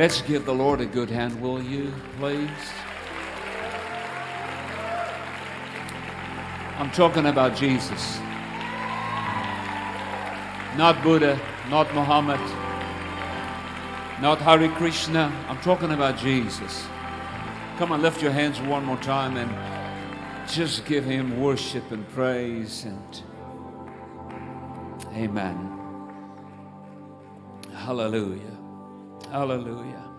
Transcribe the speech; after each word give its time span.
Let's 0.00 0.22
give 0.22 0.46
the 0.46 0.54
Lord 0.54 0.80
a 0.80 0.86
good 0.86 1.10
hand, 1.10 1.38
will 1.42 1.62
you, 1.62 1.92
please? 2.18 2.48
I'm 6.78 6.90
talking 6.92 7.26
about 7.26 7.54
Jesus. 7.54 8.18
Not 10.78 11.02
Buddha, 11.02 11.38
not 11.68 11.94
Muhammad, 11.94 12.40
not 14.22 14.38
Hare 14.38 14.70
Krishna. 14.70 15.30
I'm 15.50 15.58
talking 15.58 15.90
about 15.90 16.16
Jesus. 16.16 16.86
Come 17.76 17.92
on, 17.92 18.00
lift 18.00 18.22
your 18.22 18.32
hands 18.32 18.58
one 18.58 18.86
more 18.86 18.96
time 19.02 19.36
and 19.36 20.48
just 20.48 20.86
give 20.86 21.04
him 21.04 21.42
worship 21.42 21.92
and 21.92 22.08
praise 22.14 22.86
and 22.86 23.22
amen. 25.14 25.78
Hallelujah. 27.74 28.49
Hallelujah. 29.30 30.09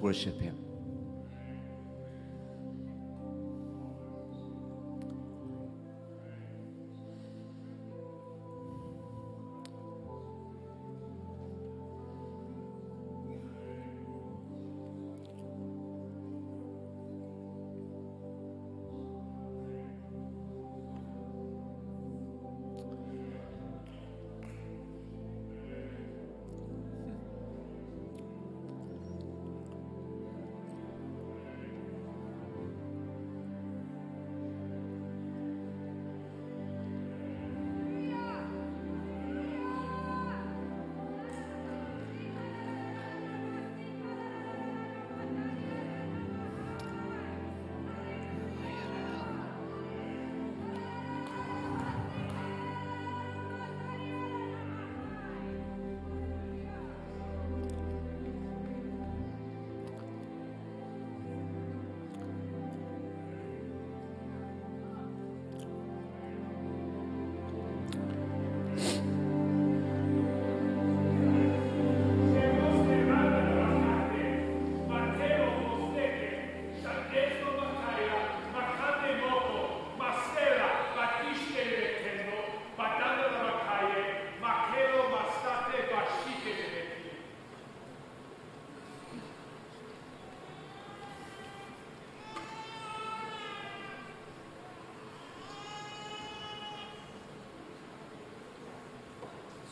Worship 0.00 0.40
Him. 0.40 0.69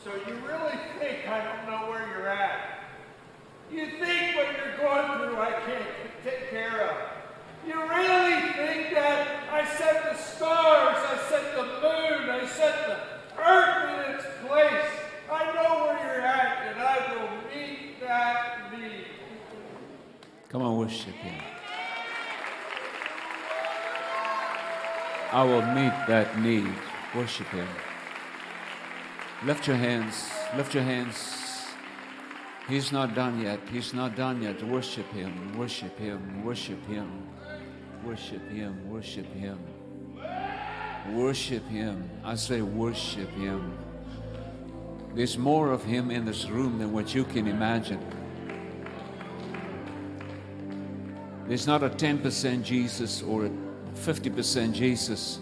So 0.09 0.15
you 0.27 0.37
really 0.37 0.79
think 0.99 1.29
I 1.29 1.45
don't 1.45 1.69
know 1.69 1.91
where 1.91 2.09
you're 2.09 2.29
at? 2.29 2.81
You 3.71 3.91
think 4.01 4.37
what 4.37 4.47
you're 4.57 4.79
going 4.79 5.19
through 5.19 5.37
I 5.37 5.53
can't 5.67 5.85
take 6.25 6.49
care 6.49 6.89
of? 6.89 6.97
You 7.67 7.75
really 7.75 8.53
think 8.53 8.95
that 8.95 9.29
I 9.53 9.67
set 9.77 10.05
the 10.05 10.17
stars, 10.17 10.97
I 10.97 11.19
set 11.29 11.55
the 11.55 11.63
moon, 11.63 12.31
I 12.31 12.47
set 12.47 12.87
the 12.87 13.43
earth 13.43 14.07
in 14.07 14.15
its 14.15 14.25
place? 14.47 14.91
I 15.31 15.53
know 15.53 15.85
where 15.85 15.99
you're 15.99 16.25
at, 16.25 16.69
and 16.69 16.81
I 16.81 17.15
will 17.15 17.55
meet 17.55 18.01
that 18.01 18.73
need. 18.73 19.05
Come 20.49 20.63
on, 20.63 20.79
worship 20.79 21.13
Him. 21.17 21.43
I 25.33 25.45
will 25.45 25.67
meet 25.75 25.93
that 26.09 26.41
need. 26.41 26.73
Worship 27.15 27.49
Him. 27.49 27.69
Lift 29.45 29.69
your 29.69 29.77
hands. 29.77 30.29
Lift 30.57 30.75
your 30.75 30.83
hands. 30.83 31.65
He's 32.69 32.91
not 32.91 33.15
done 33.15 33.41
yet. 33.41 33.61
He's 33.71 33.95
not 33.95 34.17
done 34.17 34.43
yet. 34.43 34.61
Worship 34.65 35.09
Him. 35.13 35.57
Worship 35.57 35.97
Him. 35.97 36.45
Worship 36.45 36.85
Him. 36.89 37.23
Worship 38.05 38.51
Him. 38.51 38.91
Worship 38.91 39.33
Him. 39.33 39.59
Worship 41.13 41.65
Him. 41.69 42.11
I 42.25 42.35
say, 42.35 42.63
worship 42.63 43.31
Him. 43.31 43.79
There's 45.15 45.39
more 45.39 45.71
of 45.71 45.85
Him 45.85 46.11
in 46.11 46.25
this 46.25 46.49
room 46.49 46.79
than 46.79 46.93
what 46.93 47.15
you 47.15 47.23
can 47.23 47.47
imagine. 47.47 48.05
There's 51.47 51.67
not 51.67 51.85
a 51.85 51.91
10% 51.91 52.63
Jesus 52.65 53.23
or 53.23 53.47
a 53.47 53.51
50% 53.95 54.73
Jesus. 54.73 55.39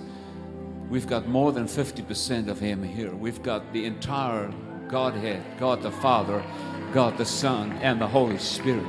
We've 0.88 1.06
got 1.06 1.26
more 1.26 1.52
than 1.52 1.66
50% 1.66 2.48
of 2.48 2.60
Him 2.60 2.82
here. 2.82 3.14
We've 3.14 3.42
got 3.42 3.72
the 3.72 3.84
entire 3.86 4.52
Godhead 4.88 5.42
God 5.58 5.82
the 5.82 5.90
Father, 5.90 6.44
God 6.92 7.18
the 7.18 7.24
Son, 7.24 7.72
and 7.82 8.00
the 8.00 8.06
Holy 8.06 8.38
Spirit. 8.38 8.86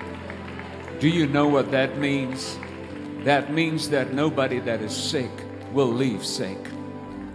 Do 0.99 1.09
you 1.09 1.27
know 1.27 1.47
what 1.47 1.71
that 1.71 1.97
means? 1.97 2.57
That 3.23 3.51
means 3.51 3.89
that 3.89 4.13
nobody 4.13 4.59
that 4.59 4.81
is 4.81 4.95
sick 4.95 5.31
will 5.73 5.91
leave 5.91 6.23
sick. 6.23 6.57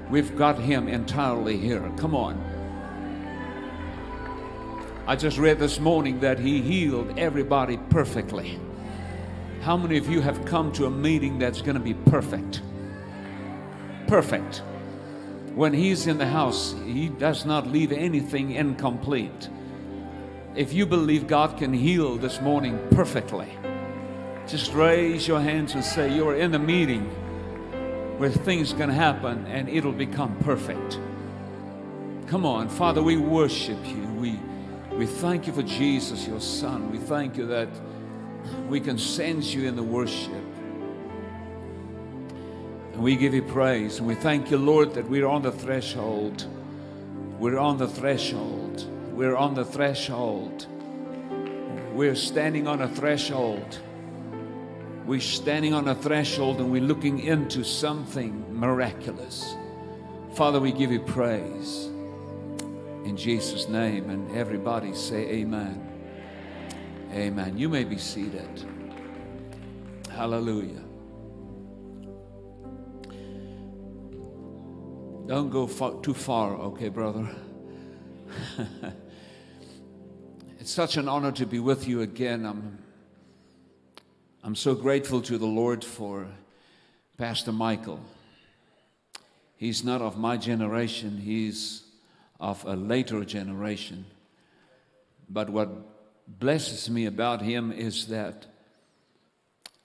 We've 0.08 0.36
got 0.36 0.58
Him 0.58 0.88
entirely 0.88 1.58
here. 1.58 1.90
Come 1.96 2.14
on. 2.14 2.40
I 5.06 5.16
just 5.16 5.38
read 5.38 5.58
this 5.58 5.80
morning 5.80 6.20
that 6.20 6.38
He 6.38 6.62
healed 6.62 7.18
everybody 7.18 7.78
perfectly. 7.90 8.60
How 9.62 9.76
many 9.76 9.96
of 9.96 10.08
you 10.08 10.20
have 10.20 10.44
come 10.44 10.72
to 10.72 10.86
a 10.86 10.90
meeting 10.90 11.38
that's 11.38 11.62
going 11.62 11.74
to 11.74 11.80
be 11.80 11.94
perfect? 11.94 12.62
Perfect. 14.12 14.58
When 15.54 15.72
He's 15.72 16.06
in 16.06 16.18
the 16.18 16.26
house, 16.26 16.74
He 16.84 17.08
does 17.08 17.46
not 17.46 17.66
leave 17.66 17.92
anything 17.92 18.50
incomplete. 18.50 19.48
If 20.54 20.74
you 20.74 20.84
believe 20.84 21.26
God 21.26 21.56
can 21.56 21.72
heal 21.72 22.18
this 22.18 22.38
morning 22.42 22.78
perfectly, 22.90 23.48
just 24.46 24.74
raise 24.74 25.26
your 25.26 25.40
hands 25.40 25.72
and 25.72 25.82
say, 25.82 26.14
You're 26.14 26.36
in 26.36 26.50
the 26.50 26.58
meeting 26.58 27.04
where 28.18 28.28
things 28.28 28.74
can 28.74 28.90
happen 28.90 29.46
and 29.46 29.66
it'll 29.70 29.92
become 29.92 30.36
perfect. 30.40 31.00
Come 32.26 32.44
on, 32.44 32.68
Father, 32.68 33.02
we 33.02 33.16
worship 33.16 33.78
you. 33.86 34.06
We, 34.20 34.38
we 34.94 35.06
thank 35.06 35.46
you 35.46 35.54
for 35.54 35.62
Jesus, 35.62 36.26
your 36.26 36.42
Son. 36.42 36.90
We 36.90 36.98
thank 36.98 37.38
you 37.38 37.46
that 37.46 37.70
we 38.68 38.78
can 38.78 38.98
sense 38.98 39.54
you 39.54 39.66
in 39.66 39.74
the 39.74 39.82
worship. 39.82 40.51
We 42.96 43.16
give 43.16 43.34
you 43.34 43.42
praise. 43.42 44.00
We 44.00 44.14
thank 44.14 44.50
you, 44.50 44.58
Lord, 44.58 44.94
that 44.94 45.08
we're 45.08 45.26
on 45.26 45.42
the 45.42 45.52
threshold. 45.52 46.46
We're 47.38 47.58
on 47.58 47.78
the 47.78 47.88
threshold. 47.88 48.86
We're 49.12 49.36
on 49.36 49.54
the 49.54 49.64
threshold. 49.64 50.66
We're 51.92 52.14
standing 52.14 52.68
on 52.68 52.82
a 52.82 52.88
threshold. 52.88 53.78
We're 55.06 55.20
standing 55.20 55.74
on 55.74 55.88
a 55.88 55.94
threshold 55.94 56.58
and 56.58 56.70
we're 56.70 56.82
looking 56.82 57.20
into 57.20 57.64
something 57.64 58.46
miraculous. 58.58 59.56
Father, 60.34 60.60
we 60.60 60.70
give 60.72 60.92
you 60.92 61.00
praise 61.00 61.86
in 63.04 63.16
Jesus' 63.16 63.68
name. 63.68 64.10
And 64.10 64.36
everybody 64.36 64.94
say, 64.94 65.28
Amen. 65.30 65.88
Amen. 67.12 67.58
You 67.58 67.68
may 67.68 67.84
be 67.84 67.98
seated. 67.98 68.64
Hallelujah. 70.10 70.82
Don't 75.32 75.48
go 75.48 75.66
far, 75.66 75.94
too 76.02 76.12
far, 76.12 76.56
okay, 76.56 76.90
brother? 76.90 77.26
it's 80.60 80.70
such 80.70 80.98
an 80.98 81.08
honor 81.08 81.32
to 81.32 81.46
be 81.46 81.58
with 81.58 81.88
you 81.88 82.02
again. 82.02 82.44
I'm, 82.44 82.76
I'm 84.42 84.54
so 84.54 84.74
grateful 84.74 85.22
to 85.22 85.38
the 85.38 85.46
Lord 85.46 85.82
for 85.84 86.26
Pastor 87.16 87.50
Michael. 87.50 88.00
He's 89.56 89.82
not 89.82 90.02
of 90.02 90.18
my 90.18 90.36
generation, 90.36 91.16
he's 91.16 91.84
of 92.38 92.62
a 92.66 92.76
later 92.76 93.24
generation. 93.24 94.04
But 95.30 95.48
what 95.48 95.70
blesses 96.28 96.90
me 96.90 97.06
about 97.06 97.40
him 97.40 97.72
is 97.72 98.08
that 98.08 98.48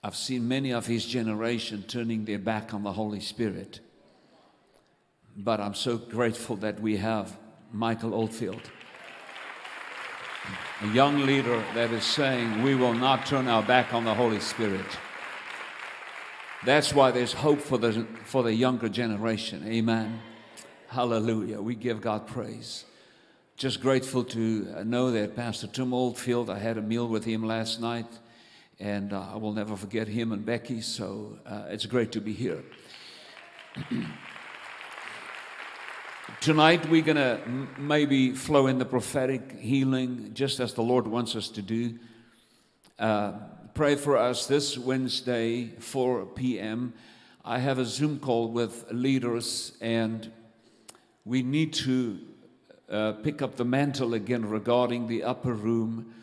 I've 0.04 0.14
seen 0.14 0.46
many 0.46 0.74
of 0.74 0.84
his 0.84 1.06
generation 1.06 1.84
turning 1.88 2.26
their 2.26 2.38
back 2.38 2.74
on 2.74 2.82
the 2.82 2.92
Holy 2.92 3.20
Spirit. 3.20 3.80
But 5.40 5.60
I'm 5.60 5.74
so 5.74 5.96
grateful 5.96 6.56
that 6.56 6.80
we 6.80 6.96
have 6.96 7.38
Michael 7.72 8.12
Oldfield, 8.12 8.60
a 10.82 10.88
young 10.88 11.26
leader 11.26 11.64
that 11.74 11.92
is 11.92 12.02
saying, 12.02 12.64
We 12.64 12.74
will 12.74 12.92
not 12.92 13.24
turn 13.24 13.46
our 13.46 13.62
back 13.62 13.94
on 13.94 14.04
the 14.04 14.14
Holy 14.14 14.40
Spirit. 14.40 14.84
That's 16.64 16.92
why 16.92 17.12
there's 17.12 17.32
hope 17.32 17.60
for 17.60 17.78
the, 17.78 18.04
for 18.24 18.42
the 18.42 18.52
younger 18.52 18.88
generation. 18.88 19.64
Amen. 19.64 20.18
Hallelujah. 20.88 21.60
We 21.60 21.76
give 21.76 22.00
God 22.00 22.26
praise. 22.26 22.84
Just 23.56 23.80
grateful 23.80 24.24
to 24.24 24.84
know 24.84 25.12
that 25.12 25.36
Pastor 25.36 25.68
Tim 25.68 25.94
Oldfield, 25.94 26.50
I 26.50 26.58
had 26.58 26.78
a 26.78 26.82
meal 26.82 27.06
with 27.06 27.24
him 27.24 27.44
last 27.44 27.80
night, 27.80 28.08
and 28.80 29.12
uh, 29.12 29.34
I 29.34 29.36
will 29.36 29.52
never 29.52 29.76
forget 29.76 30.08
him 30.08 30.32
and 30.32 30.44
Becky, 30.44 30.80
so 30.80 31.38
uh, 31.46 31.66
it's 31.68 31.86
great 31.86 32.10
to 32.12 32.20
be 32.20 32.32
here. 32.32 32.64
Tonight, 36.40 36.88
we're 36.88 37.02
going 37.02 37.16
to 37.16 37.40
maybe 37.78 38.32
flow 38.32 38.68
in 38.68 38.78
the 38.78 38.84
prophetic 38.84 39.58
healing 39.58 40.30
just 40.34 40.60
as 40.60 40.74
the 40.74 40.82
Lord 40.82 41.08
wants 41.08 41.34
us 41.34 41.48
to 41.48 41.62
do. 41.62 41.98
Uh, 42.98 43.32
pray 43.74 43.96
for 43.96 44.16
us 44.16 44.46
this 44.46 44.76
Wednesday, 44.78 45.68
4 45.80 46.26
p.m. 46.26 46.92
I 47.44 47.58
have 47.58 47.78
a 47.78 47.84
Zoom 47.84 48.20
call 48.20 48.48
with 48.48 48.84
leaders, 48.92 49.72
and 49.80 50.30
we 51.24 51.42
need 51.42 51.72
to 51.74 52.20
uh, 52.90 53.12
pick 53.12 53.40
up 53.40 53.56
the 53.56 53.64
mantle 53.64 54.12
again 54.14 54.48
regarding 54.48 55.08
the 55.08 55.24
upper 55.24 55.54
room. 55.54 56.14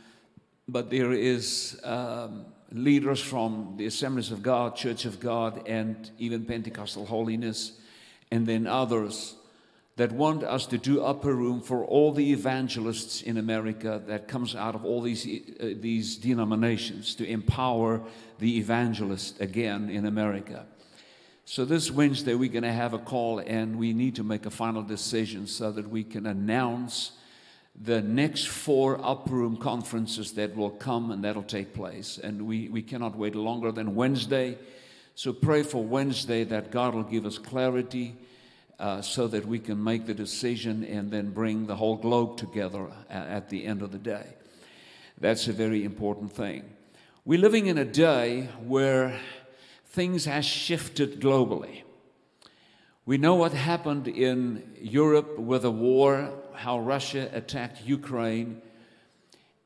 But 0.68 0.92
there 0.92 1.12
is 1.14 1.80
um, 1.84 2.46
leaders 2.72 3.20
from 3.20 3.74
the 3.76 3.88
Assemblies 3.88 4.32
of 4.32 4.44
God, 4.44 4.76
Church 4.76 5.06
of 5.06 5.20
God, 5.20 5.68
and 5.68 6.10
even 6.20 6.46
Pentecostal 6.46 7.08
Holiness, 7.08 7.74
and 8.32 8.46
then 8.46 8.66
others 8.66 9.36
that 9.98 10.12
want 10.12 10.44
us 10.44 10.66
to 10.68 10.78
do 10.78 11.02
upper 11.02 11.34
room 11.34 11.62
for 11.62 11.86
all 11.86 12.12
the 12.12 12.34
evangelists 12.34 13.22
in 13.22 13.38
America 13.38 14.02
that 14.08 14.28
comes 14.28 14.54
out 14.54 14.76
of 14.76 14.84
all 14.84 15.02
these, 15.02 15.26
uh, 15.26 15.74
these 15.80 16.18
denominations 16.18 17.16
to 17.16 17.26
empower 17.26 18.02
the 18.40 18.58
evangelist 18.58 19.40
again 19.40 19.90
in 19.90 20.06
America. 20.06 20.66
So 21.46 21.64
this 21.64 21.92
Wednesday 21.92 22.36
we're 22.36 22.52
going 22.52 22.64
to 22.64 22.74
have 22.74 22.94
a 22.94 23.00
call 23.00 23.40
and 23.40 23.78
we 23.78 23.94
need 23.94 24.16
to 24.16 24.24
make 24.24 24.46
a 24.46 24.50
final 24.50 24.84
decision 24.84 25.48
so 25.48 25.72
that 25.72 25.90
we 25.90 26.04
can 26.04 26.26
announce 26.26 27.12
the 27.82 28.02
next 28.02 28.48
four 28.48 29.00
upper 29.04 29.34
room 29.34 29.56
conferences 29.56 30.34
that 30.34 30.56
will 30.56 30.72
come 30.72 31.12
and 31.12 31.24
that'll 31.24 31.44
take 31.44 31.74
place. 31.74 32.18
And 32.22 32.48
we, 32.48 32.68
we 32.68 32.82
cannot 32.82 33.18
wait 33.18 33.36
longer 33.36 33.72
than 33.72 33.96
Wednesday. 33.96 34.58
So 35.14 35.32
pray 35.32 35.64
for 35.64 35.84
Wednesday 35.84 36.44
that 36.46 36.72
God 36.72 36.96
will 36.96 37.04
give 37.04 37.26
us 37.26 37.38
clarity 37.38 38.16
uh, 38.80 39.02
so 39.02 39.28
that 39.28 39.46
we 39.46 39.60
can 39.60 39.82
make 39.84 40.06
the 40.06 40.14
decision 40.14 40.84
and 40.84 41.12
then 41.12 41.32
bring 41.32 41.68
the 41.68 41.76
whole 41.76 41.96
globe 41.96 42.38
together 42.38 42.88
at, 43.10 43.50
the 43.50 43.66
end 43.66 43.82
of 43.82 43.92
the 43.92 43.98
day. 43.98 44.26
That's 45.20 45.48
a 45.48 45.54
very 45.54 45.84
important 45.84 46.34
thing. 46.34 46.64
We're 47.24 47.40
living 47.40 47.68
in 47.68 47.78
a 47.78 47.86
day 47.86 48.50
where 48.66 49.18
things 49.88 50.26
have 50.26 50.46
shifted 50.46 51.22
globally. 51.22 51.84
We 53.06 53.18
know 53.18 53.36
what 53.36 53.54
happened 53.54 54.08
in 54.08 54.64
Europe 54.82 55.38
with 55.38 55.62
the 55.62 55.72
war, 55.72 56.34
how 56.54 56.80
Russia 56.80 57.30
attacked 57.34 57.86
Ukraine, 57.86 58.62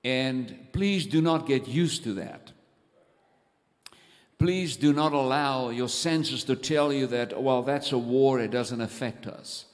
and 0.04 0.68
please 0.72 1.06
do 1.06 1.22
not 1.22 1.48
get 1.48 1.68
used 1.68 2.04
to 2.04 2.14
that. 2.16 2.52
Please 4.40 4.78
do 4.78 4.94
not 4.94 5.12
allow 5.12 5.68
your 5.70 5.90
senses 5.90 6.46
to 6.46 6.56
tell 6.56 6.94
you 6.94 7.08
that, 7.08 7.42
well, 7.42 7.62
that's 7.62 7.92
a 7.92 7.98
war, 7.98 8.40
it 8.40 8.52
doesn't 8.52 8.80
affect 8.80 9.28
us. 9.28 9.66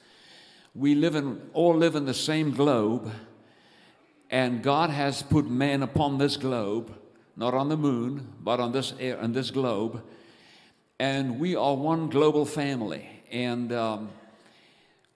We 0.74 0.96
live 0.96 1.14
in, 1.14 1.40
all 1.52 1.76
live 1.76 1.94
in 1.94 2.04
the 2.04 2.12
same 2.12 2.50
globe, 2.50 3.12
and 4.28 4.64
God 4.64 4.90
has 4.90 5.22
put 5.22 5.48
man 5.48 5.84
upon 5.84 6.18
this 6.18 6.36
globe, 6.36 6.92
not 7.36 7.54
on 7.54 7.68
the 7.68 7.76
moon, 7.76 8.26
but 8.40 8.58
on 8.58 8.72
this, 8.72 8.92
air, 8.98 9.20
on 9.20 9.32
this 9.32 9.52
globe, 9.52 10.02
and 10.98 11.38
we 11.38 11.54
are 11.54 11.76
one 11.76 12.08
global 12.08 12.44
family. 12.44 13.08
And 13.30 13.72
um, 13.72 14.08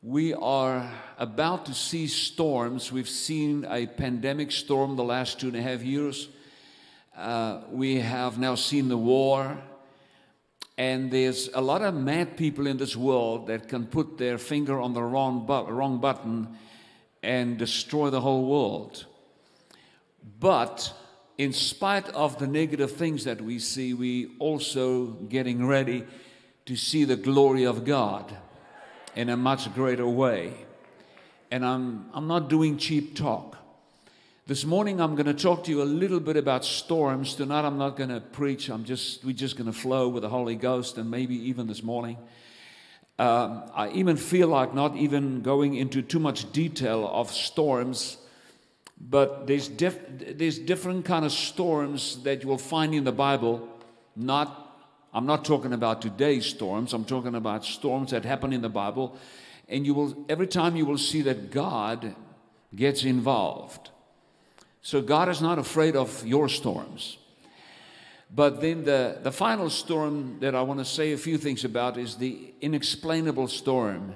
we 0.00 0.32
are 0.32 0.88
about 1.19 1.67
to 1.67 1.75
see 1.75 2.06
storms. 2.06 2.93
We've 2.93 3.08
seen 3.08 3.67
a 3.69 3.88
pandemic 3.88 4.53
storm 4.53 4.94
the 4.94 5.03
last 5.03 5.41
two 5.41 5.49
and 5.49 5.56
a 5.56 5.62
half 5.62 5.82
years. 5.82 6.29
Uh, 7.20 7.61
we 7.70 7.96
have 7.96 8.38
now 8.38 8.55
seen 8.55 8.88
the 8.88 8.96
war, 8.96 9.58
and 10.78 11.11
there's 11.11 11.50
a 11.52 11.61
lot 11.61 11.82
of 11.82 11.93
mad 11.94 12.34
people 12.34 12.67
in 12.67 12.78
this 12.78 12.96
world 12.96 13.49
that 13.49 13.69
can 13.69 13.87
put 13.87 14.17
their 14.17 14.38
finger 14.38 14.81
on 14.81 14.94
the 14.94 15.02
wrong, 15.02 15.44
bu- 15.44 15.70
wrong 15.70 16.00
button 16.00 16.49
and 17.22 17.58
destroy 17.58 18.08
the 18.08 18.22
whole 18.22 18.46
world. 18.46 19.05
But 20.38 20.94
in 21.37 21.52
spite 21.52 22.08
of 22.08 22.39
the 22.39 22.46
negative 22.46 22.93
things 22.93 23.24
that 23.24 23.43
we 23.43 23.58
see, 23.58 23.93
we 23.93 24.36
also 24.39 25.08
getting 25.29 25.67
ready 25.67 26.05
to 26.65 26.74
see 26.74 27.05
the 27.05 27.17
glory 27.17 27.65
of 27.65 27.84
God 27.84 28.34
in 29.15 29.29
a 29.29 29.36
much 29.36 29.74
greater 29.74 30.08
way. 30.08 30.55
And 31.50 31.67
I'm, 31.67 32.08
I'm 32.15 32.27
not 32.27 32.48
doing 32.48 32.79
cheap 32.79 33.15
talk. 33.15 33.58
This 34.51 34.65
morning 34.65 35.01
I'm 35.01 35.15
going 35.15 35.27
to 35.27 35.33
talk 35.33 35.63
to 35.67 35.71
you 35.71 35.81
a 35.81 35.85
little 35.85 36.19
bit 36.19 36.37
about 36.37 36.65
storms. 36.65 37.37
Tonight 37.37 37.65
I'm 37.65 37.79
not 37.79 37.97
going 37.97 38.09
to 38.09 38.19
preach. 38.19 38.69
I'm 38.69 38.83
just 38.83 39.25
we're 39.25 39.33
just 39.33 39.57
going 39.57 39.73
to 39.73 39.73
flow 39.73 40.09
with 40.09 40.23
the 40.25 40.29
Holy 40.29 40.57
Ghost, 40.57 40.99
and 40.99 41.09
maybe 41.09 41.37
even 41.37 41.69
this 41.69 41.85
morning. 41.85 42.17
Um, 43.17 43.63
I 43.73 43.91
even 43.91 44.17
feel 44.17 44.49
like 44.49 44.75
not 44.75 44.97
even 44.97 45.43
going 45.43 45.75
into 45.75 46.03
too 46.03 46.19
much 46.19 46.51
detail 46.51 47.09
of 47.13 47.31
storms, 47.31 48.17
but 49.01 49.47
there's 49.47 49.69
diff- 49.69 50.05
there's 50.37 50.59
different 50.59 51.05
kind 51.05 51.25
of 51.25 51.31
storms 51.31 52.21
that 52.25 52.43
you 52.43 52.49
will 52.49 52.59
find 52.59 52.93
in 52.93 53.05
the 53.05 53.13
Bible. 53.13 53.69
Not 54.17 54.75
I'm 55.15 55.27
not 55.27 55.45
talking 55.45 55.73
about 55.73 56.03
today's 56.03 56.45
storms. 56.45 56.93
I'm 56.93 57.05
talking 57.05 57.37
about 57.37 57.65
storms 57.65 58.11
that 58.11 58.25
happen 58.25 58.53
in 58.53 58.63
the 58.63 58.69
Bible, 58.69 59.17
and 59.69 59.87
you 59.87 59.95
will 59.95 60.25
every 60.29 60.49
time 60.49 60.75
you 60.75 60.87
will 60.87 60.99
see 60.99 61.23
that 61.23 61.53
God 61.53 62.17
gets 62.75 63.05
involved. 63.05 63.91
So 64.82 65.03
God 65.03 65.29
is 65.29 65.41
not 65.41 65.58
afraid 65.58 65.96
of 65.96 66.27
your 66.27 66.49
storms. 66.49 67.19
But 68.32 68.60
then 68.60 68.84
the, 68.84 69.19
the 69.22 69.32
final 69.32 69.69
storm 69.70 70.39
that 70.41 70.55
I 70.55 70.63
want 70.63 70.79
to 70.79 70.84
say 70.84 71.13
a 71.13 71.19
few 71.19 71.37
things 71.37 71.65
about 71.65 71.99
is 71.99 72.17
the 72.17 72.55
inexplainable 72.60 73.49
storm. 73.49 74.15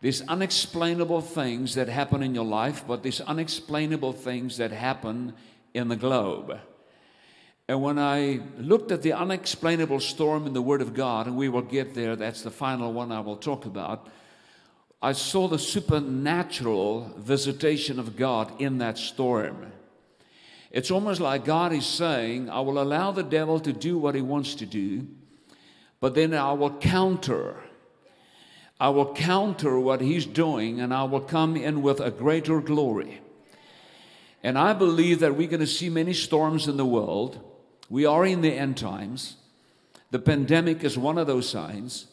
These 0.00 0.22
unexplainable 0.22 1.20
things 1.20 1.74
that 1.76 1.88
happen 1.88 2.22
in 2.22 2.34
your 2.34 2.44
life, 2.44 2.84
but 2.86 3.02
these 3.02 3.20
unexplainable 3.20 4.12
things 4.12 4.56
that 4.58 4.72
happen 4.72 5.34
in 5.74 5.88
the 5.88 5.96
globe. 5.96 6.58
And 7.68 7.82
when 7.82 7.98
I 7.98 8.40
looked 8.58 8.92
at 8.92 9.02
the 9.02 9.12
unexplainable 9.12 10.00
storm 10.00 10.46
in 10.46 10.52
the 10.52 10.62
Word 10.62 10.82
of 10.82 10.94
God, 10.94 11.26
and 11.26 11.36
we 11.36 11.48
will 11.48 11.62
get 11.62 11.94
there, 11.94 12.14
that's 12.14 12.42
the 12.42 12.50
final 12.50 12.92
one 12.92 13.10
I 13.10 13.20
will 13.20 13.36
talk 13.36 13.64
about. 13.64 14.08
I 15.00 15.12
saw 15.12 15.48
the 15.48 15.58
supernatural 15.58 17.12
visitation 17.16 17.98
of 17.98 18.16
God 18.16 18.60
in 18.60 18.78
that 18.78 18.98
storm. 18.98 19.72
It's 20.70 20.90
almost 20.90 21.20
like 21.20 21.44
God 21.44 21.72
is 21.72 21.86
saying, 21.86 22.50
I 22.50 22.60
will 22.60 22.82
allow 22.82 23.12
the 23.12 23.22
devil 23.22 23.60
to 23.60 23.72
do 23.72 23.98
what 23.98 24.14
he 24.14 24.20
wants 24.20 24.54
to 24.56 24.66
do, 24.66 25.06
but 26.00 26.14
then 26.14 26.34
I 26.34 26.52
will 26.52 26.76
counter. 26.78 27.56
I 28.78 28.90
will 28.90 29.14
counter 29.14 29.78
what 29.80 30.00
he's 30.00 30.26
doing 30.26 30.80
and 30.80 30.92
I 30.92 31.04
will 31.04 31.20
come 31.20 31.56
in 31.56 31.80
with 31.80 32.00
a 32.00 32.10
greater 32.10 32.60
glory. 32.60 33.20
And 34.42 34.58
I 34.58 34.74
believe 34.74 35.20
that 35.20 35.34
we're 35.34 35.48
going 35.48 35.60
to 35.60 35.66
see 35.66 35.88
many 35.88 36.12
storms 36.12 36.68
in 36.68 36.76
the 36.76 36.84
world. 36.84 37.40
We 37.88 38.04
are 38.04 38.26
in 38.26 38.42
the 38.42 38.52
end 38.52 38.76
times. 38.76 39.36
The 40.10 40.18
pandemic 40.18 40.84
is 40.84 40.98
one 40.98 41.16
of 41.18 41.26
those 41.26 41.48
signs. 41.48 42.06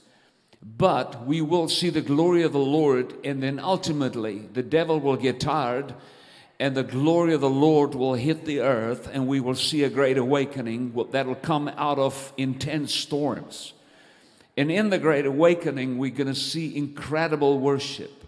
but 0.66 1.26
we 1.26 1.42
will 1.42 1.68
see 1.68 1.90
the 1.90 2.02
glory 2.02 2.44
of 2.44 2.54
the 2.54 2.60
Lord, 2.60 3.14
and 3.24 3.44
then 3.44 3.60
ultimately 3.60 4.48
the 4.54 4.64
devil 4.64 5.00
will 5.00 5.18
get 5.18 5.40
tired, 5.40 5.94
and 6.60 6.76
the 6.76 6.84
glory 6.84 7.34
of 7.34 7.42
the 7.42 7.50
Lord 7.50 7.96
will 7.96 8.14
hit 8.14 8.46
the 8.46 8.62
earth, 8.62 9.10
and 9.12 9.28
we 9.28 9.40
will 9.40 9.56
see 9.56 9.84
a 9.84 9.90
great 9.90 10.18
awakening 10.18 10.94
that 11.12 11.26
will 11.26 11.36
come 11.36 11.68
out 11.70 12.00
of 12.00 12.32
intense 12.38 12.94
storms. 12.94 13.74
And 14.56 14.72
in 14.72 14.90
the 14.90 15.00
great 15.00 15.26
awakening, 15.26 15.98
we're 15.98 16.12
going 16.12 16.28
to 16.28 16.36
see 16.36 16.76
incredible 16.76 17.60
worship. 17.60 18.24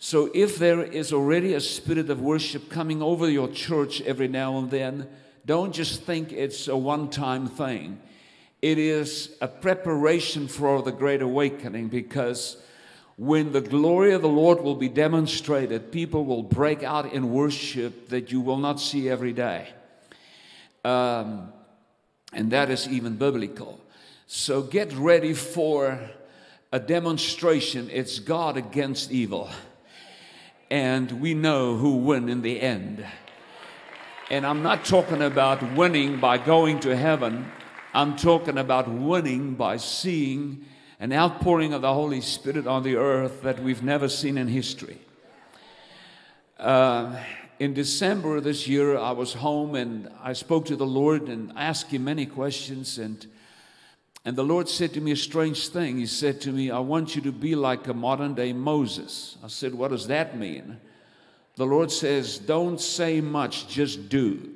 So, 0.00 0.30
if 0.34 0.58
there 0.58 0.82
is 0.82 1.12
already 1.12 1.54
a 1.54 1.60
spirit 1.60 2.10
of 2.10 2.20
worship 2.20 2.70
coming 2.70 3.02
over 3.02 3.28
your 3.28 3.48
church 3.48 4.00
every 4.02 4.28
now 4.28 4.58
and 4.58 4.70
then, 4.70 5.08
don't 5.44 5.72
just 5.72 6.02
think 6.02 6.32
it's 6.32 6.68
a 6.68 6.76
one 6.76 7.08
time 7.10 7.48
thing. 7.48 8.00
It 8.60 8.78
is 8.78 9.36
a 9.40 9.48
preparation 9.48 10.48
for 10.48 10.82
the 10.82 10.92
great 10.92 11.22
awakening 11.22 11.88
because 11.88 12.56
when 13.18 13.50
the 13.50 13.60
glory 13.60 14.12
of 14.12 14.22
the 14.22 14.28
Lord 14.28 14.62
will 14.62 14.76
be 14.76 14.88
demonstrated, 14.88 15.90
people 15.90 16.24
will 16.24 16.44
break 16.44 16.84
out 16.84 17.12
in 17.12 17.32
worship 17.32 18.08
that 18.10 18.30
you 18.30 18.40
will 18.40 18.58
not 18.58 18.80
see 18.80 19.10
every 19.10 19.32
day. 19.32 19.68
Um, 20.84 21.52
and 22.32 22.52
that 22.52 22.70
is 22.70 22.88
even 22.88 23.16
biblical. 23.16 23.80
So 24.28 24.62
get 24.62 24.92
ready 24.92 25.34
for 25.34 25.98
a 26.70 26.78
demonstration. 26.78 27.90
It's 27.90 28.20
God 28.20 28.56
against 28.56 29.10
evil. 29.10 29.50
And 30.70 31.10
we 31.20 31.34
know 31.34 31.76
who 31.76 31.96
win 31.96 32.28
in 32.28 32.42
the 32.42 32.60
end. 32.60 33.04
And 34.30 34.46
I'm 34.46 34.62
not 34.62 34.84
talking 34.84 35.22
about 35.22 35.74
winning 35.74 36.20
by 36.20 36.38
going 36.38 36.78
to 36.80 36.94
heaven. 36.94 37.50
I'm 37.92 38.14
talking 38.14 38.58
about 38.58 38.88
winning 38.88 39.54
by 39.54 39.78
seeing 39.78 40.66
an 41.00 41.12
outpouring 41.12 41.72
of 41.72 41.82
the 41.82 41.94
Holy 41.94 42.20
Spirit 42.20 42.66
on 42.66 42.82
the 42.82 42.96
earth 42.96 43.42
that 43.42 43.62
we've 43.62 43.82
never 43.82 44.08
seen 44.08 44.36
in 44.36 44.48
history. 44.48 44.98
Uh, 46.58 47.16
in 47.60 47.72
December 47.72 48.40
this 48.40 48.66
year, 48.66 48.98
I 48.98 49.12
was 49.12 49.34
home 49.34 49.76
and 49.76 50.08
I 50.22 50.32
spoke 50.32 50.66
to 50.66 50.76
the 50.76 50.86
Lord 50.86 51.28
and 51.28 51.52
asked 51.56 51.90
Him 51.90 52.04
many 52.04 52.26
questions. 52.26 52.98
And, 52.98 53.24
and 54.24 54.36
the 54.36 54.42
Lord 54.42 54.68
said 54.68 54.92
to 54.94 55.00
me 55.00 55.12
a 55.12 55.16
strange 55.16 55.68
thing. 55.68 55.98
He 55.98 56.06
said 56.06 56.40
to 56.42 56.52
me, 56.52 56.70
I 56.70 56.80
want 56.80 57.14
you 57.14 57.22
to 57.22 57.32
be 57.32 57.54
like 57.54 57.86
a 57.86 57.94
modern 57.94 58.34
day 58.34 58.52
Moses. 58.52 59.36
I 59.44 59.48
said, 59.48 59.74
What 59.74 59.92
does 59.92 60.08
that 60.08 60.36
mean? 60.36 60.78
The 61.54 61.66
Lord 61.66 61.92
says, 61.92 62.38
Don't 62.38 62.80
say 62.80 63.20
much, 63.20 63.68
just 63.68 64.08
do. 64.08 64.50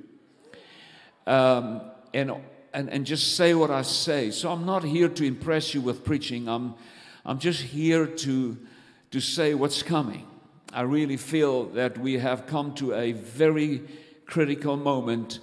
Um, 1.24 1.82
and 2.12 2.32
and, 2.74 2.88
and 2.90 3.06
just 3.06 3.36
say 3.36 3.54
what 3.54 3.70
I 3.70 3.82
say. 3.82 4.30
So 4.30 4.50
I'm 4.50 4.64
not 4.64 4.84
here 4.84 5.08
to 5.08 5.24
impress 5.24 5.74
you 5.74 5.80
with 5.80 6.04
preaching. 6.04 6.48
I'm, 6.48 6.74
I'm 7.24 7.38
just 7.38 7.60
here 7.60 8.06
to, 8.06 8.56
to 9.10 9.20
say 9.20 9.54
what's 9.54 9.82
coming. 9.82 10.26
I 10.72 10.82
really 10.82 11.18
feel 11.18 11.64
that 11.70 11.98
we 11.98 12.18
have 12.18 12.46
come 12.46 12.74
to 12.76 12.94
a 12.94 13.12
very 13.12 13.82
critical 14.26 14.76
moment 14.76 15.40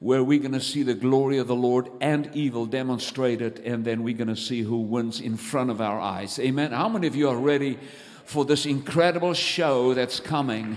where 0.00 0.24
we're 0.24 0.40
going 0.40 0.50
to 0.50 0.60
see 0.60 0.82
the 0.82 0.94
glory 0.94 1.38
of 1.38 1.46
the 1.46 1.54
Lord 1.54 1.88
and 2.00 2.28
evil 2.34 2.66
demonstrated, 2.66 3.60
and 3.60 3.84
then 3.84 4.02
we're 4.02 4.16
going 4.16 4.26
to 4.26 4.36
see 4.36 4.62
who 4.62 4.78
wins 4.78 5.20
in 5.20 5.36
front 5.36 5.70
of 5.70 5.80
our 5.80 6.00
eyes. 6.00 6.40
Amen. 6.40 6.72
How 6.72 6.88
many 6.88 7.06
of 7.06 7.14
you 7.14 7.28
are 7.28 7.36
ready 7.36 7.78
for 8.24 8.44
this 8.44 8.66
incredible 8.66 9.34
show 9.34 9.94
that's 9.94 10.18
coming 10.18 10.76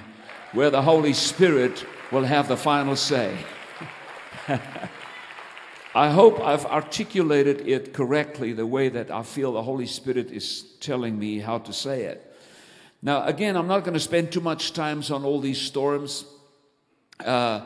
where 0.51 0.69
the 0.69 0.83
Holy 0.83 1.13
Spirit 1.13 1.83
will 2.11 2.23
have 2.23 2.47
the 2.47 2.57
final 2.57 2.95
say? 2.95 3.35
I 5.95 6.09
hope 6.09 6.41
I've 6.41 6.65
articulated 6.65 7.69
it 7.69 7.93
correctly 7.93 8.51
the 8.51 8.65
way 8.65 8.89
that 8.89 9.09
I 9.09 9.23
feel 9.23 9.53
the 9.53 9.63
Holy 9.63 9.85
Spirit 9.85 10.29
is 10.29 10.63
telling 10.81 11.17
me 11.17 11.39
how 11.39 11.59
to 11.59 11.71
say 11.71 12.03
it. 12.03 12.35
Now, 13.01 13.23
again, 13.23 13.55
I'm 13.55 13.67
not 13.67 13.85
going 13.85 13.93
to 13.93 13.99
spend 14.01 14.33
too 14.33 14.41
much 14.41 14.73
time 14.73 15.01
on 15.09 15.23
all 15.23 15.39
these 15.39 15.61
storms, 15.61 16.25
uh, 17.25 17.61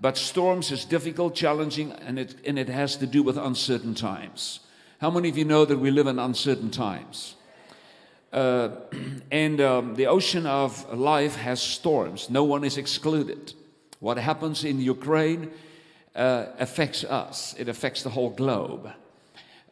but 0.00 0.16
storms 0.16 0.70
is 0.70 0.84
difficult, 0.84 1.34
challenging, 1.34 1.90
and 1.90 2.20
it, 2.20 2.36
and 2.46 2.56
it 2.56 2.68
has 2.68 2.94
to 2.98 3.06
do 3.06 3.24
with 3.24 3.36
uncertain 3.36 3.96
times. 3.96 4.60
How 5.00 5.10
many 5.10 5.28
of 5.28 5.36
you 5.36 5.44
know 5.44 5.64
that 5.64 5.78
we 5.78 5.90
live 5.90 6.06
in 6.06 6.20
uncertain 6.20 6.70
times? 6.70 7.34
Uh, 8.32 8.68
and 9.32 9.60
um, 9.60 9.96
the 9.96 10.06
ocean 10.06 10.46
of 10.46 10.96
life 10.96 11.34
has 11.34 11.60
storms. 11.60 12.30
No 12.30 12.44
one 12.44 12.62
is 12.62 12.78
excluded. 12.78 13.54
What 13.98 14.18
happens 14.18 14.62
in 14.62 14.80
Ukraine 14.80 15.50
uh, 16.16 16.46
affects 16.58 17.04
us, 17.04 17.54
it 17.58 17.68
affects 17.68 18.02
the 18.02 18.10
whole 18.10 18.30
globe. 18.30 18.90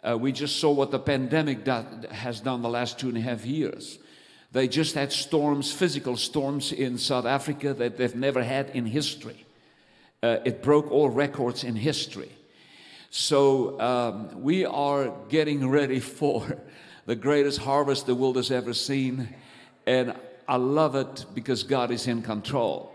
Uh, 0.03 0.19
we 0.19 0.31
just 0.31 0.61
saw 0.61 0.71
what 0.71 0.91
the 0.91 0.99
pandemic 0.99 1.65
do- 1.65 1.85
has 2.11 2.41
done 2.41 2.61
the 2.61 2.69
last 2.69 2.99
two 2.99 3.09
and 3.09 3.17
a 3.17 3.21
half 3.21 3.47
years. 3.47 3.99
They 4.53 4.69
just 4.69 4.95
had 4.95 5.11
storms, 5.11 5.73
physical 5.73 6.17
storms 6.17 6.71
in 6.71 6.99
South 6.99 7.25
Africa 7.25 7.75
that 7.75 7.97
they've 7.97 8.15
never 8.15 8.45
had 8.45 8.71
in 8.71 8.87
history. 8.87 9.47
Uh, 10.23 10.39
it 10.45 10.63
broke 10.63 10.91
all 10.93 11.09
records 11.09 11.65
in 11.65 11.75
history. 11.75 12.31
So 13.11 13.81
um, 13.81 14.43
we 14.43 14.65
are 14.65 15.13
getting 15.29 15.69
ready 15.69 16.01
for 16.21 16.59
the 17.07 17.17
greatest 17.17 17.59
harvest 17.59 18.07
the 18.07 18.15
world 18.15 18.37
has 18.37 18.51
ever 18.51 18.75
seen. 18.75 19.35
And 19.87 20.15
I 20.47 20.57
love 20.57 20.95
it 20.95 21.25
because 21.35 21.63
God 21.63 21.91
is 21.91 22.07
in 22.07 22.23
control. 22.23 22.94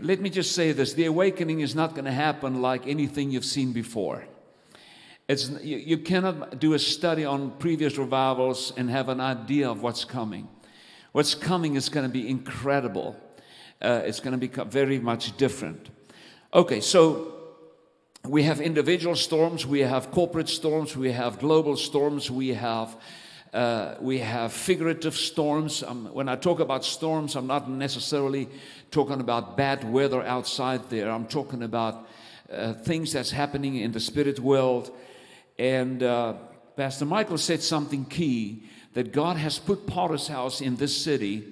Let 0.00 0.20
me 0.20 0.30
just 0.30 0.52
say 0.52 0.72
this 0.72 0.92
the 0.92 1.06
awakening 1.06 1.60
is 1.60 1.74
not 1.74 1.94
going 1.94 2.04
to 2.04 2.12
happen 2.12 2.60
like 2.60 2.86
anything 2.86 3.30
you've 3.30 3.44
seen 3.44 3.72
before. 3.72 4.24
It's, 5.28 5.48
you, 5.62 5.78
you 5.78 5.98
cannot 5.98 6.58
do 6.58 6.74
a 6.74 6.78
study 6.78 7.24
on 7.24 7.52
previous 7.52 7.96
revivals 7.96 8.72
and 8.76 8.90
have 8.90 9.08
an 9.08 9.20
idea 9.20 9.70
of 9.70 9.82
what's 9.82 10.04
coming. 10.04 10.48
What's 11.12 11.34
coming 11.34 11.76
is 11.76 11.88
going 11.88 12.06
to 12.06 12.12
be 12.12 12.28
incredible. 12.28 13.16
Uh, 13.80 14.02
it's 14.04 14.20
going 14.20 14.38
to 14.38 14.48
be 14.48 14.48
very 14.64 14.98
much 14.98 15.36
different. 15.36 15.88
Okay, 16.52 16.80
so 16.80 17.34
we 18.26 18.42
have 18.42 18.60
individual 18.60 19.14
storms, 19.14 19.66
we 19.66 19.80
have 19.80 20.10
corporate 20.10 20.48
storms, 20.48 20.96
we 20.96 21.12
have 21.12 21.38
global 21.38 21.76
storms, 21.76 22.30
we 22.30 22.48
have 22.48 22.96
uh, 23.54 23.94
we 24.00 24.18
have 24.18 24.52
figurative 24.52 25.14
storms. 25.14 25.84
Um, 25.84 26.12
when 26.12 26.28
I 26.28 26.34
talk 26.34 26.58
about 26.58 26.84
storms, 26.84 27.36
I'm 27.36 27.46
not 27.46 27.70
necessarily 27.70 28.48
talking 28.90 29.20
about 29.20 29.56
bad 29.56 29.84
weather 29.84 30.22
outside 30.24 30.90
there. 30.90 31.08
I'm 31.08 31.26
talking 31.26 31.62
about 31.62 32.08
uh, 32.52 32.72
things 32.72 33.12
that's 33.12 33.30
happening 33.30 33.76
in 33.76 33.92
the 33.92 34.00
spirit 34.00 34.40
world. 34.40 34.90
And 35.56 36.02
uh, 36.02 36.34
Pastor 36.76 37.04
Michael 37.04 37.38
said 37.38 37.62
something 37.62 38.06
key 38.06 38.64
that 38.94 39.12
God 39.12 39.36
has 39.36 39.60
put 39.60 39.86
Potter's 39.86 40.26
House 40.26 40.60
in 40.60 40.74
this 40.74 40.96
city 40.96 41.44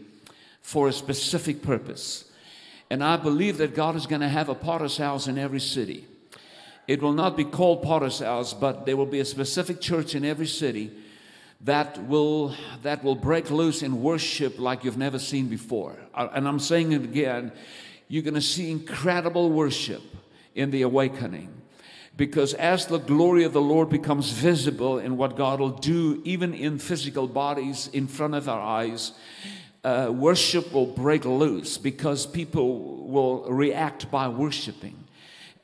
for 0.61 0.89
a 0.89 0.93
specific 0.93 1.63
purpose. 1.63 2.25
And 2.91 3.05
I 3.05 3.17
believe 3.17 3.59
that 3.59 3.77
God 3.77 3.95
is 3.95 4.07
going 4.07 4.23
to 4.23 4.29
have 4.29 4.49
a 4.49 4.57
Potter's 4.57 4.97
House 4.97 5.29
in 5.29 5.39
every 5.39 5.61
city. 5.61 6.05
It 6.89 7.01
will 7.01 7.13
not 7.13 7.37
be 7.37 7.45
called 7.45 7.85
Potter's 7.85 8.19
House, 8.19 8.53
but 8.53 8.87
there 8.87 8.97
will 8.97 9.07
be 9.07 9.21
a 9.21 9.25
specific 9.25 9.81
church 9.81 10.17
in 10.17 10.25
every 10.25 10.49
city 10.49 10.91
that 11.65 12.05
will, 12.07 12.55
that 12.83 13.05
will 13.05 13.15
break 13.15 13.51
loose 13.51 13.83
in 13.83 14.03
worship 14.03 14.59
like 14.59 14.85
you've 14.85 14.99
never 14.99 15.19
seen 15.19 15.49
before. 15.49 15.97
Uh, 16.15 16.29
and 16.35 16.49
I'm 16.49 16.59
saying 16.59 16.93
it 16.93 17.05
again, 17.05 17.53
you're 18.09 18.23
going 18.23 18.35
to 18.35 18.41
see 18.41 18.71
incredible 18.71 19.51
worship 19.51 20.03
in 20.55 20.71
the 20.71 20.83
awakening. 20.83 21.63
Because 22.17 22.53
as 22.55 22.87
the 22.87 22.99
glory 22.99 23.45
of 23.45 23.53
the 23.53 23.61
Lord 23.61 23.89
becomes 23.89 24.31
visible 24.31 24.99
in 24.99 25.17
what 25.17 25.37
God 25.37 25.61
will 25.61 25.71
do, 25.71 26.21
even 26.25 26.53
in 26.53 26.79
physical 26.79 27.27
bodies 27.27 27.89
in 27.93 28.07
front 28.07 28.35
of 28.35 28.49
our 28.49 28.61
eyes, 28.61 29.13
uh, 29.83 30.11
worship 30.13 30.73
will 30.73 30.87
break 30.87 31.25
loose 31.25 31.79
because 31.79 32.27
people 32.27 33.07
will 33.07 33.45
react 33.51 34.11
by 34.11 34.29
worshiping. 34.29 35.02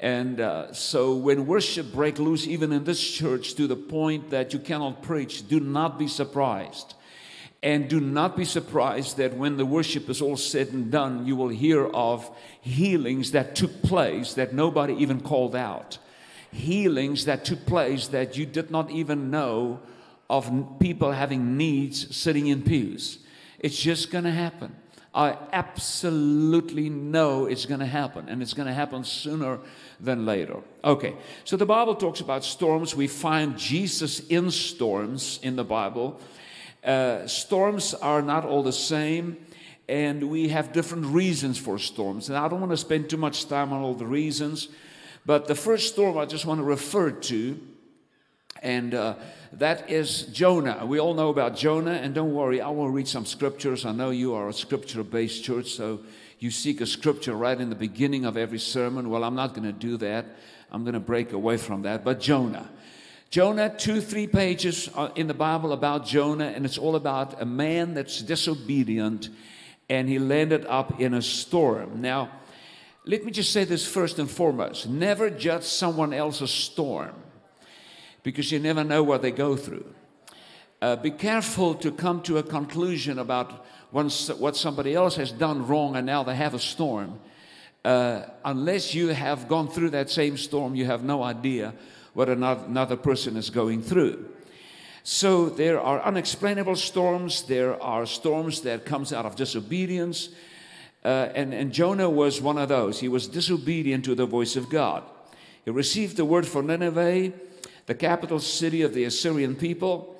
And 0.00 0.40
uh, 0.40 0.72
so 0.72 1.16
when 1.16 1.46
worship 1.46 1.92
break 1.92 2.18
loose, 2.18 2.46
even 2.46 2.72
in 2.72 2.84
this 2.84 3.02
church, 3.02 3.54
to 3.54 3.66
the 3.66 3.76
point 3.76 4.30
that 4.30 4.52
you 4.52 4.60
cannot 4.60 5.02
preach, 5.02 5.48
do 5.48 5.58
not 5.58 5.98
be 5.98 6.06
surprised. 6.06 6.94
And 7.62 7.88
do 7.88 7.98
not 7.98 8.36
be 8.36 8.44
surprised 8.44 9.16
that 9.16 9.36
when 9.36 9.56
the 9.56 9.66
worship 9.66 10.08
is 10.08 10.22
all 10.22 10.36
said 10.36 10.68
and 10.68 10.92
done, 10.92 11.26
you 11.26 11.34
will 11.34 11.48
hear 11.48 11.86
of 11.86 12.30
healings 12.60 13.32
that 13.32 13.56
took 13.56 13.82
place 13.82 14.34
that 14.34 14.52
nobody 14.52 14.94
even 14.94 15.20
called 15.20 15.56
out. 15.56 15.98
Healings 16.52 17.24
that 17.24 17.44
took 17.44 17.66
place 17.66 18.06
that 18.08 18.36
you 18.36 18.46
did 18.46 18.70
not 18.70 18.92
even 18.92 19.30
know 19.30 19.80
of 20.30 20.78
people 20.78 21.10
having 21.10 21.56
needs 21.56 22.14
sitting 22.16 22.46
in 22.46 22.62
pews. 22.62 23.18
It's 23.58 23.76
just 23.76 24.12
going 24.12 24.24
to 24.24 24.30
happen. 24.30 24.76
I 25.18 25.36
absolutely 25.52 26.88
know 26.88 27.46
it's 27.46 27.66
going 27.66 27.80
to 27.80 27.86
happen, 27.86 28.28
and 28.28 28.40
it's 28.40 28.54
going 28.54 28.68
to 28.68 28.72
happen 28.72 29.02
sooner 29.02 29.58
than 29.98 30.24
later. 30.24 30.58
Okay, 30.84 31.16
so 31.42 31.56
the 31.56 31.66
Bible 31.66 31.96
talks 31.96 32.20
about 32.20 32.44
storms. 32.44 32.94
We 32.94 33.08
find 33.08 33.58
Jesus 33.58 34.20
in 34.28 34.52
storms 34.52 35.40
in 35.42 35.56
the 35.56 35.64
Bible. 35.64 36.20
Uh, 36.84 37.26
storms 37.26 37.94
are 37.94 38.22
not 38.22 38.44
all 38.44 38.62
the 38.62 38.72
same, 38.72 39.38
and 39.88 40.30
we 40.30 40.50
have 40.50 40.72
different 40.72 41.06
reasons 41.06 41.58
for 41.58 41.80
storms. 41.80 42.28
And 42.28 42.38
I 42.38 42.46
don't 42.46 42.60
want 42.60 42.70
to 42.70 42.76
spend 42.76 43.10
too 43.10 43.16
much 43.16 43.48
time 43.48 43.72
on 43.72 43.82
all 43.82 43.94
the 43.94 44.06
reasons, 44.06 44.68
but 45.26 45.48
the 45.48 45.56
first 45.56 45.94
storm 45.94 46.16
I 46.16 46.26
just 46.26 46.46
want 46.46 46.60
to 46.60 46.64
refer 46.64 47.10
to 47.10 47.60
And 48.62 48.94
uh, 48.94 49.14
that 49.52 49.90
is 49.90 50.22
Jonah. 50.26 50.84
We 50.86 51.00
all 51.00 51.14
know 51.14 51.28
about 51.28 51.56
Jonah, 51.56 51.92
and 51.92 52.14
don't 52.14 52.32
worry, 52.32 52.60
I 52.60 52.70
will 52.70 52.90
read 52.90 53.08
some 53.08 53.26
scriptures. 53.26 53.84
I 53.84 53.92
know 53.92 54.10
you 54.10 54.34
are 54.34 54.48
a 54.48 54.52
scripture 54.52 55.02
based 55.02 55.44
church, 55.44 55.70
so 55.70 56.00
you 56.38 56.50
seek 56.50 56.80
a 56.80 56.86
scripture 56.86 57.34
right 57.34 57.58
in 57.60 57.70
the 57.70 57.76
beginning 57.76 58.24
of 58.24 58.36
every 58.36 58.58
sermon. 58.58 59.10
Well, 59.10 59.24
I'm 59.24 59.34
not 59.34 59.54
going 59.54 59.66
to 59.66 59.72
do 59.72 59.96
that. 59.98 60.26
I'm 60.70 60.84
going 60.84 60.94
to 60.94 61.00
break 61.00 61.32
away 61.32 61.56
from 61.56 61.82
that. 61.82 62.04
But 62.04 62.20
Jonah. 62.20 62.68
Jonah, 63.30 63.68
two, 63.76 64.00
three 64.00 64.26
pages 64.26 64.88
uh, 64.94 65.10
in 65.14 65.26
the 65.26 65.34
Bible 65.34 65.72
about 65.72 66.06
Jonah, 66.06 66.46
and 66.46 66.64
it's 66.64 66.78
all 66.78 66.96
about 66.96 67.42
a 67.42 67.44
man 67.44 67.92
that's 67.92 68.22
disobedient 68.22 69.28
and 69.88 70.08
he 70.08 70.18
landed 70.18 70.66
up 70.66 71.00
in 71.00 71.14
a 71.14 71.22
storm. 71.22 72.00
Now, 72.00 72.30
let 73.04 73.24
me 73.24 73.30
just 73.30 73.52
say 73.52 73.64
this 73.64 73.86
first 73.86 74.18
and 74.18 74.30
foremost 74.30 74.88
never 74.88 75.30
judge 75.30 75.64
someone 75.64 76.12
else's 76.12 76.50
storm 76.50 77.14
because 78.22 78.52
you 78.52 78.58
never 78.58 78.84
know 78.84 79.02
what 79.02 79.22
they 79.22 79.30
go 79.30 79.56
through. 79.56 79.86
Uh, 80.80 80.96
be 80.96 81.10
careful 81.10 81.74
to 81.74 81.90
come 81.90 82.22
to 82.22 82.38
a 82.38 82.42
conclusion 82.42 83.18
about 83.18 83.66
what 83.90 84.56
somebody 84.56 84.94
else 84.94 85.16
has 85.16 85.32
done 85.32 85.66
wrong 85.66 85.96
and 85.96 86.06
now 86.06 86.22
they 86.22 86.36
have 86.36 86.54
a 86.54 86.58
storm. 86.58 87.18
Uh, 87.84 88.22
unless 88.44 88.94
you 88.94 89.08
have 89.08 89.48
gone 89.48 89.68
through 89.68 89.90
that 89.90 90.10
same 90.10 90.36
storm, 90.36 90.74
you 90.74 90.84
have 90.84 91.02
no 91.02 91.22
idea 91.22 91.74
what 92.12 92.28
another 92.28 92.96
person 92.96 93.36
is 93.36 93.50
going 93.50 93.82
through. 93.82 94.28
So 95.04 95.48
there 95.48 95.80
are 95.80 96.02
unexplainable 96.02 96.76
storms. 96.76 97.42
There 97.42 97.82
are 97.82 98.04
storms 98.04 98.60
that 98.62 98.84
comes 98.84 99.12
out 99.12 99.24
of 99.24 99.36
disobedience. 99.36 100.28
Uh, 101.04 101.30
and, 101.34 101.54
and 101.54 101.72
Jonah 101.72 102.10
was 102.10 102.42
one 102.42 102.58
of 102.58 102.68
those. 102.68 103.00
He 103.00 103.08
was 103.08 103.26
disobedient 103.26 104.04
to 104.04 104.14
the 104.14 104.26
voice 104.26 104.54
of 104.54 104.68
God. 104.68 105.02
He 105.64 105.70
received 105.70 106.16
the 106.16 106.24
word 106.24 106.46
for 106.46 106.62
Nineveh, 106.62 107.32
the 107.88 107.94
capital 107.94 108.38
city 108.38 108.82
of 108.82 108.92
the 108.92 109.04
Assyrian 109.04 109.56
people. 109.56 110.14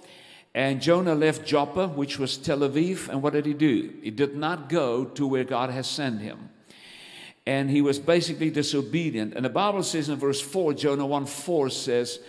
And 0.54 0.80
Jonah 0.80 1.14
left 1.14 1.46
Joppa, 1.46 1.87
which 1.87 2.18
was 2.18 2.38
Tel 2.38 2.60
Aviv. 2.60 3.10
And 3.10 3.22
what 3.22 3.34
did 3.34 3.44
he 3.44 3.52
do? 3.52 3.92
He 4.02 4.10
did 4.10 4.34
not 4.34 4.70
go 4.70 5.04
to 5.04 5.26
where 5.26 5.44
God 5.44 5.68
has 5.68 5.87
sent 5.87 6.22
him. 6.22 6.48
And 7.46 7.68
he 7.68 7.82
was 7.82 7.98
basically 7.98 8.48
disobedient. 8.48 9.34
And 9.34 9.44
the 9.44 9.50
Bible 9.50 9.82
says 9.82 10.08
in 10.08 10.18
verse 10.18 10.40
4, 10.40 10.72
Jonah 10.72 11.04
1 11.04 11.26
4 11.26 11.68
says, 11.68 12.20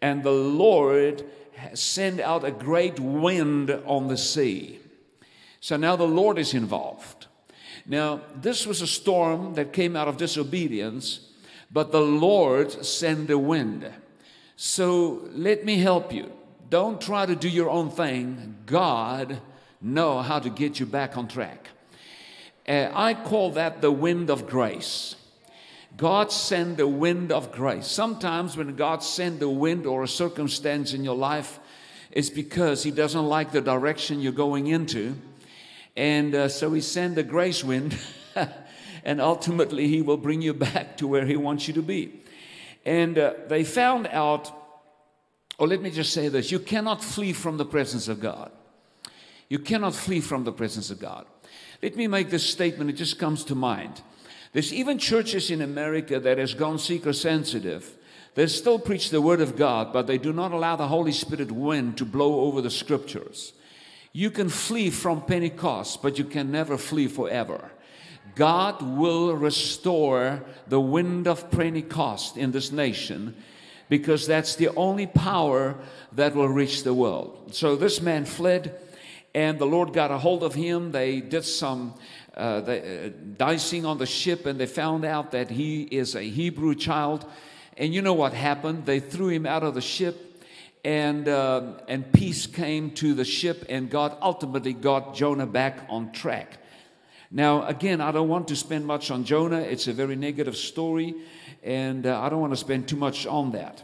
And 0.00 0.22
the 0.22 0.30
Lord 0.30 1.24
sent 1.74 2.18
out 2.20 2.44
a 2.44 2.50
great 2.50 2.98
wind 2.98 3.70
on 3.84 4.08
the 4.08 4.16
sea. 4.16 4.80
So 5.60 5.76
now 5.76 5.96
the 5.96 6.08
Lord 6.08 6.38
is 6.38 6.54
involved. 6.54 7.26
Now, 7.84 8.22
this 8.34 8.66
was 8.66 8.80
a 8.80 8.86
storm 8.86 9.54
that 9.54 9.74
came 9.74 9.94
out 9.94 10.08
of 10.08 10.16
disobedience, 10.16 11.20
but 11.70 11.92
the 11.92 12.00
Lord 12.00 12.72
sent 12.84 13.28
the 13.28 13.38
wind. 13.38 13.92
So 14.56 15.28
let 15.32 15.66
me 15.66 15.76
help 15.76 16.12
you. 16.12 16.32
Don't 16.70 16.98
try 17.00 17.26
to 17.26 17.36
do 17.36 17.48
your 17.48 17.68
own 17.68 17.90
thing. 17.90 18.56
God 18.64 19.38
know 19.82 20.22
how 20.22 20.38
to 20.38 20.48
get 20.48 20.80
you 20.80 20.86
back 20.86 21.18
on 21.18 21.28
track. 21.28 21.68
Uh, 22.66 22.90
I 22.92 23.12
call 23.12 23.52
that 23.52 23.82
the 23.82 23.92
wind 23.92 24.30
of 24.30 24.48
grace. 24.48 25.14
God 25.96 26.32
send 26.32 26.78
the 26.78 26.88
wind 26.88 27.32
of 27.32 27.52
grace. 27.52 27.86
Sometimes 27.86 28.56
when 28.56 28.74
God 28.76 29.02
send 29.02 29.40
the 29.40 29.48
wind 29.48 29.86
or 29.86 30.02
a 30.02 30.08
circumstance 30.08 30.94
in 30.94 31.04
your 31.04 31.16
life, 31.16 31.60
it's 32.10 32.30
because 32.30 32.82
He 32.82 32.90
doesn't 32.90 33.26
like 33.26 33.52
the 33.52 33.60
direction 33.60 34.20
you're 34.20 34.32
going 34.32 34.66
into. 34.66 35.16
And 35.96 36.34
uh, 36.34 36.48
so 36.48 36.72
He 36.72 36.80
send 36.80 37.16
the 37.16 37.22
grace 37.22 37.62
wind, 37.62 37.96
and 39.04 39.20
ultimately 39.20 39.86
He 39.86 40.00
will 40.02 40.16
bring 40.16 40.40
you 40.40 40.54
back 40.54 40.96
to 40.96 41.06
where 41.06 41.26
He 41.26 41.36
wants 41.36 41.68
you 41.68 41.74
to 41.74 41.82
be. 41.82 42.22
And 42.86 43.18
uh, 43.18 43.34
they 43.48 43.64
found 43.64 44.06
out, 44.06 44.52
or 45.58 45.66
let 45.66 45.82
me 45.82 45.90
just 45.90 46.12
say 46.12 46.28
this 46.28 46.52
you 46.52 46.60
cannot 46.60 47.02
flee 47.04 47.34
from 47.34 47.58
the 47.58 47.64
presence 47.66 48.08
of 48.08 48.20
God. 48.20 48.52
You 49.48 49.58
cannot 49.58 49.94
flee 49.94 50.20
from 50.20 50.44
the 50.44 50.52
presence 50.52 50.90
of 50.90 51.00
God. 51.00 51.26
Let 51.82 51.96
me 51.96 52.06
make 52.06 52.30
this 52.30 52.48
statement, 52.48 52.88
it 52.88 52.94
just 52.94 53.18
comes 53.18 53.44
to 53.44 53.54
mind. 53.54 54.00
There's 54.52 54.72
even 54.72 54.98
churches 54.98 55.50
in 55.50 55.60
America 55.60 56.18
that 56.18 56.38
has 56.38 56.54
gone 56.54 56.78
seeker 56.78 57.12
sensitive. 57.12 57.96
They 58.34 58.46
still 58.46 58.78
preach 58.78 59.10
the 59.10 59.20
word 59.20 59.40
of 59.40 59.56
God, 59.56 59.92
but 59.92 60.06
they 60.06 60.18
do 60.18 60.32
not 60.32 60.52
allow 60.52 60.76
the 60.76 60.88
Holy 60.88 61.12
Spirit 61.12 61.50
wind 61.50 61.98
to 61.98 62.04
blow 62.04 62.40
over 62.40 62.60
the 62.60 62.70
scriptures. 62.70 63.52
You 64.12 64.30
can 64.30 64.48
flee 64.48 64.90
from 64.90 65.22
Pentecost, 65.22 66.02
but 66.02 66.18
you 66.18 66.24
can 66.24 66.50
never 66.50 66.78
flee 66.78 67.08
forever. 67.08 67.70
God 68.36 68.82
will 68.82 69.34
restore 69.34 70.44
the 70.68 70.80
wind 70.80 71.26
of 71.26 71.50
Pentecost 71.50 72.36
in 72.36 72.52
this 72.52 72.70
nation 72.70 73.34
because 73.88 74.26
that's 74.26 74.56
the 74.56 74.68
only 74.76 75.06
power 75.06 75.74
that 76.12 76.34
will 76.34 76.48
reach 76.48 76.84
the 76.84 76.92
world. 76.92 77.54
So 77.54 77.76
this 77.76 78.00
man 78.02 78.26
fled, 78.26 78.78
and 79.34 79.58
the 79.58 79.66
Lord 79.66 79.94
got 79.94 80.10
a 80.10 80.18
hold 80.18 80.42
of 80.42 80.54
him. 80.54 80.92
They 80.92 81.20
did 81.20 81.44
some 81.44 81.94
uh, 82.36 82.40
uh, 82.40 83.10
dicing 83.38 83.86
on 83.86 83.96
the 83.96 84.06
ship 84.06 84.44
and 84.44 84.60
they 84.60 84.66
found 84.66 85.06
out 85.06 85.30
that 85.30 85.50
he 85.50 85.84
is 85.84 86.14
a 86.14 86.22
Hebrew 86.22 86.74
child. 86.74 87.24
And 87.78 87.94
you 87.94 88.02
know 88.02 88.14
what 88.14 88.34
happened? 88.34 88.84
They 88.84 89.00
threw 89.00 89.28
him 89.28 89.46
out 89.46 89.62
of 89.62 89.74
the 89.74 89.80
ship 89.80 90.44
and, 90.84 91.28
uh, 91.28 91.72
and 91.88 92.12
peace 92.12 92.46
came 92.46 92.90
to 92.92 93.14
the 93.14 93.24
ship 93.24 93.64
and 93.70 93.90
God 93.90 94.16
ultimately 94.20 94.74
got 94.74 95.14
Jonah 95.14 95.46
back 95.46 95.86
on 95.88 96.12
track. 96.12 96.58
Now, 97.30 97.66
again, 97.66 98.00
I 98.00 98.12
don't 98.12 98.28
want 98.28 98.48
to 98.48 98.56
spend 98.56 98.86
much 98.86 99.10
on 99.10 99.24
Jonah. 99.24 99.60
It's 99.60 99.88
a 99.88 99.92
very 99.92 100.16
negative 100.16 100.56
story, 100.56 101.14
and 101.62 102.06
uh, 102.06 102.20
I 102.20 102.28
don't 102.28 102.40
want 102.40 102.52
to 102.52 102.56
spend 102.56 102.88
too 102.88 102.96
much 102.96 103.26
on 103.26 103.52
that. 103.52 103.82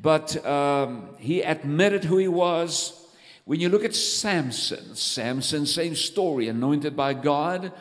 But 0.00 0.44
um, 0.44 1.08
he 1.18 1.42
admitted 1.42 2.04
who 2.04 2.18
he 2.18 2.28
was. 2.28 2.94
When 3.46 3.58
you 3.60 3.70
look 3.70 3.84
at 3.84 3.94
Samson, 3.94 4.94
Samson, 4.94 5.64
same 5.64 5.94
story, 5.94 6.48
anointed 6.48 6.94
by 6.94 7.14
God, 7.14 7.72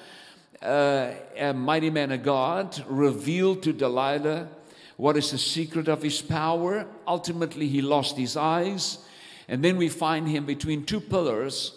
uh, 0.62 1.12
a 1.36 1.54
mighty 1.54 1.90
man 1.90 2.12
of 2.12 2.24
God, 2.24 2.84
revealed 2.88 3.64
to 3.64 3.74
Delilah 3.74 4.48
what 4.96 5.18
is 5.18 5.32
the 5.32 5.38
secret 5.38 5.90
of 5.90 6.02
his 6.02 6.22
power. 6.22 6.88
Ultimately, 7.06 7.68
he 7.68 7.82
lost 7.82 8.16
his 8.16 8.38
eyes. 8.38 9.00
And 9.50 9.64
then 9.64 9.78
we 9.78 9.90
find 9.90 10.28
him 10.28 10.46
between 10.46 10.86
two 10.86 11.02
pillars 11.02 11.74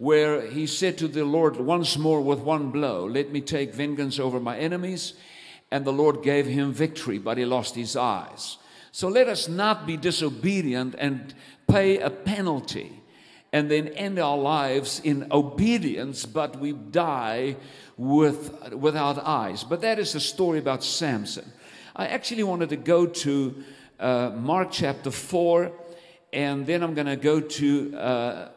where 0.00 0.40
he 0.46 0.66
said 0.66 0.96
to 0.96 1.06
the 1.06 1.26
Lord 1.26 1.56
once 1.56 1.98
more 1.98 2.22
with 2.22 2.38
one 2.38 2.70
blow, 2.70 3.04
Let 3.06 3.30
me 3.30 3.42
take 3.42 3.74
vengeance 3.74 4.18
over 4.18 4.40
my 4.40 4.56
enemies. 4.56 5.12
And 5.70 5.84
the 5.84 5.92
Lord 5.92 6.22
gave 6.22 6.46
him 6.46 6.72
victory, 6.72 7.18
but 7.18 7.36
he 7.36 7.44
lost 7.44 7.74
his 7.74 7.94
eyes. 7.94 8.56
So 8.92 9.08
let 9.08 9.28
us 9.28 9.46
not 9.46 9.86
be 9.86 9.98
disobedient 9.98 10.94
and 10.98 11.34
pay 11.68 11.98
a 11.98 12.08
penalty 12.08 13.02
and 13.52 13.70
then 13.70 13.88
end 13.88 14.18
our 14.18 14.38
lives 14.38 15.00
in 15.04 15.28
obedience, 15.30 16.24
but 16.24 16.58
we 16.58 16.72
die 16.72 17.56
with, 17.98 18.72
without 18.72 19.18
eyes. 19.18 19.64
But 19.64 19.82
that 19.82 19.98
is 19.98 20.14
the 20.14 20.20
story 20.20 20.58
about 20.58 20.82
Samson. 20.82 21.52
I 21.94 22.06
actually 22.06 22.44
wanted 22.44 22.70
to 22.70 22.76
go 22.76 23.06
to 23.06 23.62
uh, 23.98 24.30
Mark 24.34 24.68
chapter 24.70 25.10
4, 25.10 25.70
and 26.32 26.66
then 26.66 26.82
I'm 26.82 26.94
going 26.94 27.06
to 27.06 27.16
go 27.16 27.40
to 27.40 27.96
uh, 27.96 28.48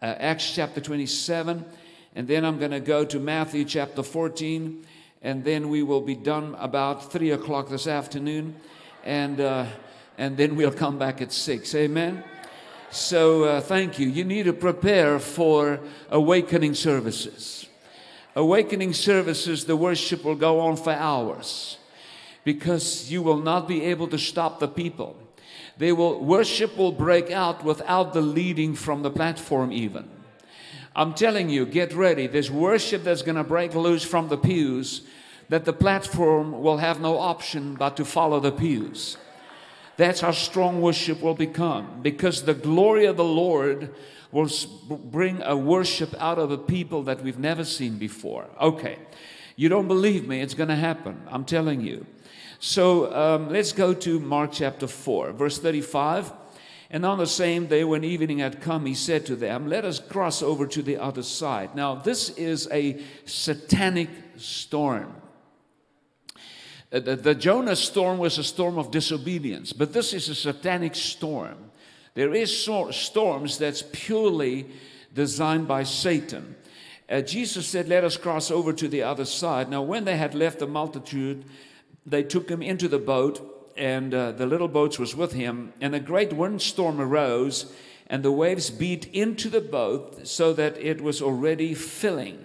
uh, 0.00 0.06
Acts 0.18 0.54
chapter 0.54 0.80
27, 0.80 1.64
and 2.14 2.28
then 2.28 2.44
I'm 2.44 2.58
going 2.58 2.70
to 2.70 2.80
go 2.80 3.04
to 3.04 3.18
Matthew 3.18 3.64
chapter 3.64 4.02
14, 4.02 4.84
and 5.22 5.44
then 5.44 5.68
we 5.68 5.82
will 5.82 6.00
be 6.00 6.14
done 6.14 6.56
about 6.58 7.10
3 7.10 7.32
o'clock 7.32 7.68
this 7.68 7.86
afternoon, 7.86 8.56
and, 9.04 9.40
uh, 9.40 9.66
and 10.16 10.36
then 10.36 10.56
we'll 10.56 10.72
come 10.72 10.98
back 10.98 11.20
at 11.20 11.32
6. 11.32 11.74
Amen. 11.74 12.22
So 12.90 13.44
uh, 13.44 13.60
thank 13.60 13.98
you. 13.98 14.08
You 14.08 14.24
need 14.24 14.44
to 14.44 14.52
prepare 14.52 15.18
for 15.18 15.80
awakening 16.10 16.74
services. 16.74 17.66
Awakening 18.34 18.94
services, 18.94 19.64
the 19.64 19.76
worship 19.76 20.24
will 20.24 20.36
go 20.36 20.60
on 20.60 20.76
for 20.76 20.92
hours 20.92 21.78
because 22.44 23.10
you 23.10 23.20
will 23.20 23.40
not 23.40 23.66
be 23.66 23.84
able 23.84 24.06
to 24.08 24.18
stop 24.18 24.60
the 24.60 24.68
people. 24.68 25.16
They 25.78 25.92
will 25.92 26.22
worship 26.22 26.76
will 26.76 26.92
break 26.92 27.30
out 27.30 27.64
without 27.64 28.12
the 28.12 28.20
leading 28.20 28.74
from 28.74 29.02
the 29.02 29.10
platform 29.10 29.72
even. 29.72 30.10
I'm 30.94 31.14
telling 31.14 31.48
you, 31.48 31.64
get 31.64 31.94
ready. 31.94 32.26
There's 32.26 32.50
worship 32.50 33.04
that's 33.04 33.22
going 33.22 33.36
to 33.36 33.44
break 33.44 33.74
loose 33.74 34.04
from 34.04 34.28
the 34.28 34.36
pews 34.36 35.02
that 35.48 35.64
the 35.64 35.72
platform 35.72 36.60
will 36.60 36.78
have 36.78 37.00
no 37.00 37.18
option 37.18 37.74
but 37.74 37.96
to 37.96 38.04
follow 38.04 38.40
the 38.40 38.52
pews. 38.52 39.16
That's 39.96 40.20
how 40.20 40.32
strong 40.32 40.80
worship 40.80 41.22
will 41.22 41.34
become 41.34 42.00
because 42.02 42.42
the 42.42 42.54
glory 42.54 43.06
of 43.06 43.16
the 43.16 43.24
Lord 43.24 43.94
will 44.30 44.50
bring 44.88 45.42
a 45.42 45.56
worship 45.56 46.14
out 46.18 46.38
of 46.38 46.50
a 46.50 46.58
people 46.58 47.04
that 47.04 47.22
we've 47.22 47.38
never 47.38 47.64
seen 47.64 47.96
before. 47.96 48.46
Okay, 48.60 48.98
you 49.56 49.68
don't 49.68 49.88
believe 49.88 50.28
me, 50.28 50.40
it's 50.40 50.54
going 50.54 50.68
to 50.68 50.76
happen. 50.76 51.22
I'm 51.28 51.44
telling 51.44 51.80
you. 51.80 52.06
So 52.60 53.14
um, 53.14 53.50
let's 53.50 53.72
go 53.72 53.94
to 53.94 54.18
Mark 54.18 54.50
chapter 54.52 54.88
4, 54.88 55.32
verse 55.32 55.58
35. 55.58 56.32
And 56.90 57.04
on 57.04 57.18
the 57.18 57.26
same 57.26 57.66
day, 57.66 57.84
when 57.84 58.02
evening 58.02 58.38
had 58.38 58.60
come, 58.60 58.86
he 58.86 58.94
said 58.94 59.26
to 59.26 59.36
them, 59.36 59.68
Let 59.68 59.84
us 59.84 60.00
cross 60.00 60.42
over 60.42 60.66
to 60.66 60.82
the 60.82 60.96
other 60.96 61.22
side. 61.22 61.74
Now, 61.76 61.94
this 61.94 62.30
is 62.30 62.68
a 62.72 63.00
satanic 63.26 64.08
storm. 64.36 65.14
Uh, 66.90 67.00
the, 67.00 67.16
the 67.16 67.34
Jonah 67.34 67.76
storm 67.76 68.18
was 68.18 68.38
a 68.38 68.44
storm 68.44 68.78
of 68.78 68.90
disobedience, 68.90 69.72
but 69.72 69.92
this 69.92 70.14
is 70.14 70.28
a 70.28 70.34
satanic 70.34 70.94
storm. 70.94 71.70
There 72.14 72.34
is 72.34 72.64
so- 72.64 72.90
storms 72.90 73.58
that's 73.58 73.84
purely 73.92 74.66
designed 75.14 75.68
by 75.68 75.84
Satan. 75.84 76.56
Uh, 77.08 77.20
Jesus 77.20 77.68
said, 77.68 77.86
Let 77.86 78.02
us 78.02 78.16
cross 78.16 78.50
over 78.50 78.72
to 78.72 78.88
the 78.88 79.02
other 79.02 79.26
side. 79.26 79.68
Now, 79.68 79.82
when 79.82 80.04
they 80.06 80.16
had 80.16 80.34
left 80.34 80.58
the 80.58 80.66
multitude, 80.66 81.44
they 82.10 82.22
took 82.22 82.48
him 82.48 82.62
into 82.62 82.88
the 82.88 82.98
boat, 82.98 83.72
and 83.76 84.12
uh, 84.12 84.32
the 84.32 84.46
little 84.46 84.68
boat 84.68 84.98
was 84.98 85.14
with 85.14 85.32
him. 85.32 85.72
And 85.80 85.94
a 85.94 86.00
great 86.00 86.32
windstorm 86.32 87.00
arose, 87.00 87.72
and 88.06 88.22
the 88.22 88.32
waves 88.32 88.70
beat 88.70 89.06
into 89.12 89.48
the 89.48 89.60
boat 89.60 90.26
so 90.26 90.52
that 90.54 90.76
it 90.78 91.00
was 91.00 91.22
already 91.22 91.74
filling. 91.74 92.44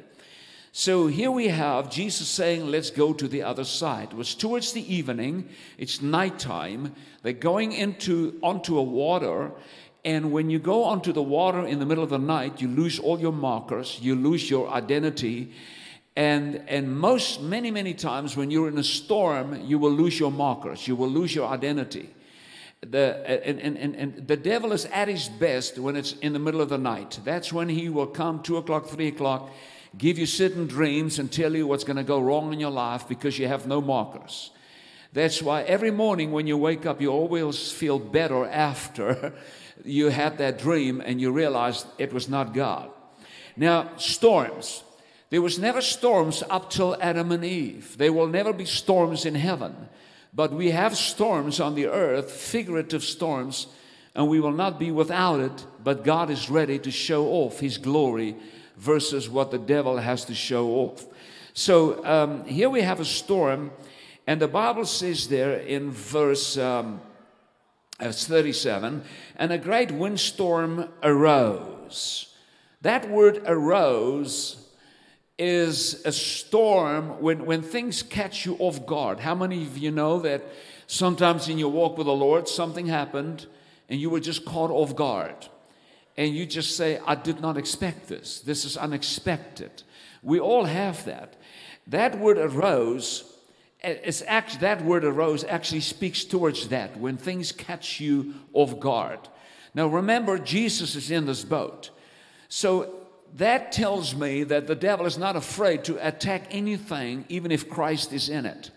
So 0.75 1.05
here 1.05 1.29
we 1.29 1.49
have 1.49 1.91
Jesus 1.91 2.27
saying, 2.27 2.65
Let's 2.65 2.89
go 2.89 3.13
to 3.13 3.27
the 3.27 3.43
other 3.43 3.63
side. 3.63 4.09
It 4.11 4.15
was 4.15 4.33
towards 4.33 4.73
the 4.73 4.93
evening, 4.93 5.49
it's 5.77 6.01
nighttime. 6.01 6.95
They're 7.21 7.33
going 7.33 7.73
into 7.73 8.39
onto 8.41 8.77
a 8.77 8.83
water, 8.83 9.51
and 10.03 10.31
when 10.31 10.49
you 10.49 10.59
go 10.59 10.83
onto 10.83 11.13
the 11.13 11.21
water 11.21 11.65
in 11.65 11.79
the 11.79 11.85
middle 11.85 12.03
of 12.03 12.09
the 12.09 12.17
night, 12.17 12.59
you 12.59 12.67
lose 12.67 12.99
all 12.99 13.19
your 13.19 13.31
markers, 13.31 13.99
you 14.01 14.15
lose 14.15 14.49
your 14.49 14.67
identity. 14.69 15.53
And, 16.15 16.63
and 16.67 16.95
most, 16.95 17.41
many, 17.41 17.71
many 17.71 17.93
times 17.93 18.37
when 18.37 18.51
you're 18.51 18.67
in 18.67 18.77
a 18.77 18.83
storm, 18.83 19.61
you 19.65 19.79
will 19.79 19.91
lose 19.91 20.19
your 20.19 20.31
markers, 20.31 20.87
you 20.87 20.95
will 20.95 21.09
lose 21.09 21.33
your 21.33 21.47
identity. 21.47 22.09
The, 22.81 23.47
and, 23.47 23.59
and, 23.59 23.77
and, 23.77 23.95
and 23.95 24.27
the 24.27 24.35
devil 24.35 24.73
is 24.73 24.85
at 24.85 25.07
his 25.07 25.29
best 25.29 25.79
when 25.79 25.95
it's 25.95 26.13
in 26.13 26.33
the 26.33 26.39
middle 26.39 26.61
of 26.61 26.69
the 26.69 26.77
night. 26.77 27.19
That's 27.23 27.53
when 27.53 27.69
he 27.69 27.89
will 27.89 28.07
come, 28.07 28.43
2 28.43 28.57
o'clock, 28.57 28.87
3 28.87 29.07
o'clock, 29.07 29.49
give 29.97 30.19
you 30.19 30.25
certain 30.25 30.67
dreams 30.67 31.17
and 31.17 31.31
tell 31.31 31.55
you 31.55 31.65
what's 31.65 31.85
going 31.85 31.97
to 31.97 32.03
go 32.03 32.19
wrong 32.19 32.51
in 32.51 32.59
your 32.59 32.71
life 32.71 33.07
because 33.07 33.39
you 33.39 33.47
have 33.47 33.67
no 33.67 33.79
markers. 33.79 34.51
That's 35.13 35.41
why 35.41 35.61
every 35.63 35.91
morning 35.91 36.31
when 36.31 36.45
you 36.45 36.57
wake 36.57 36.85
up, 36.85 36.99
you 36.99 37.09
always 37.09 37.71
feel 37.71 37.99
better 37.99 38.45
after 38.45 39.33
you 39.85 40.09
had 40.09 40.39
that 40.39 40.59
dream 40.59 41.01
and 41.01 41.21
you 41.21 41.31
realized 41.31 41.87
it 41.97 42.11
was 42.11 42.27
not 42.27 42.53
God. 42.53 42.89
Now, 43.55 43.95
storms. 43.97 44.83
There 45.33 45.41
was 45.41 45.57
never 45.57 45.81
storms 45.81 46.43
up 46.47 46.69
till 46.69 46.95
Adam 47.01 47.31
and 47.31 47.43
Eve. 47.43 47.97
There 47.97 48.13
will 48.13 48.27
never 48.27 48.53
be 48.53 48.65
storms 48.65 49.25
in 49.25 49.33
heaven. 49.33 49.89
But 50.31 50.53
we 50.53 50.69
have 50.69 50.95
storms 50.95 51.59
on 51.59 51.73
the 51.73 51.87
earth, 51.87 52.29
figurative 52.29 53.03
storms, 53.03 53.65
and 54.13 54.27
we 54.27 54.39
will 54.39 54.51
not 54.51 54.77
be 54.77 54.91
without 54.91 55.39
it. 55.39 55.65
But 55.83 56.03
God 56.03 56.29
is 56.29 56.51
ready 56.51 56.77
to 56.77 56.91
show 56.91 57.29
off 57.29 57.59
His 57.59 57.79
glory 57.79 58.35
versus 58.77 59.27
what 59.27 59.49
the 59.49 59.57
devil 59.57 59.97
has 59.97 60.23
to 60.25 60.35
show 60.35 60.69
off. 60.69 61.03
So 61.55 62.05
um, 62.05 62.45
here 62.45 62.69
we 62.69 62.81
have 62.81 62.99
a 62.99 63.05
storm, 63.05 63.71
and 64.27 64.39
the 64.39 64.47
Bible 64.47 64.85
says 64.85 65.29
there 65.29 65.57
in 65.57 65.89
verse. 65.89 66.59
Um, 66.59 67.01
Verse 67.99 68.27
37 68.27 69.03
and 69.37 69.51
a 69.51 69.57
great 69.57 69.91
windstorm 69.91 70.89
arose. 71.03 72.35
That 72.81 73.09
word 73.09 73.43
arose 73.45 74.62
is 75.43 76.01
a 76.05 76.11
storm 76.11 77.21
when, 77.21 77.45
when 77.45 77.61
things 77.61 78.01
catch 78.01 78.45
you 78.45 78.55
off 78.59 78.85
guard. 78.85 79.19
How 79.19 79.35
many 79.35 79.63
of 79.63 79.77
you 79.77 79.91
know 79.91 80.19
that 80.19 80.41
sometimes 80.87 81.49
in 81.49 81.57
your 81.57 81.71
walk 81.71 81.97
with 81.97 82.07
the 82.07 82.13
Lord, 82.13 82.47
something 82.47 82.87
happened 82.87 83.45
and 83.89 83.99
you 83.99 84.09
were 84.09 84.21
just 84.21 84.45
caught 84.45 84.71
off 84.71 84.95
guard? 84.95 85.35
And 86.15 86.33
you 86.33 86.45
just 86.45 86.77
say, 86.77 86.99
I 87.05 87.15
did 87.15 87.41
not 87.41 87.57
expect 87.57 88.07
this. 88.07 88.39
This 88.39 88.63
is 88.63 88.77
unexpected. 88.77 89.83
We 90.21 90.39
all 90.39 90.63
have 90.63 91.03
that. 91.05 91.35
That 91.87 92.17
word 92.19 92.37
arose 92.37 93.29
it's 93.83 94.23
actually, 94.27 94.61
that 94.61 94.85
word 94.85 95.03
arose 95.03 95.43
actually 95.43 95.81
speaks 95.81 96.23
towards 96.23 96.69
that 96.69 96.97
when 96.97 97.17
things 97.17 97.51
catch 97.51 97.99
you 97.99 98.33
off 98.53 98.79
guard. 98.79 99.19
Now 99.75 99.87
remember, 99.87 100.37
Jesus 100.37 100.95
is 100.95 101.11
in 101.11 101.25
this 101.25 101.43
boat. 101.43 101.89
So 102.47 103.02
that 103.35 103.71
tells 103.71 104.15
me 104.15 104.43
that 104.43 104.67
the 104.67 104.75
devil 104.75 105.05
is 105.05 105.17
not 105.17 105.35
afraid 105.35 105.83
to 105.85 106.07
attack 106.07 106.47
anything, 106.51 107.25
even 107.29 107.51
if 107.51 107.69
Christ 107.69 108.13
is 108.13 108.29
in 108.29 108.45
it. 108.45 108.71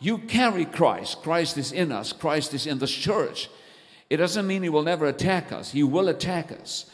You 0.00 0.18
carry 0.18 0.64
Christ, 0.64 1.22
Christ 1.22 1.56
is 1.56 1.72
in 1.72 1.90
us, 1.90 2.12
Christ 2.12 2.52
is 2.52 2.66
in 2.66 2.78
the 2.78 2.86
church. 2.86 3.48
It 4.10 4.18
doesn't 4.18 4.46
mean 4.46 4.62
he 4.62 4.68
will 4.68 4.82
never 4.82 5.06
attack 5.06 5.52
us, 5.52 5.72
he 5.72 5.82
will 5.82 6.08
attack 6.08 6.52
us. 6.52 6.90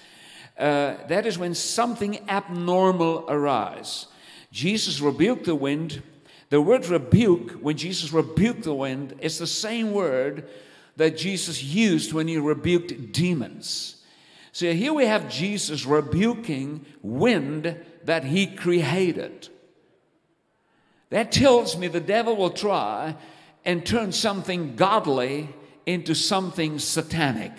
Uh, 0.59 0.95
that 1.09 1.27
is 1.27 1.39
when 1.39 1.55
something 1.55 2.29
abnormal 2.29 3.25
arises. 3.29 4.07
Jesus 4.53 5.01
rebuked 5.01 5.45
the 5.45 5.55
wind 5.55 6.03
the 6.51 6.61
word 6.61 6.89
rebuke, 6.89 7.53
when 7.53 7.77
Jesus 7.77 8.13
rebuked 8.13 8.65
the 8.65 8.75
wind, 8.75 9.15
is 9.21 9.39
the 9.39 9.47
same 9.47 9.93
word 9.93 10.49
that 10.97 11.17
Jesus 11.17 11.63
used 11.63 12.13
when 12.13 12.27
he 12.27 12.37
rebuked 12.39 13.13
demons. 13.13 14.00
So 14.53 14.73
here 14.73 14.93
we 14.93 15.07
have 15.07 15.31
Jesus 15.31 15.87
rebuking 15.87 16.85
wind 17.03 17.77
that 18.05 18.25
he 18.25 18.47
created. 18.47 19.49
That 21.11 21.33
tells 21.33 21.77
me 21.77 21.89
the 21.89 22.01
devil 22.01 22.37
will 22.37 22.51
try 22.51 23.17
and 23.65 23.85
turn 23.85 24.13
something 24.13 24.77
godly 24.77 25.49
into 25.87 26.15
something 26.15 26.79
satanic. 26.79 27.53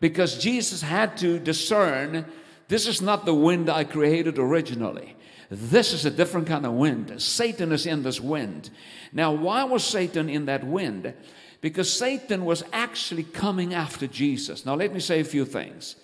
Because 0.00 0.38
Jesus 0.38 0.82
had 0.82 1.16
to 1.18 1.38
discern 1.38 2.24
this 2.68 2.86
is 2.86 3.02
not 3.02 3.24
the 3.24 3.34
wind 3.34 3.68
I 3.68 3.84
created 3.84 4.38
originally. 4.38 5.16
This 5.50 5.92
is 5.94 6.04
a 6.04 6.10
different 6.10 6.46
kind 6.46 6.66
of 6.66 6.74
wind. 6.74 7.20
Satan 7.20 7.72
is 7.72 7.86
in 7.86 8.02
this 8.02 8.20
wind. 8.20 8.70
Now, 9.12 9.32
why 9.32 9.64
was 9.64 9.82
Satan 9.82 10.28
in 10.28 10.44
that 10.46 10.64
wind? 10.64 11.14
Because 11.60 11.92
Satan 11.92 12.44
was 12.44 12.62
actually 12.72 13.24
coming 13.24 13.74
after 13.74 14.06
Jesus. 14.06 14.64
Now, 14.64 14.74
let 14.74 14.92
me 14.92 15.00
say 15.00 15.20
a 15.20 15.24
few 15.24 15.44
things. 15.44 15.96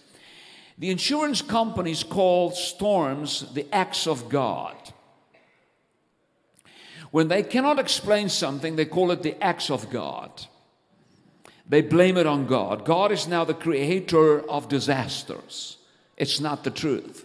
The 0.79 0.91
insurance 0.91 1.43
companies 1.43 2.03
call 2.03 2.51
storms 2.51 3.53
the 3.55 3.67
acts 3.73 4.07
of 4.07 4.29
God. 4.29 4.77
When 7.13 7.29
they 7.29 7.45
cannot 7.45 7.79
explain 7.79 8.29
something, 8.29 8.75
they 8.75 8.85
call 8.85 9.13
it 9.13 9.23
the 9.23 9.41
acts 9.43 9.71
of 9.71 9.91
God. 9.91 10.31
They 11.69 11.81
blame 11.81 12.17
it 12.17 12.27
on 12.27 12.47
God. 12.47 12.85
God 12.85 13.13
is 13.13 13.29
now 13.29 13.45
the 13.45 13.55
creator 13.55 14.41
of 14.51 14.69
disasters. 14.69 15.79
It's 16.17 16.41
not 16.41 16.65
the 16.65 16.71
truth 16.71 17.25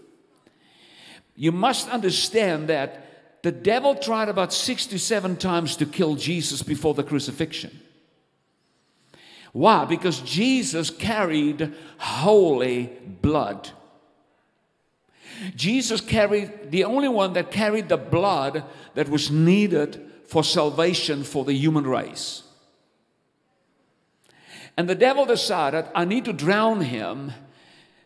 you 1.40 1.54
must 1.54 1.88
understand 1.88 2.68
that 2.68 3.42
the 3.44 3.52
devil 3.54 3.96
tried 3.96 4.28
about 4.28 4.52
67 4.52 5.38
times 5.38 5.78
to 5.78 5.86
kill 5.86 6.16
Jesus 6.16 6.62
before 6.62 6.94
the 6.94 7.04
crucifixion. 7.04 7.80
Why? 9.52 9.86
Because 9.86 10.20
Jesus 10.20 10.90
carried 10.90 11.74
holy 11.98 12.92
blood. 13.22 13.72
Jesus 15.56 16.02
carried 16.02 16.72
the 16.72 16.84
only 16.84 17.08
one 17.08 17.34
that 17.34 17.52
carried 17.52 17.90
the 17.90 17.98
blood 17.98 18.64
that 18.96 19.10
was 19.10 19.32
needed 19.32 20.02
for 20.28 20.44
salvation 20.44 21.24
for 21.24 21.46
the 21.46 21.54
human 21.54 21.88
race. 21.88 22.44
And 24.78 24.88
the 24.88 24.96
devil 24.96 25.26
decided, 25.26 25.86
I 25.96 26.06
need 26.06 26.26
to 26.26 26.34
drown 26.34 26.82
him 26.82 27.34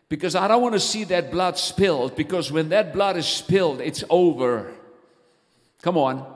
because 0.08 0.34
I 0.34 0.48
don't 0.48 0.62
want 0.62 0.74
to 0.74 0.80
see 0.80 1.04
that 1.04 1.30
blood 1.30 1.58
spilled 1.58 2.16
because 2.16 2.50
when 2.50 2.70
that 2.70 2.92
blood 2.92 3.16
is 3.16 3.26
spilled, 3.26 3.80
it's 3.80 4.04
over. 4.10 4.72
Come 5.82 5.96
on. 5.96 6.26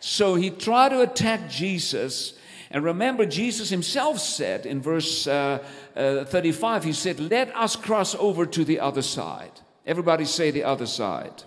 So 0.00 0.34
he 0.34 0.50
tried 0.50 0.90
to 0.90 1.00
attack 1.00 1.48
Jesus. 1.48 2.34
And 2.74 2.82
remember, 2.82 3.24
Jesus 3.24 3.70
himself 3.70 4.18
said 4.18 4.66
in 4.66 4.82
verse 4.82 5.28
uh, 5.28 5.64
uh, 5.94 6.24
35, 6.24 6.82
he 6.82 6.92
said, 6.92 7.20
Let 7.20 7.54
us 7.54 7.76
cross 7.76 8.16
over 8.16 8.44
to 8.46 8.64
the 8.64 8.80
other 8.80 9.00
side. 9.00 9.52
Everybody 9.86 10.24
say 10.24 10.50
the 10.50 10.64
other 10.64 10.86
side. 10.86 11.44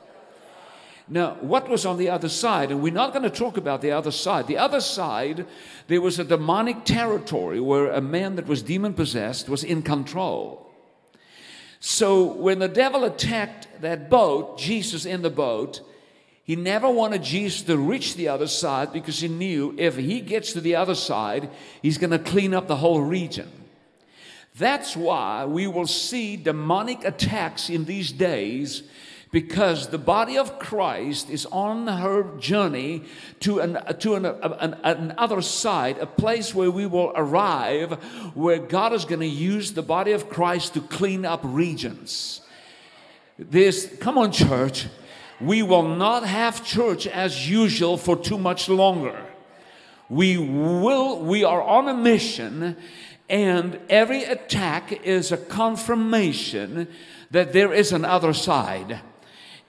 Now, 1.10 1.36
what 1.42 1.68
was 1.68 1.86
on 1.86 1.98
the 1.98 2.10
other 2.10 2.30
side? 2.30 2.72
And 2.72 2.82
we're 2.82 2.94
not 2.94 3.12
going 3.12 3.24
to 3.24 3.30
talk 3.30 3.58
about 3.58 3.82
the 3.82 3.92
other 3.92 4.12
side. 4.12 4.48
The 4.48 4.58
other 4.58 4.80
side, 4.80 5.46
there 5.88 6.00
was 6.00 6.18
a 6.18 6.24
demonic 6.24 6.86
territory 6.86 7.60
where 7.60 7.92
a 7.92 8.02
man 8.02 8.38
that 8.38 8.48
was 8.48 8.62
demon 8.62 8.94
possessed 8.94 9.50
was 9.50 9.66
in 9.66 9.82
control. 9.82 10.72
So 11.82 12.24
when 12.24 12.60
the 12.60 12.70
devil 12.70 13.04
attacked 13.04 13.68
that 13.82 14.10
boat, 14.10 14.58
Jesus 14.58 15.06
in 15.06 15.24
the 15.24 15.30
boat, 15.30 15.82
he 16.48 16.56
never 16.56 16.90
wanted 16.90 17.24
Jesus 17.24 17.62
to 17.64 17.78
reach 17.78 18.16
the 18.16 18.30
other 18.30 18.48
side 18.48 18.94
because 18.94 19.20
he 19.20 19.28
knew 19.28 19.76
if 19.78 19.98
he 19.98 20.22
gets 20.22 20.54
to 20.54 20.62
the 20.62 20.78
other 20.78 20.96
side, 20.96 21.50
he's 21.82 21.98
going 21.98 22.12
to 22.12 22.20
clean 22.20 22.54
up 22.54 22.70
the 22.70 22.78
whole 22.78 23.02
region. 23.02 23.52
That's 24.58 24.96
why 24.96 25.44
we 25.44 25.68
will 25.68 25.88
see 25.88 26.38
demonic 26.38 27.04
attacks 27.04 27.70
in 27.70 27.84
these 27.84 28.14
days 28.14 28.84
because 29.30 29.90
the 29.90 29.98
body 29.98 30.38
of 30.38 30.58
Christ 30.58 31.30
is 31.30 31.46
on 31.48 31.86
her 31.86 32.38
journey 32.38 33.04
to, 33.42 33.60
an, 33.60 33.80
to 34.00 34.16
an, 34.16 34.26
an, 34.26 34.74
another 34.86 35.42
side, 35.42 35.98
a 35.98 36.06
place 36.06 36.56
where 36.56 36.72
we 36.72 36.86
will 36.86 37.12
arrive, 37.14 37.92
where 38.36 38.58
God 38.58 38.94
is 38.94 39.04
going 39.04 39.20
to 39.20 39.28
use 39.28 39.74
the 39.74 39.84
body 39.84 40.14
of 40.14 40.30
Christ 40.30 40.76
to 40.76 40.82
clean 40.82 41.26
up 41.26 41.42
regions. 41.44 42.40
This, 43.38 43.94
come 44.00 44.18
on, 44.18 44.32
church, 44.32 44.88
we 45.40 45.62
will 45.62 45.88
not 45.88 46.24
have 46.24 46.66
church 46.66 47.06
as 47.08 47.50
usual 47.50 47.98
for 47.98 48.16
too 48.16 48.38
much 48.38 48.70
longer. 48.70 49.24
We 50.10 50.38
will, 50.38 51.20
we 51.20 51.44
are 51.44 51.62
on 51.62 51.90
a 51.90 51.94
mission, 51.94 52.78
and 53.30 53.80
every 53.90 54.24
attack 54.24 54.92
is 55.06 55.32
a 55.32 55.38
confirmation 55.38 56.88
that 57.32 57.54
there 57.54 57.74
is 57.74 57.92
another 57.92 58.34
side. 58.34 59.02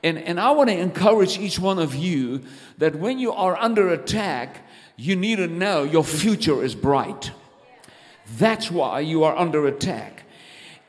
And, 0.02 0.16
and 0.18 0.38
I 0.38 0.52
want 0.52 0.70
to 0.70 0.78
encourage 0.78 1.38
each 1.38 1.58
one 1.58 1.78
of 1.78 1.94
you 1.94 2.42
that 2.78 2.94
when 2.94 3.18
you 3.18 3.32
are 3.32 3.56
under 3.56 3.88
attack, 3.88 4.64
you 4.96 5.16
need 5.16 5.36
to 5.36 5.48
know 5.48 5.82
your 5.82 6.04
future 6.04 6.62
is 6.62 6.74
bright. 6.74 7.32
That's 8.36 8.70
why 8.70 9.00
you 9.00 9.24
are 9.24 9.36
under 9.36 9.66
attack. 9.66 10.22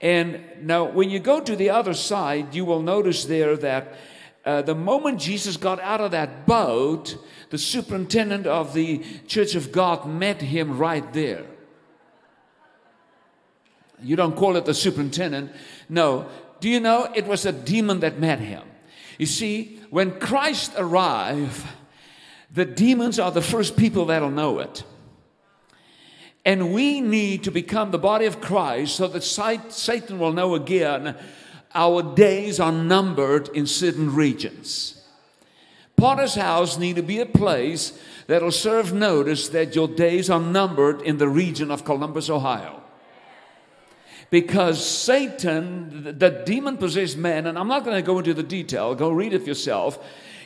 And 0.01 0.41
now, 0.61 0.85
when 0.85 1.09
you 1.09 1.19
go 1.19 1.41
to 1.41 1.55
the 1.55 1.71
other 1.71 1.93
side, 1.93 2.53
you 2.55 2.63
will 2.65 2.81
notice 2.81 3.25
there 3.25 3.57
that 3.57 3.93
uh, 4.45 4.61
the 4.61 4.75
moment 4.75 5.19
Jesus 5.19 5.57
got 5.57 5.79
out 5.81 6.01
of 6.01 6.11
that 6.11 6.45
boat, 6.45 7.17
the 7.49 7.57
superintendent 7.57 8.47
of 8.47 8.73
the 8.73 9.03
Church 9.27 9.55
of 9.55 9.71
God 9.71 10.07
met 10.07 10.41
him 10.41 10.77
right 10.77 11.11
there. 11.13 11.45
You 14.01 14.15
don't 14.15 14.35
call 14.35 14.55
it 14.55 14.65
the 14.65 14.73
superintendent. 14.73 15.51
No. 15.89 16.29
Do 16.61 16.69
you 16.69 16.79
know 16.79 17.11
it 17.13 17.25
was 17.25 17.45
a 17.45 17.51
demon 17.51 17.99
that 17.99 18.19
met 18.19 18.39
him? 18.39 18.63
You 19.17 19.25
see, 19.25 19.81
when 19.89 20.19
Christ 20.19 20.73
arrived, 20.77 21.65
the 22.51 22.65
demons 22.65 23.19
are 23.19 23.31
the 23.31 23.41
first 23.41 23.75
people 23.75 24.05
that'll 24.05 24.31
know 24.31 24.59
it. 24.59 24.83
And 26.45 26.73
we 26.73 27.01
need 27.01 27.43
to 27.43 27.51
become 27.51 27.91
the 27.91 27.99
body 27.99 28.25
of 28.25 28.39
Christ 28.39 28.95
so 28.95 29.07
that 29.09 29.23
Satan 29.23 30.19
will 30.19 30.31
know 30.31 30.55
again 30.55 31.15
our 31.73 32.01
days 32.15 32.59
are 32.59 32.71
numbered 32.71 33.49
in 33.49 33.65
certain 33.65 34.15
regions. 34.15 35.01
Potter's 35.95 36.35
house 36.35 36.77
need 36.77 36.95
to 36.95 37.03
be 37.03 37.19
a 37.19 37.25
place 37.25 37.99
that'll 38.27 38.51
serve 38.51 38.93
notice 38.93 39.49
that 39.49 39.75
your 39.75 39.87
days 39.87 40.29
are 40.29 40.39
numbered 40.39 41.01
in 41.01 41.17
the 41.17 41.27
region 41.27 41.69
of 41.71 41.83
Columbus, 41.83 42.29
Ohio. 42.29 42.81
Because 44.29 44.85
Satan, 44.85 46.17
the 46.17 46.43
demon 46.45 46.77
possessed 46.77 47.17
man, 47.17 47.47
and 47.47 47.57
I'm 47.57 47.67
not 47.67 47.83
going 47.83 47.97
to 47.97 48.05
go 48.05 48.19
into 48.19 48.33
the 48.33 48.43
detail, 48.43 48.95
go 48.95 49.09
read 49.09 49.33
it 49.33 49.45
yourself. 49.45 49.99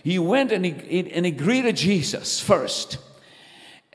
He 0.03 0.17
went 0.17 0.51
and 0.51 0.65
he, 0.65 1.11
and 1.11 1.25
he 1.25 1.31
greeted 1.31 1.75
Jesus 1.75 2.39
first. 2.39 2.97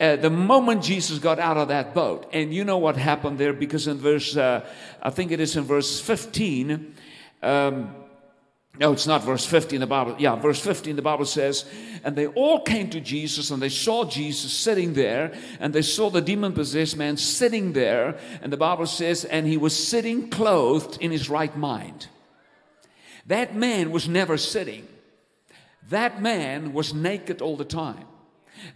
Uh, 0.00 0.14
the 0.14 0.30
moment 0.30 0.84
Jesus 0.84 1.18
got 1.18 1.40
out 1.40 1.56
of 1.56 1.68
that 1.68 1.92
boat, 1.92 2.28
and 2.32 2.54
you 2.54 2.62
know 2.62 2.78
what 2.78 2.96
happened 2.96 3.36
there 3.36 3.52
because 3.52 3.88
in 3.88 3.98
verse, 3.98 4.36
uh, 4.36 4.64
I 5.02 5.10
think 5.10 5.32
it 5.32 5.40
is 5.40 5.56
in 5.56 5.64
verse 5.64 6.00
15, 6.00 6.94
um, 7.42 7.94
no, 8.78 8.92
it's 8.92 9.08
not 9.08 9.24
verse 9.24 9.44
15, 9.44 9.80
the 9.80 9.86
Bible. 9.86 10.14
Yeah, 10.18 10.36
verse 10.36 10.60
15, 10.60 10.94
the 10.94 11.02
Bible 11.02 11.24
says, 11.24 11.64
And 12.04 12.14
they 12.14 12.28
all 12.28 12.60
came 12.60 12.90
to 12.90 13.00
Jesus, 13.00 13.50
and 13.50 13.60
they 13.60 13.68
saw 13.68 14.04
Jesus 14.04 14.52
sitting 14.52 14.94
there, 14.94 15.32
and 15.58 15.74
they 15.74 15.82
saw 15.82 16.10
the 16.10 16.20
demon 16.20 16.52
possessed 16.52 16.96
man 16.96 17.16
sitting 17.16 17.72
there. 17.72 18.18
And 18.40 18.52
the 18.52 18.56
Bible 18.56 18.86
says, 18.86 19.24
And 19.24 19.46
he 19.46 19.56
was 19.56 19.88
sitting 19.88 20.30
clothed 20.30 20.98
in 21.00 21.10
his 21.10 21.28
right 21.28 21.56
mind. 21.56 22.06
That 23.26 23.56
man 23.56 23.90
was 23.90 24.08
never 24.08 24.36
sitting, 24.36 24.86
that 25.88 26.22
man 26.22 26.72
was 26.72 26.94
naked 26.94 27.42
all 27.42 27.56
the 27.56 27.64
time. 27.64 28.04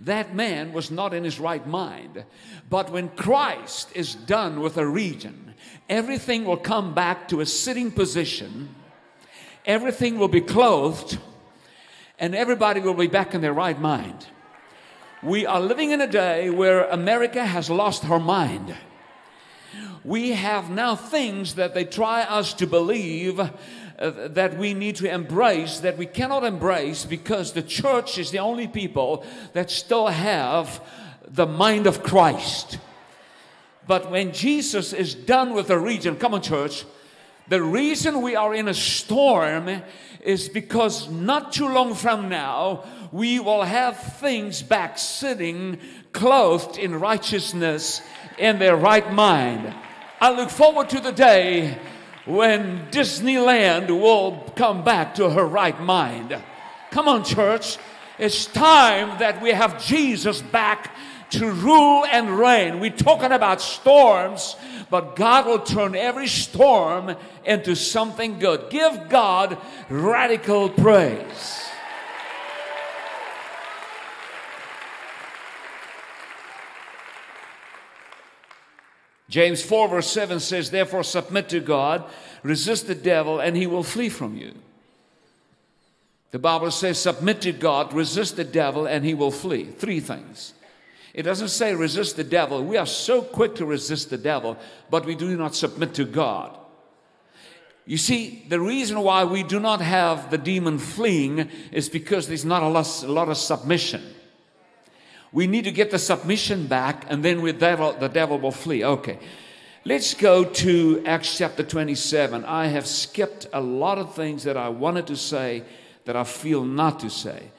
That 0.00 0.34
man 0.34 0.72
was 0.72 0.90
not 0.90 1.12
in 1.12 1.24
his 1.24 1.40
right 1.40 1.66
mind. 1.66 2.24
But 2.70 2.90
when 2.90 3.08
Christ 3.08 3.90
is 3.94 4.14
done 4.14 4.60
with 4.60 4.76
a 4.76 4.86
region, 4.86 5.51
everything 5.88 6.44
will 6.44 6.56
come 6.56 6.94
back 6.94 7.28
to 7.28 7.40
a 7.40 7.46
sitting 7.46 7.90
position 7.90 8.68
everything 9.64 10.18
will 10.18 10.28
be 10.28 10.40
clothed, 10.40 11.18
and 12.18 12.34
everybody 12.34 12.80
will 12.80 12.94
be 12.94 13.06
back 13.06 13.34
in 13.34 13.40
their 13.40 13.52
right 13.52 13.80
mind. 13.80 14.26
We 15.22 15.46
are 15.46 15.60
living 15.60 15.92
in 15.92 16.00
a 16.00 16.06
day 16.06 16.50
where 16.50 16.84
America 16.88 17.44
has 17.44 17.70
lost 17.70 18.04
her 18.04 18.18
mind. 18.18 18.74
We 20.04 20.30
have 20.30 20.68
now 20.68 20.96
things 20.96 21.54
that 21.54 21.74
they 21.74 21.84
try 21.84 22.22
us 22.22 22.54
to 22.54 22.66
believe 22.66 23.38
uh, 23.38 23.48
that 23.98 24.58
we 24.58 24.74
need 24.74 24.96
to 24.96 25.08
embrace 25.08 25.78
that 25.78 25.96
we 25.96 26.06
cannot 26.06 26.42
embrace 26.42 27.04
because 27.04 27.52
the 27.52 27.62
church 27.62 28.18
is 28.18 28.32
the 28.32 28.40
only 28.40 28.66
people 28.66 29.24
that 29.52 29.70
still 29.70 30.08
have 30.08 30.84
the 31.28 31.46
mind 31.46 31.86
of 31.86 32.02
Christ. 32.02 32.78
But 33.86 34.10
when 34.10 34.32
Jesus 34.32 34.92
is 34.92 35.14
done 35.14 35.54
with 35.54 35.68
the 35.68 35.78
region, 35.78 36.16
come 36.16 36.34
on, 36.34 36.42
church, 36.42 36.84
the 37.48 37.62
reason 37.62 38.22
we 38.22 38.36
are 38.36 38.54
in 38.54 38.68
a 38.68 38.74
storm 38.74 39.82
is 40.24 40.48
because 40.48 41.10
not 41.10 41.52
too 41.52 41.68
long 41.68 41.94
from 41.94 42.28
now, 42.28 42.84
we 43.10 43.40
will 43.40 43.62
have 43.62 43.98
things 44.20 44.62
back 44.62 44.98
sitting 44.98 45.78
clothed 46.12 46.78
in 46.78 46.98
righteousness 46.98 48.00
in 48.38 48.58
their 48.58 48.76
right 48.76 49.12
mind. 49.12 49.74
I 50.20 50.32
look 50.32 50.50
forward 50.50 50.88
to 50.90 51.00
the 51.00 51.12
day 51.12 51.78
when 52.24 52.86
Disneyland 52.90 53.88
will 53.88 54.52
come 54.54 54.84
back 54.84 55.16
to 55.16 55.28
her 55.28 55.44
right 55.44 55.78
mind. 55.80 56.40
Come 56.92 57.08
on, 57.08 57.24
church. 57.24 57.78
It's 58.18 58.46
time 58.46 59.18
that 59.18 59.42
we 59.42 59.50
have 59.50 59.84
Jesus 59.84 60.40
back 60.40 60.94
to 61.32 61.50
rule 61.50 62.04
and 62.04 62.38
reign. 62.38 62.80
We're 62.80 62.90
talking 62.90 63.32
about 63.32 63.60
storms, 63.60 64.56
but 64.90 65.16
God 65.16 65.46
will 65.46 65.60
turn 65.60 65.94
every 65.94 66.28
storm 66.28 67.16
into 67.44 67.74
something 67.74 68.38
good. 68.38 68.70
Give 68.70 69.08
God 69.08 69.58
radical 69.88 70.68
praise. 70.68 71.68
James 79.28 79.62
4, 79.62 79.88
verse 79.88 80.10
7 80.10 80.40
says, 80.40 80.70
Therefore, 80.70 81.02
submit 81.02 81.48
to 81.48 81.60
God, 81.60 82.04
resist 82.42 82.86
the 82.86 82.94
devil, 82.94 83.40
and 83.40 83.56
he 83.56 83.66
will 83.66 83.82
flee 83.82 84.10
from 84.10 84.36
you. 84.36 84.52
The 86.32 86.38
Bible 86.38 86.70
says, 86.70 86.98
Submit 86.98 87.40
to 87.42 87.52
God, 87.52 87.94
resist 87.94 88.36
the 88.36 88.44
devil, 88.44 88.84
and 88.84 89.06
he 89.06 89.14
will 89.14 89.30
flee. 89.30 89.64
Three 89.64 90.00
things. 90.00 90.52
It 91.14 91.22
doesn't 91.22 91.48
say 91.48 91.74
resist 91.74 92.16
the 92.16 92.24
devil. 92.24 92.64
We 92.64 92.76
are 92.76 92.86
so 92.86 93.22
quick 93.22 93.54
to 93.56 93.66
resist 93.66 94.10
the 94.10 94.18
devil, 94.18 94.56
but 94.90 95.04
we 95.04 95.14
do 95.14 95.36
not 95.36 95.54
submit 95.54 95.94
to 95.94 96.04
God. 96.04 96.58
You 97.84 97.98
see, 97.98 98.46
the 98.48 98.60
reason 98.60 99.00
why 99.00 99.24
we 99.24 99.42
do 99.42 99.58
not 99.58 99.80
have 99.80 100.30
the 100.30 100.38
demon 100.38 100.78
fleeing 100.78 101.50
is 101.72 101.88
because 101.88 102.28
there's 102.28 102.44
not 102.44 102.62
a 102.62 102.68
lot, 102.68 103.02
a 103.02 103.10
lot 103.10 103.28
of 103.28 103.36
submission. 103.36 104.02
We 105.32 105.46
need 105.46 105.64
to 105.64 105.72
get 105.72 105.90
the 105.90 105.98
submission 105.98 106.66
back, 106.66 107.06
and 107.08 107.24
then 107.24 107.42
with 107.42 107.58
devil, 107.58 107.92
the 107.92 108.08
devil 108.08 108.38
will 108.38 108.52
flee. 108.52 108.84
Okay. 108.84 109.18
Let's 109.84 110.14
go 110.14 110.44
to 110.44 111.02
Acts 111.04 111.38
chapter 111.38 111.64
27. 111.64 112.44
I 112.44 112.66
have 112.66 112.86
skipped 112.86 113.48
a 113.52 113.60
lot 113.60 113.98
of 113.98 114.14
things 114.14 114.44
that 114.44 114.56
I 114.56 114.68
wanted 114.68 115.08
to 115.08 115.16
say 115.16 115.64
that 116.04 116.14
I 116.14 116.22
feel 116.22 116.64
not 116.64 117.00
to 117.00 117.10
say. 117.10 117.50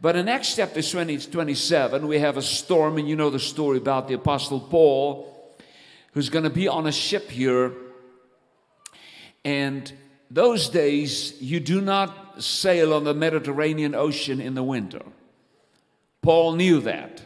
But 0.00 0.16
in 0.16 0.28
Acts 0.28 0.56
chapter 0.56 0.82
20, 0.82 1.18
27, 1.18 2.06
we 2.06 2.18
have 2.18 2.36
a 2.36 2.42
storm, 2.42 2.98
and 2.98 3.08
you 3.08 3.16
know 3.16 3.30
the 3.30 3.38
story 3.38 3.78
about 3.78 4.08
the 4.08 4.14
Apostle 4.14 4.60
Paul, 4.60 5.32
who's 6.12 6.28
going 6.28 6.44
to 6.44 6.50
be 6.50 6.68
on 6.68 6.86
a 6.86 6.92
ship 6.92 7.30
here. 7.30 7.72
And 9.44 9.90
those 10.30 10.68
days, 10.68 11.40
you 11.40 11.60
do 11.60 11.80
not 11.80 12.42
sail 12.42 12.92
on 12.92 13.04
the 13.04 13.14
Mediterranean 13.14 13.94
Ocean 13.94 14.40
in 14.40 14.54
the 14.54 14.62
winter. 14.62 15.02
Paul 16.22 16.54
knew 16.54 16.80
that. 16.80 17.22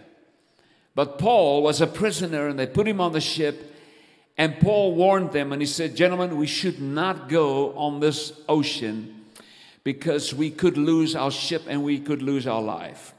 But 0.94 1.18
Paul 1.18 1.62
was 1.62 1.80
a 1.80 1.86
prisoner, 1.86 2.48
and 2.48 2.58
they 2.58 2.66
put 2.66 2.86
him 2.86 3.00
on 3.00 3.12
the 3.12 3.20
ship. 3.20 3.74
And 4.36 4.58
Paul 4.60 4.94
warned 4.94 5.32
them, 5.32 5.52
and 5.52 5.62
he 5.62 5.66
said, 5.66 5.96
Gentlemen, 5.96 6.36
we 6.36 6.46
should 6.46 6.80
not 6.80 7.28
go 7.28 7.72
on 7.74 8.00
this 8.00 8.32
ocean 8.48 9.17
because 9.88 10.34
we 10.34 10.50
could 10.50 10.76
lose 10.76 11.16
our 11.16 11.30
ship 11.30 11.62
and 11.66 11.82
we 11.82 11.98
could 11.98 12.20
lose 12.20 12.46
our 12.46 12.60
life. 12.60 13.14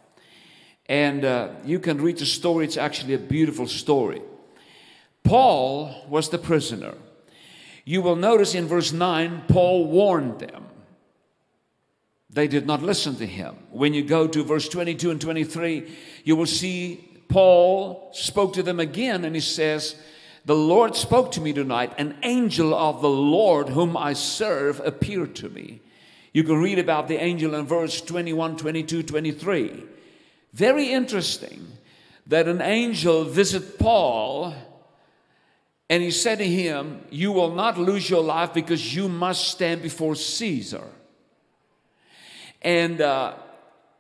And 0.86 1.26
uh, 1.26 1.50
you 1.66 1.80
can 1.80 2.00
read 2.00 2.20
the 2.20 2.28
story, 2.28 2.64
it's 2.64 2.78
actually 2.78 3.16
a 3.16 3.18
beautiful 3.18 3.66
story. 3.66 4.22
Paul 5.24 6.06
was 6.08 6.30
the 6.30 6.38
prisoner. 6.38 6.94
You 7.86 8.04
will 8.04 8.16
notice 8.16 8.54
in 8.54 8.68
verse 8.68 8.92
9, 8.92 9.46
Paul 9.48 9.88
warned 9.88 10.42
them. 10.42 10.66
They 12.30 12.48
did 12.48 12.68
not 12.68 12.84
listen 12.84 13.16
to 13.16 13.26
him. 13.26 13.56
When 13.72 13.96
you 13.96 14.04
go 14.04 14.28
to 14.28 14.44
verse 14.44 14.70
22 14.70 15.10
and 15.10 15.20
23, 15.20 15.92
you 16.24 16.36
will 16.36 16.46
see 16.46 17.24
Paul 17.30 18.12
spoke 18.14 18.54
to 18.54 18.62
them 18.62 18.80
again 18.80 19.26
and 19.26 19.34
he 19.34 19.42
says, 19.42 19.96
The 20.46 20.56
Lord 20.56 20.96
spoke 20.96 21.32
to 21.32 21.42
me 21.42 21.52
tonight. 21.52 21.94
An 21.98 22.16
angel 22.22 22.76
of 22.76 23.02
the 23.02 23.10
Lord 23.10 23.70
whom 23.70 23.98
I 23.98 24.14
serve 24.14 24.80
appeared 24.86 25.34
to 25.38 25.50
me. 25.50 25.82
You 26.34 26.44
can 26.44 26.62
read 26.62 26.80
about 26.80 27.08
the 27.08 27.22
angel 27.22 27.56
in 27.56 27.66
verse 27.66 28.02
21, 28.02 28.58
22, 28.58 29.04
23. 29.04 29.84
Very 30.54 30.92
interesting 30.92 31.68
that 32.28 32.48
an 32.48 32.62
angel 32.62 33.24
visited 33.24 33.80
Paul 33.80 34.54
and 35.90 36.04
he 36.04 36.12
said 36.12 36.38
to 36.38 36.46
him, 36.46 37.02
You 37.10 37.32
will 37.32 37.54
not 37.54 37.80
lose 37.80 38.10
your 38.10 38.24
life 38.24 38.54
because 38.54 38.96
you 38.96 39.10
must 39.10 39.48
stand 39.48 39.82
before 39.82 40.16
Caesar. 40.16 40.84
And, 42.62 43.02
uh, 43.02 43.34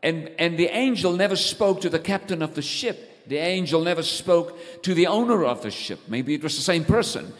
and, 0.03 0.29
and 0.37 0.57
the 0.57 0.67
angel 0.67 1.13
never 1.13 1.35
spoke 1.35 1.81
to 1.81 1.89
the 1.89 1.99
captain 1.99 2.43
of 2.43 2.53
the 2.53 2.61
ship. 2.61 3.27
The 3.27 3.37
angel 3.37 3.81
never 3.81 4.03
spoke 4.03 4.83
to 4.83 4.93
the 4.93 5.07
owner 5.07 5.43
of 5.45 5.63
the 5.63 5.71
ship. 5.71 5.99
Maybe 6.07 6.35
it 6.35 6.43
was 6.43 6.55
the 6.55 6.61
same 6.61 6.85
person. 6.85 7.33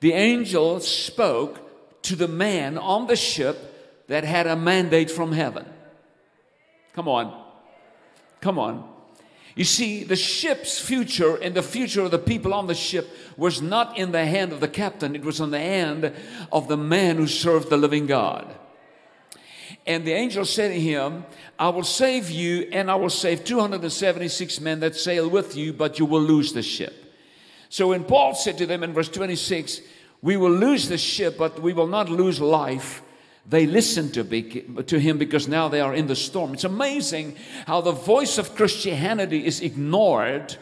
The 0.00 0.12
angel 0.12 0.80
spoke 0.80 2.02
to 2.02 2.16
the 2.16 2.28
man 2.28 2.78
on 2.78 3.06
the 3.06 3.16
ship 3.16 3.71
that 4.12 4.24
had 4.24 4.46
a 4.46 4.54
mandate 4.54 5.10
from 5.10 5.32
heaven. 5.32 5.64
Come 6.92 7.08
on. 7.08 7.44
Come 8.42 8.58
on. 8.58 8.86
You 9.54 9.64
see, 9.64 10.04
the 10.04 10.16
ship's 10.16 10.78
future 10.78 11.36
and 11.36 11.54
the 11.54 11.62
future 11.62 12.02
of 12.02 12.10
the 12.10 12.18
people 12.18 12.52
on 12.52 12.66
the 12.66 12.74
ship 12.74 13.08
was 13.38 13.62
not 13.62 13.96
in 13.96 14.12
the 14.12 14.26
hand 14.26 14.52
of 14.52 14.60
the 14.60 14.68
captain, 14.68 15.16
it 15.16 15.24
was 15.24 15.40
in 15.40 15.50
the 15.50 15.58
hand 15.58 16.12
of 16.52 16.68
the 16.68 16.76
man 16.76 17.16
who 17.16 17.26
served 17.26 17.70
the 17.70 17.78
living 17.78 18.06
God. 18.06 18.54
And 19.86 20.04
the 20.04 20.12
angel 20.12 20.44
said 20.44 20.68
to 20.68 20.78
him, 20.78 21.24
I 21.58 21.70
will 21.70 21.82
save 21.82 22.30
you, 22.30 22.68
and 22.70 22.90
I 22.90 22.96
will 22.96 23.08
save 23.08 23.44
276 23.44 24.60
men 24.60 24.80
that 24.80 24.94
sail 24.94 25.26
with 25.26 25.56
you, 25.56 25.72
but 25.72 25.98
you 25.98 26.04
will 26.04 26.20
lose 26.20 26.52
the 26.52 26.62
ship. 26.62 27.14
So 27.70 27.88
when 27.88 28.04
Paul 28.04 28.34
said 28.34 28.58
to 28.58 28.66
them 28.66 28.82
in 28.82 28.92
verse 28.92 29.08
26, 29.08 29.80
We 30.20 30.36
will 30.36 30.52
lose 30.52 30.90
the 30.90 30.98
ship, 30.98 31.38
but 31.38 31.62
we 31.62 31.72
will 31.72 31.86
not 31.86 32.10
lose 32.10 32.38
life 32.38 33.02
they 33.44 33.66
listen 33.66 34.10
to, 34.12 34.24
be, 34.24 34.64
to 34.86 34.98
him 34.98 35.18
because 35.18 35.48
now 35.48 35.68
they 35.68 35.80
are 35.80 35.94
in 35.94 36.06
the 36.06 36.16
storm. 36.16 36.54
It's 36.54 36.64
amazing 36.64 37.36
how 37.66 37.80
the 37.80 37.92
voice 37.92 38.38
of 38.38 38.54
Christianity 38.54 39.44
is 39.44 39.60
ignored 39.60 40.56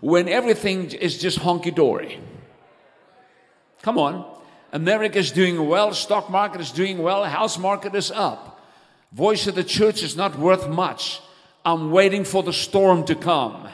when 0.00 0.28
everything 0.28 0.90
is 0.90 1.18
just 1.18 1.38
honky 1.40 1.74
dory. 1.74 2.20
Come 3.82 3.98
on. 3.98 4.38
America 4.72 5.18
is 5.18 5.32
doing 5.32 5.66
well, 5.66 5.94
stock 5.94 6.28
market 6.28 6.60
is 6.60 6.72
doing 6.72 6.98
well, 6.98 7.24
house 7.24 7.58
market 7.58 7.94
is 7.94 8.10
up. 8.10 8.60
Voice 9.12 9.46
of 9.46 9.54
the 9.54 9.64
church 9.64 10.02
is 10.02 10.14
not 10.14 10.38
worth 10.38 10.68
much. 10.68 11.22
I'm 11.64 11.90
waiting 11.90 12.24
for 12.24 12.42
the 12.42 12.52
storm 12.52 13.04
to 13.06 13.14
come 13.14 13.68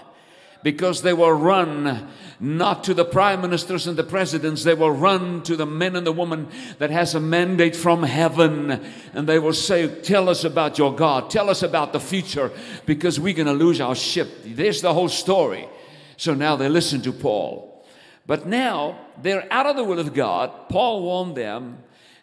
because 0.62 1.02
they 1.02 1.12
will 1.12 1.32
run 1.32 2.08
not 2.40 2.84
to 2.84 2.94
the 2.94 3.04
prime 3.04 3.40
ministers 3.40 3.86
and 3.86 3.96
the 3.96 4.04
presidents. 4.04 4.64
They 4.64 4.74
will 4.74 4.90
run 4.90 5.42
to 5.42 5.56
the 5.56 5.66
men 5.66 5.96
and 5.96 6.06
the 6.06 6.12
woman 6.12 6.48
that 6.78 6.90
has 6.90 7.14
a 7.14 7.20
mandate 7.20 7.76
from 7.76 8.02
heaven 8.02 8.82
and 9.12 9.28
they 9.28 9.38
will 9.38 9.52
say 9.52 9.88
tell 9.88 10.28
us 10.28 10.44
about 10.44 10.78
your 10.78 10.94
god. 10.94 11.30
Tell 11.30 11.48
us 11.48 11.62
about 11.62 11.92
the 11.92 12.00
future 12.00 12.50
because 12.86 13.20
we're 13.20 13.34
going 13.34 13.46
to 13.46 13.52
lose 13.52 13.80
our 13.80 13.94
ship. 13.94 14.28
There's 14.44 14.82
the 14.82 14.94
whole 14.94 15.08
story. 15.08 15.68
So 16.16 16.34
now 16.34 16.56
they 16.56 16.68
listen 16.68 17.02
to 17.02 17.12
paul. 17.12 17.84
But 18.26 18.46
now 18.46 18.98
they're 19.20 19.46
out 19.52 19.66
of 19.66 19.76
the 19.76 19.84
will 19.84 19.98
of 19.98 20.14
god. 20.14 20.68
Paul 20.68 21.02
warned 21.02 21.36
them 21.36 21.78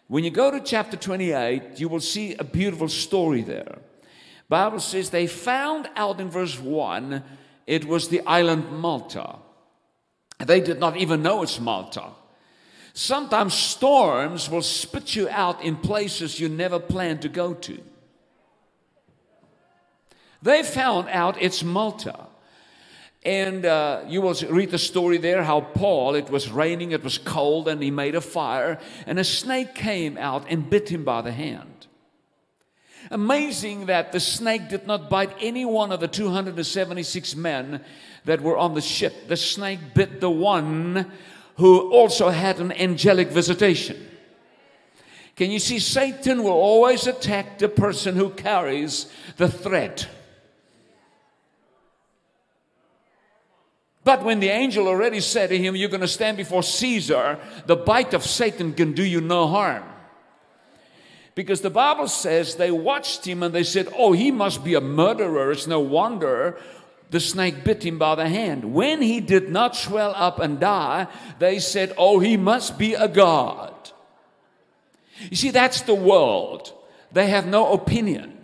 when 0.08 0.24
you 0.24 0.30
go 0.30 0.50
to 0.50 0.60
chapter 0.60 0.96
28 0.96 1.80
you 1.80 1.88
will 1.88 2.00
see 2.00 2.34
a 2.34 2.44
beautiful 2.44 2.88
story 2.88 3.42
there. 3.42 3.78
Bible 4.48 4.80
says 4.80 5.08
they 5.08 5.26
found 5.26 5.88
out 5.96 6.20
in 6.20 6.28
verse 6.28 6.58
1 6.58 7.22
it 7.66 7.86
was 7.86 8.08
the 8.08 8.20
island 8.26 8.70
Malta. 8.70 9.36
They 10.44 10.60
did 10.60 10.80
not 10.80 10.96
even 10.96 11.22
know 11.22 11.42
it's 11.42 11.60
Malta. 11.60 12.10
Sometimes 12.94 13.54
storms 13.54 14.50
will 14.50 14.62
spit 14.62 15.14
you 15.16 15.28
out 15.30 15.62
in 15.62 15.76
places 15.76 16.38
you 16.38 16.48
never 16.48 16.78
planned 16.78 17.22
to 17.22 17.28
go 17.28 17.54
to. 17.54 17.80
They 20.42 20.62
found 20.62 21.08
out 21.08 21.40
it's 21.40 21.62
Malta. 21.62 22.26
And 23.24 23.64
uh, 23.64 24.02
you 24.08 24.20
will 24.20 24.34
read 24.50 24.72
the 24.72 24.78
story 24.78 25.16
there 25.16 25.44
how 25.44 25.60
Paul, 25.60 26.16
it 26.16 26.28
was 26.28 26.50
raining, 26.50 26.90
it 26.90 27.04
was 27.04 27.18
cold, 27.18 27.68
and 27.68 27.80
he 27.80 27.92
made 27.92 28.16
a 28.16 28.20
fire, 28.20 28.80
and 29.06 29.18
a 29.18 29.24
snake 29.24 29.76
came 29.76 30.18
out 30.18 30.44
and 30.48 30.68
bit 30.68 30.88
him 30.88 31.04
by 31.04 31.22
the 31.22 31.30
hand. 31.30 31.86
Amazing 33.10 33.86
that 33.86 34.12
the 34.12 34.20
snake 34.20 34.68
did 34.68 34.86
not 34.86 35.10
bite 35.10 35.34
any 35.40 35.64
one 35.64 35.92
of 35.92 36.00
the 36.00 36.08
276 36.08 37.36
men 37.36 37.82
that 38.24 38.40
were 38.40 38.56
on 38.56 38.74
the 38.74 38.80
ship. 38.80 39.28
The 39.28 39.36
snake 39.36 39.80
bit 39.94 40.20
the 40.20 40.30
one 40.30 41.10
who 41.56 41.90
also 41.90 42.28
had 42.30 42.60
an 42.60 42.72
angelic 42.72 43.28
visitation. 43.28 44.08
Can 45.36 45.50
you 45.50 45.58
see? 45.58 45.78
Satan 45.78 46.42
will 46.42 46.50
always 46.50 47.06
attack 47.06 47.58
the 47.58 47.68
person 47.68 48.16
who 48.16 48.30
carries 48.30 49.06
the 49.36 49.48
threat. 49.48 50.08
But 54.04 54.24
when 54.24 54.40
the 54.40 54.48
angel 54.48 54.88
already 54.88 55.20
said 55.20 55.50
to 55.50 55.58
him, 55.58 55.76
You're 55.76 55.88
going 55.88 56.00
to 56.00 56.08
stand 56.08 56.36
before 56.36 56.62
Caesar, 56.62 57.38
the 57.66 57.76
bite 57.76 58.14
of 58.14 58.24
Satan 58.24 58.72
can 58.72 58.92
do 58.92 59.04
you 59.04 59.20
no 59.20 59.46
harm. 59.46 59.84
Because 61.34 61.62
the 61.62 61.70
Bible 61.70 62.08
says 62.08 62.56
they 62.56 62.70
watched 62.70 63.26
him 63.26 63.42
and 63.42 63.54
they 63.54 63.64
said, 63.64 63.88
Oh, 63.96 64.12
he 64.12 64.30
must 64.30 64.64
be 64.64 64.74
a 64.74 64.80
murderer. 64.80 65.52
It's 65.52 65.66
no 65.66 65.80
wonder 65.80 66.58
the 67.10 67.20
snake 67.20 67.64
bit 67.64 67.84
him 67.84 67.98
by 67.98 68.14
the 68.14 68.28
hand. 68.28 68.74
When 68.74 69.00
he 69.00 69.20
did 69.20 69.50
not 69.50 69.76
swell 69.76 70.12
up 70.16 70.40
and 70.40 70.60
die, 70.60 71.06
they 71.38 71.58
said, 71.58 71.94
Oh, 71.96 72.18
he 72.18 72.36
must 72.36 72.78
be 72.78 72.94
a 72.94 73.08
God. 73.08 73.72
You 75.30 75.36
see, 75.36 75.50
that's 75.50 75.82
the 75.82 75.94
world. 75.94 76.72
They 77.12 77.28
have 77.28 77.46
no 77.46 77.72
opinion. 77.72 78.38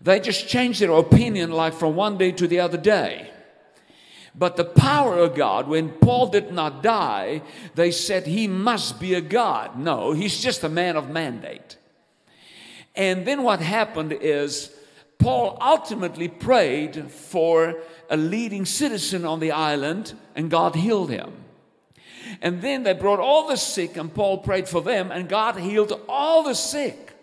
They 0.00 0.20
just 0.20 0.48
change 0.48 0.78
their 0.78 0.92
opinion 0.92 1.50
like 1.50 1.74
from 1.74 1.96
one 1.96 2.16
day 2.18 2.32
to 2.32 2.46
the 2.46 2.60
other 2.60 2.78
day. 2.78 3.30
But 4.38 4.56
the 4.56 4.64
power 4.64 5.18
of 5.18 5.34
God, 5.34 5.66
when 5.66 5.88
Paul 5.88 6.26
did 6.28 6.52
not 6.52 6.82
die, 6.82 7.42
they 7.74 7.90
said 7.90 8.26
he 8.26 8.46
must 8.46 9.00
be 9.00 9.14
a 9.14 9.20
God. 9.20 9.78
No, 9.78 10.12
he's 10.12 10.40
just 10.40 10.62
a 10.62 10.68
man 10.68 10.96
of 10.96 11.08
mandate. 11.08 11.78
And 12.94 13.26
then 13.26 13.42
what 13.42 13.60
happened 13.60 14.12
is 14.12 14.70
Paul 15.18 15.56
ultimately 15.60 16.28
prayed 16.28 17.10
for 17.10 17.76
a 18.10 18.16
leading 18.16 18.66
citizen 18.66 19.24
on 19.24 19.40
the 19.40 19.52
island, 19.52 20.14
and 20.34 20.50
God 20.50 20.74
healed 20.74 21.10
him. 21.10 21.32
And 22.42 22.60
then 22.60 22.82
they 22.82 22.92
brought 22.92 23.20
all 23.20 23.48
the 23.48 23.56
sick, 23.56 23.96
and 23.96 24.12
Paul 24.12 24.38
prayed 24.38 24.68
for 24.68 24.82
them, 24.82 25.10
and 25.10 25.28
God 25.28 25.56
healed 25.56 25.98
all 26.08 26.42
the 26.42 26.54
sick. 26.54 27.14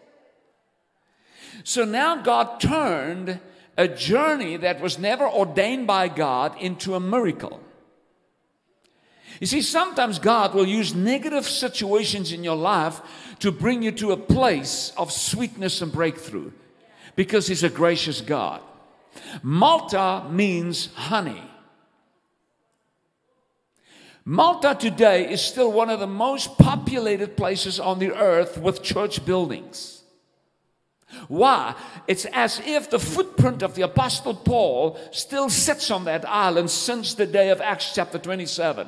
So 1.64 1.86
now 1.86 2.16
God 2.22 2.60
turned 2.60 3.40
a 3.78 3.88
journey 3.88 4.58
that 4.58 4.82
was 4.82 5.00
never 5.00 5.28
ordained 5.28 5.88
by 5.88 6.08
God 6.08 6.60
into 6.60 6.96
a 6.96 7.00
miracle. 7.00 7.60
You 9.40 9.48
see, 9.48 9.62
sometimes 9.62 10.20
God 10.20 10.54
will 10.54 10.68
use 10.68 10.94
negative 10.94 11.46
situations 11.46 12.32
in 12.32 12.44
your 12.44 12.56
life 12.56 13.02
to 13.40 13.52
bring 13.52 13.82
you 13.82 13.92
to 13.94 14.12
a 14.12 14.18
place 14.18 14.94
of 14.96 15.12
sweetness 15.12 15.82
and 15.82 15.92
breakthrough 15.92 16.52
because 17.16 17.48
He's 17.48 17.64
a 17.64 17.70
gracious 17.70 18.22
God. 18.22 18.62
Malta 19.42 20.26
means 20.30 20.94
honey. 20.94 21.42
Malta 24.26 24.78
today 24.80 25.30
is 25.30 25.42
still 25.42 25.72
one 25.72 25.90
of 25.90 26.00
the 26.00 26.08
most 26.08 26.58
populated 26.58 27.36
places 27.36 27.80
on 27.80 28.00
the 28.00 28.16
earth 28.16 28.58
with 28.58 28.82
church 28.82 29.26
buildings. 29.26 30.03
Why? 31.28 31.76
It's 32.08 32.26
as 32.26 32.62
if 32.66 32.90
the 32.90 33.00
footprint 33.00 33.64
of 33.64 33.76
the 33.76 33.84
Apostle 33.84 34.36
Paul 34.36 35.00
still 35.12 35.50
sits 35.50 35.92
on 35.92 36.06
that 36.06 36.28
island 36.28 36.70
since 36.70 37.14
the 37.14 37.26
day 37.26 37.50
of 37.50 37.62
Acts 37.62 37.94
chapter 37.94 38.18
27. 38.18 38.88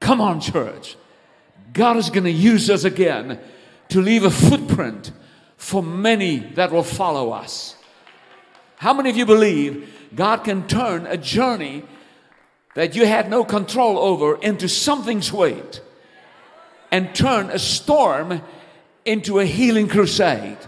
Come 0.00 0.20
on, 0.20 0.40
church. 0.40 0.96
God 1.72 1.96
is 1.96 2.10
going 2.10 2.24
to 2.24 2.30
use 2.30 2.70
us 2.70 2.84
again 2.84 3.38
to 3.88 4.00
leave 4.00 4.24
a 4.24 4.30
footprint 4.30 5.12
for 5.56 5.82
many 5.82 6.38
that 6.54 6.70
will 6.70 6.82
follow 6.82 7.30
us. 7.30 7.76
How 8.76 8.94
many 8.94 9.10
of 9.10 9.16
you 9.16 9.26
believe 9.26 9.92
God 10.14 10.44
can 10.44 10.66
turn 10.68 11.06
a 11.06 11.16
journey 11.16 11.82
that 12.74 12.94
you 12.94 13.06
had 13.06 13.28
no 13.28 13.44
control 13.44 13.98
over 13.98 14.36
into 14.36 14.68
something 14.68 15.20
sweet 15.20 15.82
and 16.92 17.14
turn 17.14 17.50
a 17.50 17.58
storm 17.58 18.40
into 19.04 19.40
a 19.40 19.44
healing 19.44 19.88
crusade? 19.88 20.58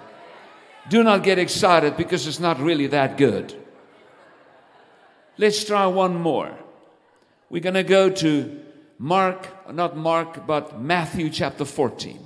Do 0.90 1.04
not 1.04 1.22
get 1.22 1.38
excited 1.38 1.96
because 1.96 2.26
it's 2.26 2.40
not 2.40 2.58
really 2.58 2.88
that 2.88 3.16
good. 3.16 3.54
Let's 5.38 5.64
try 5.64 5.86
one 5.86 6.16
more. 6.16 6.50
We're 7.48 7.62
going 7.62 7.74
to 7.74 7.84
go 7.84 8.10
to 8.10 8.60
Mark, 8.98 9.72
not 9.72 9.96
Mark, 9.96 10.48
but 10.48 10.82
Matthew 10.82 11.30
chapter 11.30 11.64
14. 11.64 12.18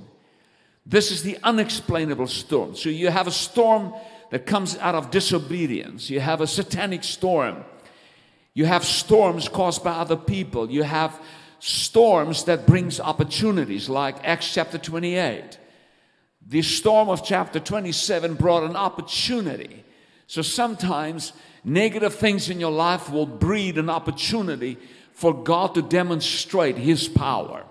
This 0.83 1.11
is 1.11 1.21
the 1.21 1.37
unexplainable 1.43 2.25
storm. 2.25 2.75
So 2.75 2.89
you 2.89 3.09
have 3.09 3.27
a 3.27 3.31
storm 3.31 3.93
that 4.31 4.47
comes 4.47 4.75
out 4.79 4.95
of 4.95 5.11
disobedience, 5.11 6.09
you 6.09 6.19
have 6.19 6.41
a 6.41 6.47
satanic 6.47 7.03
storm, 7.03 7.63
you 8.55 8.65
have 8.65 8.83
storms 8.83 9.47
caused 9.47 9.83
by 9.83 9.91
other 9.91 10.17
people, 10.17 10.71
you 10.71 10.81
have 10.81 11.21
storms 11.59 12.45
that 12.45 12.65
brings 12.65 12.99
opportunities 12.99 13.89
like 13.89 14.17
Acts 14.23 14.51
chapter 14.51 14.79
28. 14.79 15.59
The 16.47 16.61
storm 16.61 17.09
of 17.09 17.25
chapter 17.25 17.59
27 17.59 18.35
brought 18.35 18.63
an 18.63 18.75
opportunity. 18.75 19.83
So 20.27 20.41
sometimes 20.41 21.33
negative 21.63 22.13
things 22.13 22.49
in 22.49 22.59
your 22.59 22.71
life 22.71 23.09
will 23.09 23.25
breed 23.25 23.77
an 23.77 23.89
opportunity 23.89 24.77
for 25.13 25.33
God 25.33 25.73
to 25.75 25.81
demonstrate 25.81 26.77
His 26.77 27.07
power. 27.07 27.65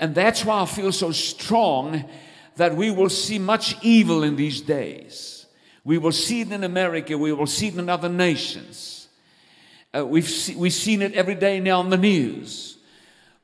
And 0.00 0.14
that's 0.14 0.44
why 0.44 0.62
I 0.62 0.66
feel 0.66 0.92
so 0.92 1.12
strong 1.12 2.04
that 2.56 2.76
we 2.76 2.90
will 2.90 3.10
see 3.10 3.38
much 3.38 3.76
evil 3.82 4.22
in 4.22 4.36
these 4.36 4.60
days. 4.60 5.46
We 5.84 5.98
will 5.98 6.12
see 6.12 6.40
it 6.42 6.52
in 6.52 6.64
America, 6.64 7.16
we 7.18 7.32
will 7.32 7.46
see 7.46 7.68
it 7.68 7.76
in 7.76 7.88
other 7.88 8.08
nations. 8.08 9.08
Uh, 9.96 10.06
we've, 10.06 10.28
see, 10.28 10.54
we've 10.54 10.72
seen 10.72 11.02
it 11.02 11.14
every 11.14 11.34
day 11.34 11.60
now 11.60 11.78
on 11.80 11.90
the 11.90 11.96
news. 11.96 12.78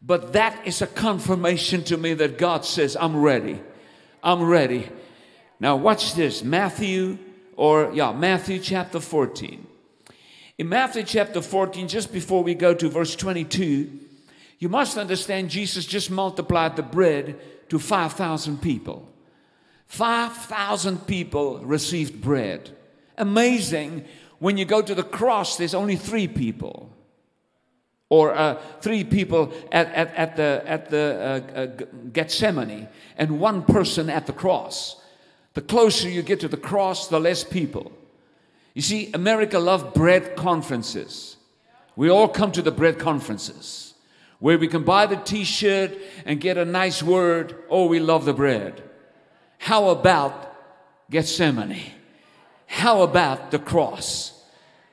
But 0.02 0.34
that 0.34 0.66
is 0.66 0.82
a 0.82 0.86
confirmation 0.86 1.82
to 1.84 1.96
me 1.96 2.14
that 2.14 2.36
God 2.38 2.64
says, 2.64 2.96
I'm 2.98 3.16
ready. 3.16 3.60
I'm 4.24 4.42
ready. 4.42 4.88
Now, 5.60 5.76
watch 5.76 6.14
this 6.14 6.42
Matthew, 6.42 7.18
or 7.56 7.92
yeah, 7.92 8.10
Matthew 8.12 8.58
chapter 8.58 8.98
14. 8.98 9.66
In 10.56 10.68
Matthew 10.68 11.02
chapter 11.02 11.42
14, 11.42 11.88
just 11.88 12.10
before 12.10 12.42
we 12.42 12.54
go 12.54 12.72
to 12.72 12.88
verse 12.88 13.14
22, 13.14 14.00
you 14.58 14.68
must 14.70 14.96
understand 14.96 15.50
Jesus 15.50 15.84
just 15.84 16.10
multiplied 16.10 16.74
the 16.76 16.82
bread 16.82 17.38
to 17.68 17.78
5,000 17.78 18.62
people. 18.62 19.06
5,000 19.88 21.06
people 21.06 21.58
received 21.58 22.22
bread. 22.22 22.70
Amazing. 23.18 24.06
When 24.38 24.56
you 24.56 24.64
go 24.64 24.80
to 24.80 24.94
the 24.94 25.02
cross, 25.02 25.58
there's 25.58 25.74
only 25.74 25.96
three 25.96 26.28
people. 26.28 26.90
Or 28.14 28.32
uh, 28.32 28.60
three 28.80 29.02
people 29.02 29.52
at, 29.72 29.88
at, 29.88 30.14
at 30.14 30.36
the, 30.36 30.62
at 30.66 30.88
the 30.88 31.42
uh, 31.56 31.58
uh, 31.58 31.66
Gethsemane 32.12 32.86
and 33.18 33.40
one 33.40 33.64
person 33.64 34.08
at 34.08 34.28
the 34.28 34.32
cross. 34.32 35.02
The 35.54 35.62
closer 35.62 36.08
you 36.08 36.22
get 36.22 36.38
to 36.40 36.48
the 36.48 36.56
cross, 36.70 37.08
the 37.08 37.18
less 37.18 37.42
people. 37.42 37.90
You 38.72 38.82
see, 38.82 39.10
America 39.12 39.58
loves 39.58 39.82
bread 39.94 40.36
conferences. 40.36 41.36
We 41.96 42.08
all 42.08 42.28
come 42.28 42.52
to 42.52 42.62
the 42.62 42.70
bread 42.70 43.00
conferences 43.00 43.94
where 44.38 44.58
we 44.58 44.68
can 44.68 44.84
buy 44.84 45.06
the 45.06 45.16
t 45.16 45.42
shirt 45.42 45.90
and 46.24 46.40
get 46.40 46.56
a 46.56 46.64
nice 46.64 47.02
word. 47.02 47.56
Oh, 47.68 47.86
we 47.86 47.98
love 47.98 48.26
the 48.26 48.32
bread. 48.32 48.80
How 49.58 49.88
about 49.88 50.54
Gethsemane? 51.10 51.90
How 52.66 53.02
about 53.02 53.50
the 53.50 53.58
cross? 53.58 54.40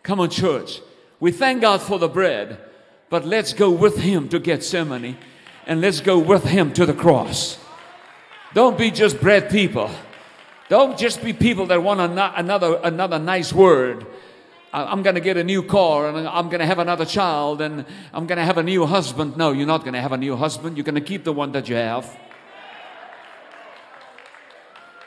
Come 0.01 0.19
on, 0.19 0.31
church. 0.31 0.81
We 1.19 1.31
thank 1.31 1.61
God 1.61 1.83
for 1.83 1.99
the 1.99 2.09
bread, 2.09 2.57
but 3.11 3.25
let's 3.25 3.53
go 3.53 3.69
with 3.69 3.97
Him 3.97 4.29
to 4.29 4.39
Gethsemane 4.39 5.17
and 5.67 5.81
let's 5.81 5.99
go 5.99 6.17
with 6.17 6.45
Him 6.45 6.73
to 6.73 6.85
the 6.87 6.93
cross. 6.93 7.59
Don't 8.55 8.77
be 8.77 8.89
just 8.89 9.19
bread 9.19 9.51
people. 9.51 9.91
Don't 10.69 10.97
just 10.97 11.21
be 11.21 11.33
people 11.33 11.65
that 11.67 11.83
want 11.83 11.99
another, 11.99 12.79
another 12.83 13.19
nice 13.19 13.51
word. 13.51 14.07
I'm 14.73 15.03
going 15.03 15.15
to 15.15 15.21
get 15.21 15.35
a 15.35 15.43
new 15.43 15.61
car 15.61 16.07
and 16.07 16.25
I'm 16.25 16.47
going 16.47 16.61
to 16.61 16.65
have 16.65 16.79
another 16.79 17.03
child 17.03 17.59
and 17.59 17.85
I'm 18.13 18.25
going 18.25 18.37
to 18.37 18.45
have 18.45 18.57
a 18.57 18.63
new 18.63 18.85
husband. 18.85 19.35
No, 19.35 19.51
you're 19.51 19.67
not 19.67 19.81
going 19.81 19.93
to 19.93 20.01
have 20.01 20.13
a 20.13 20.17
new 20.17 20.37
husband. 20.37 20.77
You're 20.77 20.85
going 20.85 20.95
to 20.95 21.01
keep 21.01 21.25
the 21.25 21.33
one 21.33 21.51
that 21.51 21.67
you 21.67 21.75
have. 21.75 22.17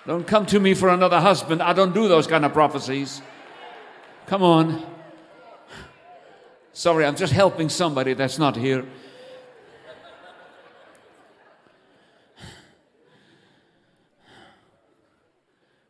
Don't 0.06 0.26
come 0.26 0.44
to 0.46 0.60
me 0.60 0.74
for 0.74 0.90
another 0.90 1.18
husband. 1.18 1.62
I 1.62 1.72
don't 1.72 1.94
do 1.94 2.08
those 2.08 2.26
kind 2.26 2.44
of 2.44 2.52
prophecies. 2.52 3.22
Come 4.26 4.42
on. 4.42 4.93
Sorry, 6.74 7.06
I'm 7.06 7.14
just 7.14 7.32
helping 7.32 7.68
somebody 7.68 8.14
that's 8.14 8.36
not 8.36 8.56
here. 8.56 8.84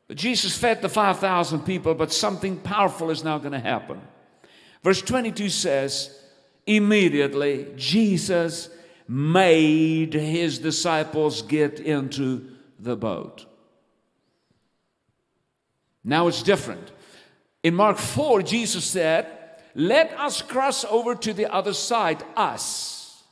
But 0.07 0.19
Jesus 0.19 0.57
fed 0.57 0.83
the 0.83 0.91
5,000 0.91 1.61
people, 1.61 1.95
but 1.95 2.13
something 2.13 2.59
powerful 2.59 3.11
is 3.11 3.25
now 3.25 3.39
going 3.39 3.53
to 3.53 3.59
happen. 3.59 4.01
Verse 4.83 5.01
22 5.01 5.49
says, 5.49 6.21
Immediately 6.67 7.73
Jesus 7.77 8.69
made 9.09 10.13
his 10.13 10.59
disciples 10.59 11.41
get 11.41 11.81
into 11.81 12.51
the 12.79 12.95
boat. 12.95 13.47
Now 16.05 16.29
it's 16.29 16.43
different. 16.43 16.93
In 17.63 17.75
Mark 17.75 17.97
4, 17.97 18.43
Jesus 18.43 18.85
said, 18.85 19.44
Let 19.75 20.13
us 20.19 20.41
cross 20.41 20.85
over 20.85 21.15
to 21.17 21.33
the 21.33 21.53
other 21.53 21.73
side, 21.73 22.23
us. 22.37 23.23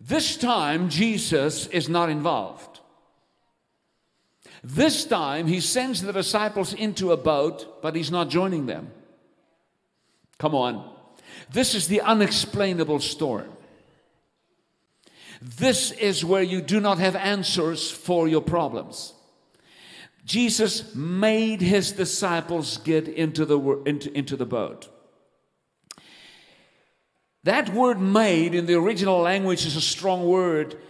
This 0.00 0.36
time, 0.36 0.88
Jesus 0.88 1.66
is 1.68 1.88
not 1.88 2.10
involved. 2.10 2.80
This 4.62 5.04
time, 5.04 5.46
he 5.46 5.60
sends 5.60 6.02
the 6.02 6.12
disciples 6.12 6.74
into 6.74 7.12
a 7.12 7.16
boat, 7.16 7.80
but 7.82 7.96
he's 7.96 8.10
not 8.10 8.28
joining 8.28 8.66
them. 8.66 8.90
Come 10.38 10.54
on. 10.54 10.90
This 11.52 11.74
is 11.74 11.88
the 11.88 12.00
unexplainable 12.02 13.00
storm. 13.00 13.50
This 15.40 15.90
is 15.92 16.24
where 16.24 16.42
you 16.42 16.60
do 16.60 16.80
not 16.80 16.98
have 16.98 17.16
answers 17.16 17.90
for 17.90 18.28
your 18.28 18.42
problems. 18.42 19.14
Jesus 20.30 20.94
made 20.94 21.60
his 21.60 21.90
disciples 21.90 22.76
get 22.76 23.08
into 23.08 23.44
the, 23.44 23.58
into, 23.84 24.16
into 24.16 24.36
the 24.36 24.46
boat. 24.46 24.88
That 27.42 27.74
word 27.74 28.00
made 28.00 28.54
in 28.54 28.66
the 28.66 28.74
original 28.74 29.18
language 29.18 29.66
is 29.66 29.74
a 29.74 29.80
strong 29.80 30.28
word 30.28 30.80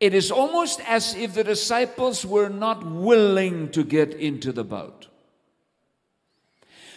it 0.00 0.14
is 0.14 0.30
almost 0.30 0.80
as 0.80 1.14
if 1.14 1.34
the 1.34 1.44
disciples 1.44 2.24
were 2.24 2.48
not 2.48 2.84
willing 2.84 3.70
to 3.70 3.84
get 3.84 4.14
into 4.14 4.50
the 4.50 4.64
boat. 4.64 5.08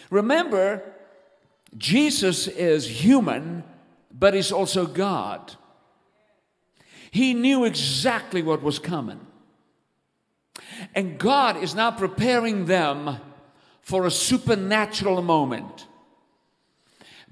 Remember, 0.08 0.82
Jesus 1.76 2.48
is 2.48 3.04
human, 3.04 3.62
but 4.10 4.32
he's 4.32 4.50
also 4.50 4.86
God. 4.86 5.54
He 7.10 7.34
knew 7.34 7.64
exactly 7.64 8.42
what 8.42 8.62
was 8.62 8.78
coming. 8.78 9.25
And 10.96 11.18
God 11.18 11.62
is 11.62 11.74
now 11.74 11.90
preparing 11.90 12.64
them 12.64 13.18
for 13.82 14.06
a 14.06 14.10
supernatural 14.10 15.20
moment. 15.20 15.86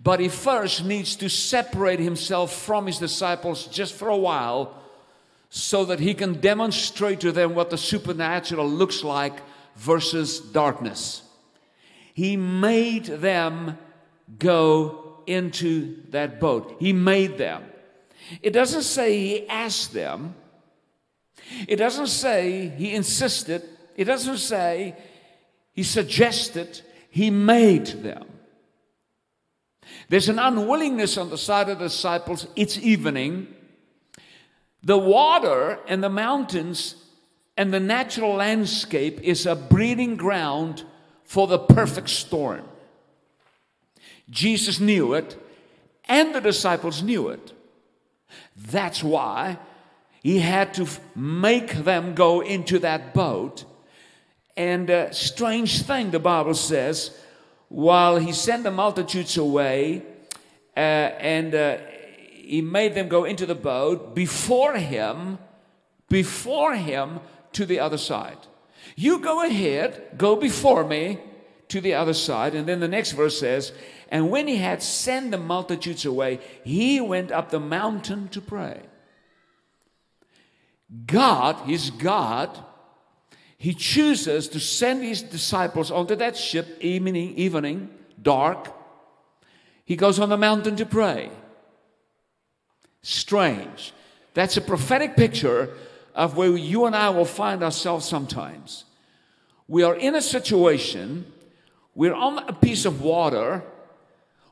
But 0.01 0.21
he 0.21 0.29
first 0.29 0.85
needs 0.85 1.17
to 1.17 1.31
separate 1.31 1.99
himself 1.99 2.55
from 2.55 2.87
his 2.87 2.99
disciples 2.99 3.67
just 3.67 3.95
for 3.95 4.09
a 4.09 4.17
while 4.17 4.81
so 5.49 5.87
that 5.87 5.99
he 5.99 6.12
can 6.12 6.41
demonstrate 6.41 7.21
to 7.21 7.33
them 7.33 7.55
what 7.55 7.71
the 7.71 7.79
supernatural 7.79 8.69
looks 8.69 9.03
like 9.03 9.41
versus 9.77 10.41
darkness. 10.41 11.23
He 12.12 12.37
made 12.37 13.07
them 13.07 13.79
go 14.39 15.23
into 15.27 16.03
that 16.11 16.39
boat. 16.39 16.77
He 16.79 16.93
made 16.93 17.39
them. 17.39 17.65
It 18.43 18.51
doesn't 18.53 18.83
say 18.83 19.19
he 19.19 19.49
asked 19.49 19.95
them. 19.95 20.35
It 21.69 21.77
doesn't 21.77 22.09
say 22.09 22.69
he 22.69 22.95
insisted. 22.95 23.63
It 23.97 24.05
doesn't 24.05 24.39
say 24.39 24.97
he 25.73 25.83
suggested. 25.83 26.81
He 27.11 27.31
made 27.31 27.87
them. 27.87 28.27
There's 30.09 30.29
an 30.29 30.39
unwillingness 30.39 31.17
on 31.17 31.31
the 31.31 31.39
side 31.39 31.69
of 31.69 31.79
the 31.79 31.87
disciples. 31.87 32.47
It's 32.57 32.79
evening. 32.79 33.49
The 34.83 34.99
water 34.99 35.79
and 35.87 36.03
the 36.03 36.11
mountains 36.11 36.97
and 37.57 37.73
the 37.73 37.81
natural 37.81 38.35
landscape 38.35 39.21
is 39.23 39.47
a 39.47 39.55
breeding 39.55 40.17
ground 40.17 40.85
for 41.25 41.47
the 41.47 41.59
perfect 41.59 42.11
storm. 42.11 42.65
Jesus 44.29 44.81
knew 44.81 45.15
it, 45.15 45.37
and 46.07 46.35
the 46.35 46.41
disciples 46.41 47.03
knew 47.03 47.29
it. 47.29 47.53
That's 48.57 49.03
why 49.03 49.59
he 50.25 50.39
had 50.39 50.72
to 50.72 50.89
make 51.14 51.75
them 51.85 52.14
go 52.14 52.41
into 52.41 52.79
that 52.79 53.12
boat. 53.12 53.66
And 54.57 54.89
a 54.89 55.12
strange 55.12 55.83
thing, 55.83 56.12
the 56.12 56.18
Bible 56.18 56.55
says, 56.55 57.14
while 57.68 58.16
he 58.16 58.33
sent 58.33 58.62
the 58.62 58.70
multitudes 58.70 59.37
away, 59.37 60.03
uh, 60.75 60.81
and 60.81 61.55
uh, 61.55 61.77
he 62.33 62.62
made 62.62 62.95
them 62.95 63.09
go 63.09 63.25
into 63.25 63.45
the 63.45 63.55
boat 63.55 64.14
before 64.14 64.77
him, 64.77 65.39
before 66.09 66.75
him 66.75 67.20
to 67.53 67.66
the 67.66 67.81
other 67.81 67.99
side. 67.99 68.39
You 68.97 69.18
go 69.18 69.45
ahead, 69.45 70.14
go 70.16 70.37
before 70.37 70.85
me 70.85 71.18
to 71.68 71.83
the 71.83 71.93
other 71.93 72.14
side. 72.14 72.55
And 72.55 72.66
then 72.66 72.81
the 72.81 72.89
next 72.89 73.12
verse 73.12 73.39
says, 73.39 73.72
And 74.09 74.31
when 74.31 74.49
he 74.49 74.57
had 74.57 74.83
sent 74.83 75.33
the 75.33 75.39
multitudes 75.39 76.07
away, 76.07 76.41
he 76.64 76.99
went 76.99 77.31
up 77.31 77.51
the 77.51 77.61
mountain 77.61 78.29
to 78.29 78.41
pray. 78.41 78.81
God 81.07 81.71
is 81.71 81.91
God. 81.91 82.51
He 83.57 83.75
chooses 83.75 84.49
to 84.49 84.61
send 84.61 85.03
his 85.03 85.23
disciples 85.23 85.91
onto 85.91 86.15
that 86.17 86.37
ship 86.37 86.79
evening, 86.81 87.35
evening, 87.37 87.91
dark. 88.21 88.73
He 89.85 89.97
goes 89.97 90.19
on 90.19 90.29
the 90.29 90.37
mountain 90.37 90.77
to 90.77 90.87
pray 90.87 91.31
strange. 93.05 93.93
That's 94.33 94.57
a 94.57 94.61
prophetic 94.61 95.15
picture 95.15 95.71
of 96.15 96.37
where 96.37 96.57
you 96.57 96.87
and 96.87 96.97
I 96.97 97.11
will 97.11 97.25
find 97.25 97.63
ourselves 97.63 98.07
sometimes. 98.07 98.85
We 99.69 99.83
are 99.83 99.95
in 99.95 100.15
a 100.15 100.23
situation, 100.23 101.31
we're 101.95 102.15
on 102.15 102.39
a 102.39 102.53
piece 102.53 102.85
of 102.85 103.03
water, 103.03 103.63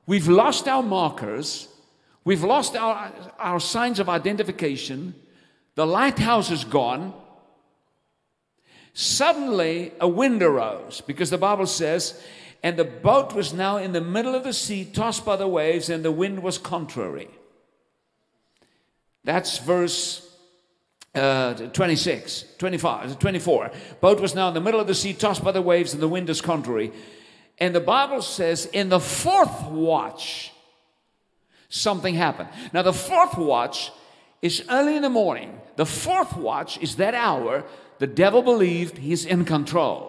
we've 0.07 0.29
lost 0.29 0.69
our 0.69 0.83
markers, 0.83 1.69
we've 2.25 2.45
lost 2.45 2.77
our, 2.77 3.13
our 3.39 3.61
signs 3.61 3.99
of 3.99 4.09
identification, 4.09 5.15
the 5.75 5.87
lighthouse 5.87 6.51
is 6.51 6.65
gone. 6.65 7.15
Suddenly, 8.95 9.93
a 10.01 10.09
wind 10.09 10.43
arose 10.43 11.01
because 11.01 11.31
the 11.31 11.39
Bible 11.39 11.67
says, 11.67 12.23
And 12.63 12.77
the 12.77 12.85
boat 12.85 13.35
was 13.35 13.55
now 13.55 13.79
in 13.79 13.93
the 13.93 14.01
middle 14.01 14.35
of 14.35 14.45
the 14.45 14.53
sea, 14.53 14.85
tossed 14.85 15.25
by 15.25 15.37
the 15.37 15.49
waves, 15.49 15.89
and 15.89 16.05
the 16.05 16.13
wind 16.13 16.43
was 16.43 16.59
contrary. 16.59 17.29
That's 19.25 19.59
verse 19.59 20.29
uh, 21.15 21.55
26, 21.55 22.45
25, 22.59 23.19
24. 23.19 23.71
Boat 24.01 24.21
was 24.21 24.35
now 24.35 24.49
in 24.49 24.55
the 24.55 24.61
middle 24.61 24.81
of 24.81 24.87
the 24.87 24.95
sea, 24.95 25.13
tossed 25.13 25.45
by 25.45 25.53
the 25.53 25.63
waves, 25.63 25.93
and 25.93 26.03
the 26.03 26.09
wind 26.09 26.29
is 26.31 26.41
contrary. 26.41 26.93
And 27.59 27.75
the 27.75 27.81
Bible 27.81 28.23
says, 28.23 28.67
in 28.67 28.89
the 28.89 29.01
fourth 29.01 29.65
watch, 29.67 30.53
something 31.69 32.15
happened. 32.15 32.49
Now, 32.73 32.83
the 32.83 32.93
fourth 32.93 33.37
watch 33.37 33.93
is 34.43 34.65
early 34.69 34.97
in 34.97 35.03
the 35.03 35.09
morning. 35.09 35.59
The 35.77 35.87
fourth 35.87 36.37
watch 36.37 36.77
is 36.79 36.97
that 36.97 37.15
hour 37.15 37.65
the 37.99 38.07
devil 38.07 38.43
believed 38.43 38.99
he's 38.99 39.25
in 39.25 39.45
control. 39.45 40.09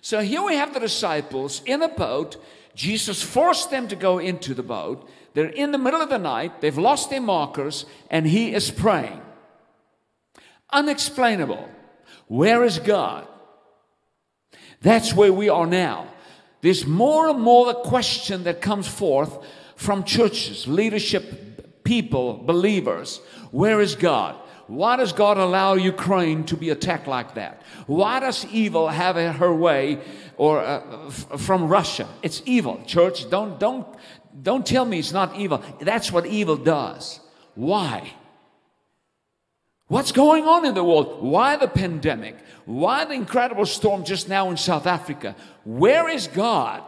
So 0.00 0.20
here 0.20 0.42
we 0.42 0.54
have 0.54 0.72
the 0.72 0.80
disciples 0.80 1.62
in 1.66 1.82
a 1.82 1.88
boat. 1.88 2.36
Jesus 2.76 3.22
forced 3.22 3.70
them 3.70 3.88
to 3.88 3.96
go 3.96 4.18
into 4.18 4.54
the 4.54 4.62
boat. 4.62 5.08
They're 5.34 5.46
in 5.46 5.72
the 5.72 5.78
middle 5.78 6.00
of 6.00 6.08
the 6.08 6.18
night, 6.18 6.60
they've 6.60 6.78
lost 6.78 7.10
their 7.10 7.20
markers, 7.20 7.84
and 8.10 8.26
he 8.26 8.54
is 8.54 8.70
praying. 8.70 9.20
Unexplainable. 10.70 11.68
Where 12.28 12.64
is 12.64 12.78
God? 12.78 13.26
That's 14.80 15.12
where 15.12 15.32
we 15.32 15.48
are 15.48 15.66
now. 15.66 16.08
There's 16.60 16.86
more 16.86 17.28
and 17.28 17.40
more 17.40 17.66
the 17.66 17.80
question 17.80 18.44
that 18.44 18.60
comes 18.60 18.88
forth 18.88 19.44
from 19.74 20.04
churches, 20.04 20.66
leadership, 20.66 21.45
people, 21.86 22.34
believers. 22.34 23.18
Where 23.52 23.80
is 23.80 23.94
God? 23.94 24.34
Why 24.66 24.96
does 24.96 25.12
God 25.12 25.38
allow 25.38 25.74
Ukraine 25.74 26.44
to 26.46 26.56
be 26.56 26.70
attacked 26.70 27.06
like 27.06 27.34
that? 27.36 27.62
Why 27.86 28.18
does 28.18 28.44
evil 28.46 28.88
have 28.88 29.14
her 29.16 29.54
way 29.54 30.00
or 30.36 30.60
uh, 30.60 31.10
from 31.10 31.68
Russia? 31.68 32.08
It's 32.22 32.42
evil. 32.44 32.82
Church, 32.84 33.30
don't 33.30 33.60
don't 33.60 33.86
don't 34.42 34.66
tell 34.66 34.84
me 34.84 34.98
it's 34.98 35.12
not 35.12 35.36
evil. 35.36 35.62
That's 35.80 36.10
what 36.10 36.26
evil 36.26 36.56
does. 36.56 37.20
Why? 37.54 38.12
What's 39.86 40.10
going 40.10 40.44
on 40.44 40.66
in 40.66 40.74
the 40.74 40.82
world? 40.82 41.22
Why 41.22 41.54
the 41.56 41.68
pandemic? 41.68 42.34
Why 42.64 43.04
the 43.04 43.14
incredible 43.14 43.66
storm 43.66 44.04
just 44.04 44.28
now 44.28 44.50
in 44.50 44.56
South 44.56 44.88
Africa? 44.88 45.36
Where 45.64 46.08
is 46.08 46.26
God? 46.26 46.82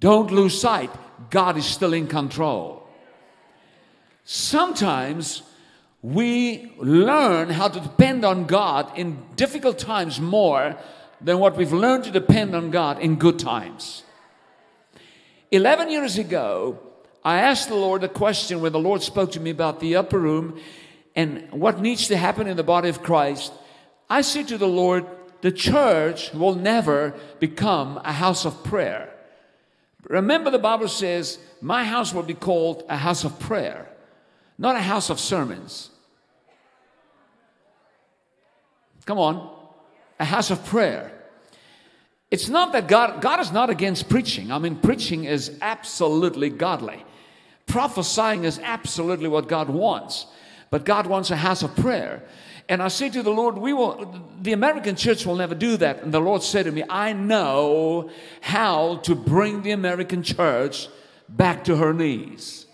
Don't 0.00 0.30
lose 0.30 0.60
sight. 0.60 0.90
God 1.30 1.56
is 1.56 1.64
still 1.64 1.94
in 1.94 2.06
control. 2.08 2.85
Sometimes 4.28 5.42
we 6.02 6.72
learn 6.78 7.48
how 7.48 7.68
to 7.68 7.78
depend 7.78 8.24
on 8.24 8.46
God 8.46 8.90
in 8.98 9.24
difficult 9.36 9.78
times 9.78 10.20
more 10.20 10.76
than 11.20 11.38
what 11.38 11.56
we've 11.56 11.72
learned 11.72 12.02
to 12.04 12.10
depend 12.10 12.52
on 12.56 12.72
God 12.72 12.98
in 12.98 13.14
good 13.16 13.38
times. 13.38 14.02
11 15.52 15.90
years 15.90 16.18
ago, 16.18 16.80
I 17.24 17.38
asked 17.38 17.68
the 17.68 17.76
Lord 17.76 18.02
a 18.02 18.08
question 18.08 18.60
when 18.60 18.72
the 18.72 18.80
Lord 18.80 19.00
spoke 19.00 19.30
to 19.32 19.40
me 19.40 19.50
about 19.50 19.78
the 19.78 19.94
upper 19.94 20.18
room 20.18 20.60
and 21.14 21.48
what 21.52 21.80
needs 21.80 22.08
to 22.08 22.16
happen 22.16 22.48
in 22.48 22.56
the 22.56 22.64
body 22.64 22.88
of 22.88 23.04
Christ. 23.04 23.52
I 24.10 24.22
said 24.22 24.48
to 24.48 24.58
the 24.58 24.66
Lord, 24.66 25.06
the 25.40 25.52
church 25.52 26.32
will 26.34 26.56
never 26.56 27.14
become 27.38 28.00
a 28.04 28.12
house 28.12 28.44
of 28.44 28.64
prayer. 28.64 29.14
Remember, 30.08 30.50
the 30.50 30.58
Bible 30.58 30.88
says, 30.88 31.38
My 31.60 31.84
house 31.84 32.12
will 32.12 32.24
be 32.24 32.34
called 32.34 32.82
a 32.88 32.96
house 32.96 33.22
of 33.22 33.38
prayer, 33.38 33.88
not 34.58 34.76
a 34.76 34.80
house 34.80 35.10
of 35.10 35.20
sermons. 35.20 35.90
Come 39.04 39.18
on, 39.18 39.56
a 40.18 40.24
house 40.24 40.50
of 40.50 40.64
prayer. 40.66 41.12
It's 42.30 42.48
not 42.48 42.72
that 42.72 42.88
God, 42.88 43.20
God 43.20 43.38
is 43.40 43.52
not 43.52 43.70
against 43.70 44.08
preaching. 44.08 44.50
I 44.50 44.58
mean, 44.58 44.76
preaching 44.76 45.24
is 45.24 45.56
absolutely 45.62 46.50
godly. 46.50 47.04
Prophesying 47.66 48.44
is 48.44 48.58
absolutely 48.58 49.28
what 49.28 49.48
God 49.48 49.68
wants. 49.68 50.26
But 50.70 50.84
God 50.84 51.06
wants 51.06 51.30
a 51.30 51.36
house 51.36 51.62
of 51.62 51.74
prayer. 51.76 52.24
And 52.68 52.82
I 52.82 52.88
say 52.88 53.08
to 53.10 53.22
the 53.22 53.30
Lord, 53.30 53.56
we 53.58 53.72
will, 53.72 54.20
the 54.42 54.52
American 54.52 54.96
church 54.96 55.24
will 55.24 55.36
never 55.36 55.54
do 55.54 55.76
that. 55.76 56.02
And 56.02 56.12
the 56.12 56.20
Lord 56.20 56.42
said 56.42 56.64
to 56.64 56.72
me, 56.72 56.82
I 56.88 57.12
know 57.12 58.10
how 58.40 58.96
to 59.04 59.14
bring 59.14 59.62
the 59.62 59.70
American 59.70 60.24
church 60.24 60.88
back 61.28 61.62
to 61.64 61.76
her 61.76 61.92
knees. 61.92 62.65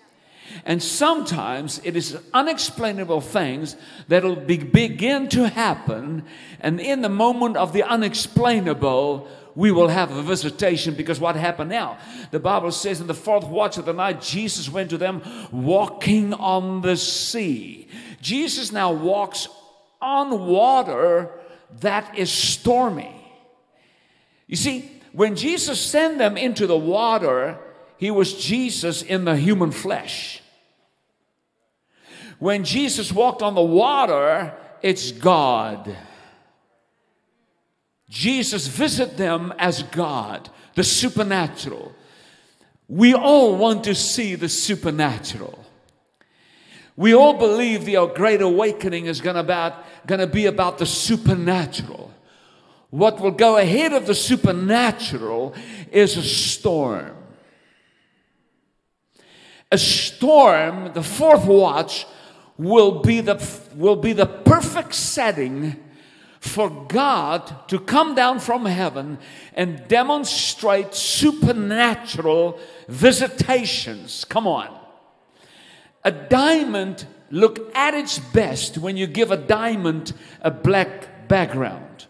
And 0.65 0.83
sometimes 0.83 1.81
it 1.85 1.97
is 1.97 2.19
unexplainable 2.33 3.21
things 3.21 3.77
that'll 4.09 4.37
be, 4.37 4.59
begin 4.59 5.29
to 5.31 5.49
happen. 5.49 6.25
And 6.61 6.81
in 6.81 7.03
the 7.03 7.09
moment 7.09 7.57
of 7.57 7.73
the 7.73 7.83
unexplainable, 7.83 9.29
we 9.55 9.71
will 9.71 9.89
have 9.89 10.11
a 10.11 10.23
visitation 10.23 10.95
because 10.95 11.21
what 11.21 11.37
happened 11.37 11.71
now? 11.71 11.99
The 12.31 12.41
Bible 12.41 12.73
says 12.73 13.01
in 13.01 13.07
the 13.07 13.15
fourth 13.15 13.47
watch 13.47 13.79
of 13.79 13.85
the 13.85 13.93
night, 13.93 14.21
Jesus 14.21 14.69
went 14.69 14.91
to 14.91 14.99
them 14.99 15.23
walking 15.51 16.33
on 16.35 16.81
the 16.81 16.97
sea. 16.97 17.89
Jesus 18.21 18.73
now 18.73 18.93
walks 18.93 19.49
on 20.01 20.47
water 20.47 21.31
that 21.81 22.19
is 22.19 22.31
stormy. 22.31 23.15
You 24.47 24.57
see, 24.57 24.91
when 25.13 25.37
Jesus 25.37 25.81
sent 25.81 26.19
them 26.19 26.37
into 26.37 26.67
the 26.67 26.77
water, 26.77 27.59
he 28.03 28.11
was 28.11 28.35
Jesus 28.35 29.01
in 29.01 29.25
the 29.27 29.37
human 29.37 29.71
flesh. 29.71 30.43
When 32.41 32.65
Jesus 32.65 33.13
walked 33.13 33.43
on 33.43 33.55
the 33.55 33.63
water, 33.63 34.53
it's 34.83 35.13
God. 35.13 35.97
Jesus 38.09 38.67
visited 38.67 39.17
them 39.17 39.55
as 39.57 39.85
God, 39.85 40.51
the 40.75 40.83
supernatural. 40.83 41.95
We 42.89 43.15
all 43.15 43.55
want 43.55 43.85
to 43.85 43.95
see 43.95 44.35
the 44.35 44.49
supernatural. 44.49 45.65
We 46.97 47.15
all 47.15 47.35
believe 47.35 47.85
the 47.85 48.05
great 48.07 48.43
awakening 48.43 49.07
is 49.07 49.21
going 49.21 49.37
to 49.37 50.27
be 50.27 50.47
about 50.47 50.79
the 50.79 50.87
supernatural. 50.87 52.13
What 52.91 53.21
will 53.21 53.31
go 53.31 53.59
ahead 53.59 53.93
of 53.93 54.09
the 54.09 54.17
supernatural 54.17 55.55
is 55.93 56.17
a 56.17 56.23
storm. 56.25 57.19
A 59.73 59.79
storm, 59.79 60.93
the 60.93 61.03
fourth 61.03 61.47
watch, 61.47 62.07
will 62.59 63.01
be 63.01 63.23
the, 63.23 63.43
will 63.75 63.97
be 63.97 64.13
the 64.13 64.27
perfect 64.27 64.95
setting 64.95 65.83
for 66.41 66.69
God 66.89 67.69
to 67.69 67.81
come 67.81 68.15
down 68.15 68.39
from 68.39 68.67
heaven 68.67 69.19
and 69.55 69.89
demonstrate 69.89 70.95
supernatural 70.95 72.61
visitations. 72.87 74.27
Come 74.27 74.47
on. 74.47 74.79
A 76.05 76.13
diamond 76.13 77.07
look 77.31 77.75
at 77.75 77.95
its 77.95 78.19
best 78.19 78.77
when 78.77 78.99
you 78.99 79.07
give 79.07 79.31
a 79.31 79.37
diamond 79.39 80.13
a 80.43 80.51
black 80.51 81.29
background. 81.29 82.07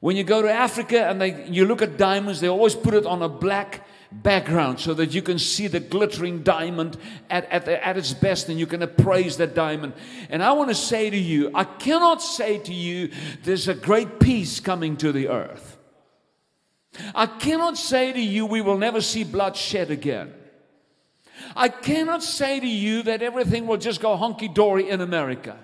When 0.00 0.16
you 0.16 0.24
go 0.24 0.42
to 0.42 0.50
Africa 0.50 1.06
and 1.06 1.18
they, 1.20 1.46
you 1.46 1.64
look 1.64 1.80
at 1.80 1.96
diamonds, 1.96 2.40
they 2.40 2.48
always 2.48 2.74
put 2.74 2.92
it 2.92 3.06
on 3.06 3.22
a 3.22 3.28
black 3.28 3.86
background 4.12 4.80
so 4.80 4.94
that 4.94 5.14
you 5.14 5.22
can 5.22 5.38
see 5.38 5.66
the 5.68 5.80
glittering 5.80 6.42
diamond 6.42 6.96
at, 7.28 7.48
at, 7.50 7.64
the, 7.64 7.86
at 7.86 7.96
its 7.96 8.12
best 8.12 8.48
and 8.48 8.58
you 8.58 8.66
can 8.66 8.82
appraise 8.82 9.36
that 9.36 9.54
diamond. 9.54 9.92
And 10.28 10.42
I 10.42 10.52
want 10.52 10.70
to 10.70 10.74
say 10.74 11.10
to 11.10 11.16
you, 11.16 11.50
I 11.54 11.64
cannot 11.64 12.20
say 12.22 12.58
to 12.58 12.74
you, 12.74 13.10
there's 13.44 13.68
a 13.68 13.74
great 13.74 14.18
peace 14.18 14.60
coming 14.60 14.96
to 14.98 15.12
the 15.12 15.28
earth. 15.28 15.78
I 17.14 17.26
cannot 17.26 17.76
say 17.76 18.12
to 18.12 18.20
you, 18.20 18.46
we 18.46 18.60
will 18.60 18.78
never 18.78 19.00
see 19.00 19.22
blood 19.22 19.56
shed 19.56 19.90
again. 19.90 20.34
I 21.54 21.68
cannot 21.68 22.22
say 22.22 22.60
to 22.60 22.66
you 22.66 23.02
that 23.04 23.22
everything 23.22 23.66
will 23.66 23.76
just 23.76 24.00
go 24.00 24.16
hunky 24.16 24.48
dory 24.48 24.88
in 24.88 25.00
America. 25.00 25.56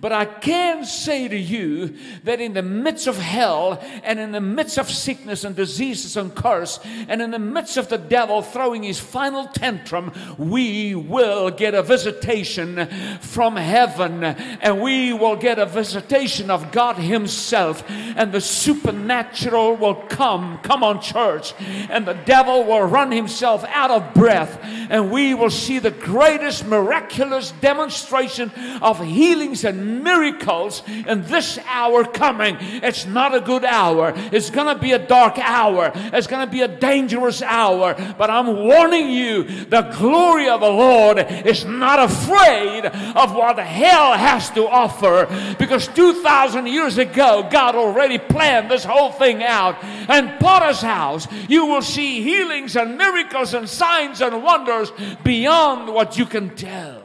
But 0.00 0.12
I 0.12 0.24
can 0.24 0.84
say 0.84 1.28
to 1.28 1.36
you 1.36 1.94
that 2.24 2.40
in 2.40 2.54
the 2.54 2.62
midst 2.62 3.06
of 3.06 3.18
hell 3.18 3.82
and 4.02 4.18
in 4.18 4.32
the 4.32 4.40
midst 4.40 4.78
of 4.78 4.88
sickness 4.88 5.44
and 5.44 5.54
diseases 5.54 6.16
and 6.16 6.34
curse 6.34 6.80
and 7.08 7.20
in 7.20 7.30
the 7.30 7.38
midst 7.38 7.76
of 7.76 7.88
the 7.88 7.98
devil 7.98 8.40
throwing 8.40 8.82
his 8.82 8.98
final 8.98 9.46
tantrum, 9.46 10.12
we 10.38 10.94
will 10.94 11.50
get 11.50 11.74
a 11.74 11.82
visitation 11.82 12.86
from 13.20 13.56
heaven 13.56 14.24
and 14.24 14.80
we 14.80 15.12
will 15.12 15.36
get 15.36 15.58
a 15.58 15.66
visitation 15.66 16.50
of 16.50 16.72
God 16.72 16.96
Himself 16.96 17.84
and 17.88 18.32
the 18.32 18.40
supernatural 18.40 19.76
will 19.76 19.96
come. 19.96 20.58
Come 20.62 20.82
on, 20.82 21.02
church. 21.02 21.52
And 21.90 22.06
the 22.06 22.14
devil 22.14 22.64
will 22.64 22.82
run 22.84 23.12
himself 23.12 23.64
out 23.68 23.90
of 23.90 24.14
breath 24.14 24.58
and 24.62 25.10
we 25.10 25.34
will 25.34 25.50
see 25.50 25.78
the 25.78 25.90
greatest 25.90 26.66
miraculous 26.66 27.52
demonstration 27.60 28.50
of 28.80 29.04
healings 29.04 29.64
and 29.64 29.89
miracles 29.90 30.82
in 30.88 31.22
this 31.22 31.58
hour 31.66 32.04
coming. 32.04 32.56
It's 32.60 33.06
not 33.06 33.34
a 33.34 33.40
good 33.40 33.64
hour. 33.64 34.12
It's 34.16 34.50
going 34.50 34.74
to 34.74 34.80
be 34.80 34.92
a 34.92 34.98
dark 34.98 35.38
hour. 35.38 35.92
It's 35.94 36.26
going 36.26 36.46
to 36.46 36.50
be 36.50 36.62
a 36.62 36.68
dangerous 36.68 37.42
hour. 37.42 37.94
But 38.16 38.30
I'm 38.30 38.56
warning 38.56 39.10
you 39.10 39.44
the 39.44 39.82
glory 39.98 40.48
of 40.48 40.60
the 40.60 40.68
Lord 40.68 41.18
is 41.18 41.64
not 41.64 41.98
afraid 41.98 42.86
of 42.86 43.34
what 43.34 43.58
hell 43.58 44.12
has 44.14 44.50
to 44.50 44.66
offer 44.66 45.26
because 45.58 45.88
2,000 45.88 46.66
years 46.66 46.98
ago, 46.98 47.46
God 47.50 47.74
already 47.74 48.18
planned 48.18 48.70
this 48.70 48.84
whole 48.84 49.12
thing 49.12 49.42
out. 49.42 49.82
And 49.82 50.38
Potter's 50.40 50.80
house, 50.80 51.26
you 51.48 51.66
will 51.66 51.82
see 51.82 52.22
healings 52.22 52.76
and 52.76 52.96
miracles 52.96 53.54
and 53.54 53.68
signs 53.68 54.20
and 54.20 54.42
wonders 54.42 54.92
beyond 55.24 55.92
what 55.92 56.18
you 56.18 56.26
can 56.26 56.54
tell. 56.56 56.99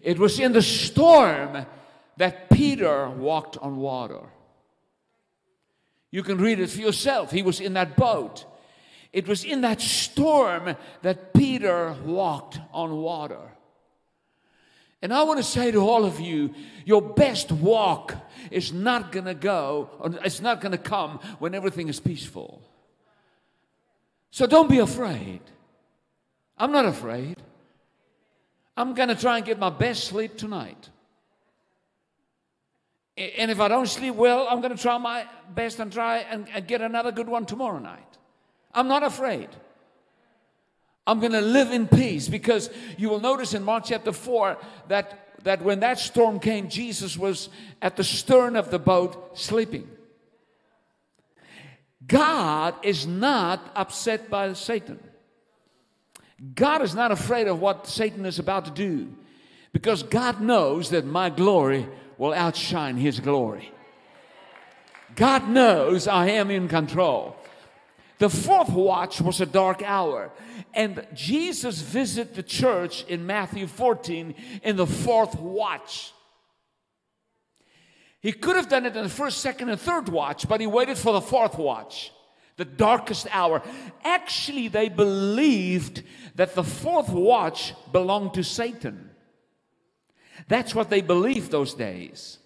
It 0.00 0.18
was 0.18 0.38
in 0.38 0.52
the 0.52 0.62
storm 0.62 1.66
that 2.16 2.50
Peter 2.50 3.08
walked 3.08 3.56
on 3.58 3.76
water. 3.76 4.20
You 6.10 6.22
can 6.22 6.38
read 6.38 6.58
it 6.60 6.70
for 6.70 6.80
yourself. 6.80 7.30
He 7.30 7.42
was 7.42 7.60
in 7.60 7.74
that 7.74 7.96
boat. 7.96 8.44
It 9.12 9.26
was 9.26 9.44
in 9.44 9.62
that 9.62 9.80
storm 9.80 10.76
that 11.02 11.34
Peter 11.34 11.96
walked 12.04 12.58
on 12.72 12.96
water. 12.98 13.52
And 15.00 15.12
I 15.12 15.22
want 15.22 15.38
to 15.38 15.44
say 15.44 15.70
to 15.70 15.78
all 15.78 16.04
of 16.04 16.18
you, 16.18 16.54
your 16.84 17.00
best 17.00 17.52
walk 17.52 18.14
is 18.50 18.72
not 18.72 19.12
going 19.12 19.26
to 19.26 19.34
go, 19.34 19.90
it's 20.24 20.40
not 20.40 20.60
going 20.60 20.72
to 20.72 20.78
come 20.78 21.20
when 21.38 21.54
everything 21.54 21.88
is 21.88 22.00
peaceful. 22.00 22.62
So 24.30 24.46
don't 24.46 24.68
be 24.68 24.78
afraid. 24.78 25.40
I'm 26.56 26.72
not 26.72 26.84
afraid. 26.84 27.36
I'm 28.78 28.94
going 28.94 29.08
to 29.08 29.16
try 29.16 29.38
and 29.38 29.44
get 29.44 29.58
my 29.58 29.70
best 29.70 30.04
sleep 30.04 30.36
tonight. 30.36 30.88
And 33.16 33.50
if 33.50 33.58
I 33.58 33.66
don't 33.66 33.88
sleep 33.88 34.14
well, 34.14 34.46
I'm 34.48 34.60
going 34.60 34.74
to 34.74 34.80
try 34.80 34.96
my 34.98 35.26
best 35.52 35.80
and 35.80 35.92
try 35.92 36.18
and, 36.18 36.46
and 36.54 36.64
get 36.64 36.80
another 36.80 37.10
good 37.10 37.28
one 37.28 37.44
tomorrow 37.44 37.80
night. 37.80 38.06
I'm 38.72 38.86
not 38.86 39.02
afraid. 39.02 39.48
I'm 41.08 41.18
going 41.18 41.32
to 41.32 41.40
live 41.40 41.72
in 41.72 41.88
peace 41.88 42.28
because 42.28 42.70
you 42.96 43.08
will 43.08 43.18
notice 43.18 43.52
in 43.52 43.64
Mark 43.64 43.82
chapter 43.86 44.12
4 44.12 44.56
that, 44.86 45.42
that 45.42 45.60
when 45.62 45.80
that 45.80 45.98
storm 45.98 46.38
came, 46.38 46.68
Jesus 46.68 47.18
was 47.18 47.48
at 47.82 47.96
the 47.96 48.04
stern 48.04 48.54
of 48.54 48.70
the 48.70 48.78
boat 48.78 49.36
sleeping. 49.36 49.90
God 52.06 52.76
is 52.84 53.08
not 53.08 53.72
upset 53.74 54.30
by 54.30 54.52
Satan. 54.52 55.00
God 56.54 56.82
is 56.82 56.94
not 56.94 57.10
afraid 57.10 57.48
of 57.48 57.60
what 57.60 57.86
Satan 57.86 58.24
is 58.24 58.38
about 58.38 58.64
to 58.66 58.70
do 58.70 59.08
because 59.72 60.02
God 60.02 60.40
knows 60.40 60.90
that 60.90 61.04
my 61.04 61.30
glory 61.30 61.88
will 62.16 62.32
outshine 62.32 62.96
his 62.96 63.20
glory. 63.20 63.72
God 65.16 65.48
knows 65.48 66.06
I 66.06 66.28
am 66.30 66.50
in 66.50 66.68
control. 66.68 67.36
The 68.18 68.28
fourth 68.28 68.70
watch 68.70 69.20
was 69.20 69.40
a 69.40 69.46
dark 69.46 69.82
hour. 69.82 70.30
And 70.74 71.06
Jesus 71.14 71.80
visited 71.80 72.34
the 72.34 72.42
church 72.42 73.04
in 73.04 73.26
Matthew 73.26 73.66
14 73.66 74.34
in 74.62 74.76
the 74.76 74.86
fourth 74.86 75.38
watch. 75.38 76.12
He 78.20 78.32
could 78.32 78.56
have 78.56 78.68
done 78.68 78.86
it 78.86 78.96
in 78.96 79.04
the 79.04 79.08
first, 79.08 79.38
second, 79.38 79.68
and 79.68 79.80
third 79.80 80.08
watch, 80.08 80.48
but 80.48 80.60
he 80.60 80.66
waited 80.66 80.98
for 80.98 81.12
the 81.12 81.20
fourth 81.20 81.56
watch, 81.56 82.12
the 82.58 82.66
darkest 82.66 83.26
hour. 83.30 83.62
Actually, 84.04 84.68
they 84.68 84.90
believed 84.90 86.02
that 86.34 86.54
the 86.54 86.64
fourth 86.64 87.08
watch 87.08 87.72
belonged 87.92 88.34
to 88.34 88.44
Satan. 88.44 89.10
That's 90.48 90.74
what 90.74 90.90
they 90.90 91.00
believed 91.00 91.50
those 91.50 91.72
days. 91.72 92.38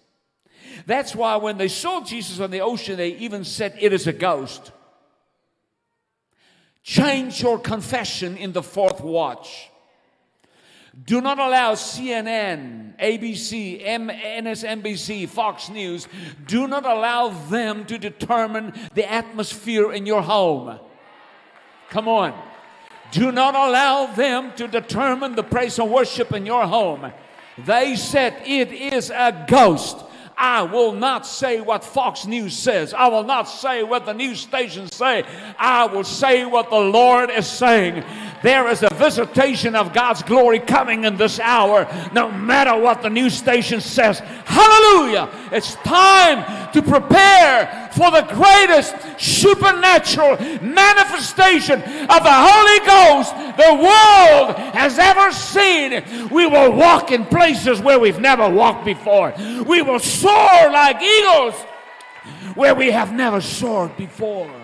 That's 0.85 1.15
why 1.15 1.35
when 1.37 1.57
they 1.57 1.67
saw 1.67 2.03
Jesus 2.03 2.39
on 2.39 2.51
the 2.51 2.61
ocean, 2.61 2.95
they 2.95 3.09
even 3.09 3.43
said, 3.43 3.75
It 3.79 3.91
is 3.91 4.07
a 4.07 4.13
ghost. 4.13 4.71
Change 6.83 7.41
your 7.41 7.59
confession 7.59 8.37
in 8.37 8.51
the 8.51 8.63
fourth 8.63 9.01
watch. 9.01 9.71
Do 11.05 11.21
not 11.21 11.39
allow 11.39 11.73
CNN, 11.73 12.97
ABC, 12.99 13.83
MSNBC, 13.83 15.27
Fox 15.27 15.69
News, 15.69 16.07
do 16.45 16.67
not 16.67 16.85
allow 16.85 17.29
them 17.29 17.85
to 17.85 17.97
determine 17.97 18.73
the 18.93 19.11
atmosphere 19.11 19.91
in 19.91 20.05
your 20.05 20.21
home. 20.21 20.79
Come 21.89 22.07
on. 22.07 22.39
Do 23.11 23.31
not 23.31 23.55
allow 23.55 24.07
them 24.07 24.53
to 24.55 24.67
determine 24.67 25.35
the 25.35 25.43
praise 25.43 25.79
and 25.79 25.91
worship 25.91 26.31
in 26.31 26.45
your 26.45 26.65
home. 26.65 27.11
They 27.57 27.95
said 27.95 28.41
it 28.45 28.71
is 28.71 29.09
a 29.09 29.45
ghost. 29.47 29.97
I 30.35 30.63
will 30.63 30.93
not 30.93 31.27
say 31.27 31.61
what 31.61 31.83
Fox 31.83 32.25
News 32.25 32.57
says. 32.57 32.93
I 32.93 33.07
will 33.07 33.23
not 33.23 33.43
say 33.43 33.83
what 33.83 34.05
the 34.05 34.13
news 34.13 34.39
stations 34.39 34.95
say. 34.95 35.23
I 35.59 35.85
will 35.85 36.03
say 36.03 36.45
what 36.45 36.69
the 36.69 36.79
Lord 36.79 37.29
is 37.29 37.47
saying. 37.47 38.03
There 38.43 38.67
is 38.67 38.83
a 38.83 38.93
visitation 38.93 39.73
of 39.73 39.93
God's 39.93 40.21
glory 40.21 40.59
coming 40.59 41.05
in 41.05 41.15
this 41.15 41.39
hour, 41.39 41.87
no 42.13 42.29
matter 42.29 42.77
what 42.77 43.01
the 43.01 43.09
news 43.09 43.33
station 43.33 43.79
says. 43.79 44.19
Hallelujah! 44.19 45.29
It's 45.51 45.75
time 45.75 46.71
to 46.73 46.81
prepare 46.81 47.89
for 47.93 48.11
the 48.11 48.23
greatest 48.33 48.95
supernatural 49.17 50.37
manifestation 50.61 51.81
of 51.81 52.23
the 52.23 52.35
Holy 52.49 52.85
Ghost 52.85 53.33
the 53.55 53.73
world 53.75 54.57
has 54.75 54.99
ever 54.99 55.31
seen. 55.31 56.29
We 56.29 56.45
will 56.45 56.73
walk 56.73 57.11
in 57.11 57.25
places 57.25 57.79
where 57.79 57.97
we've 57.97 58.19
never 58.19 58.49
walked 58.49 58.83
before. 58.83 59.33
We 59.65 59.81
will 59.81 59.99
soar 59.99 60.69
like 60.69 61.01
eagles 61.01 61.55
where 62.55 62.75
we 62.75 62.91
have 62.91 63.13
never 63.13 63.39
soared 63.39 63.95
before. 63.95 64.62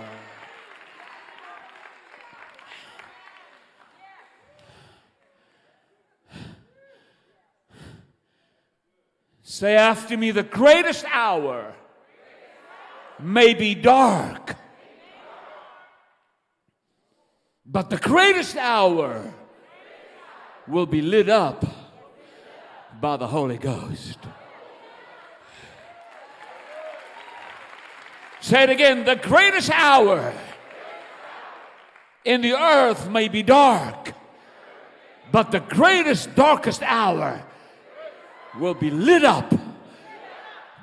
Say 9.52 9.76
after 9.76 10.16
me, 10.16 10.30
the 10.30 10.44
greatest 10.44 11.06
hour 11.12 11.74
may 13.18 13.56
be 13.56 13.74
dark, 13.74 14.56
but 17.66 17.90
the 17.90 17.98
greatest 17.98 18.56
hour 18.58 19.34
will 20.68 20.86
be 20.86 21.02
lit 21.02 21.30
up 21.30 21.66
by 23.02 23.18
the 23.18 23.26
Holy 23.26 23.58
Ghost. 23.58 24.20
Say 28.42 28.62
it 28.62 28.70
again 28.70 29.04
the 29.04 29.16
greatest 29.16 29.72
hour 29.72 30.32
in 32.24 32.42
the 32.42 32.54
earth 32.54 33.10
may 33.10 33.28
be 33.30 33.42
dark, 33.42 34.14
but 35.32 35.50
the 35.50 35.60
greatest, 35.60 36.36
darkest 36.36 36.84
hour 36.84 37.44
will 38.58 38.74
be 38.74 38.90
lit 38.90 39.24
up 39.24 39.54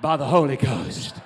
by 0.01 0.17
the 0.17 0.25
Holy 0.25 0.57
Ghost. 0.57 1.17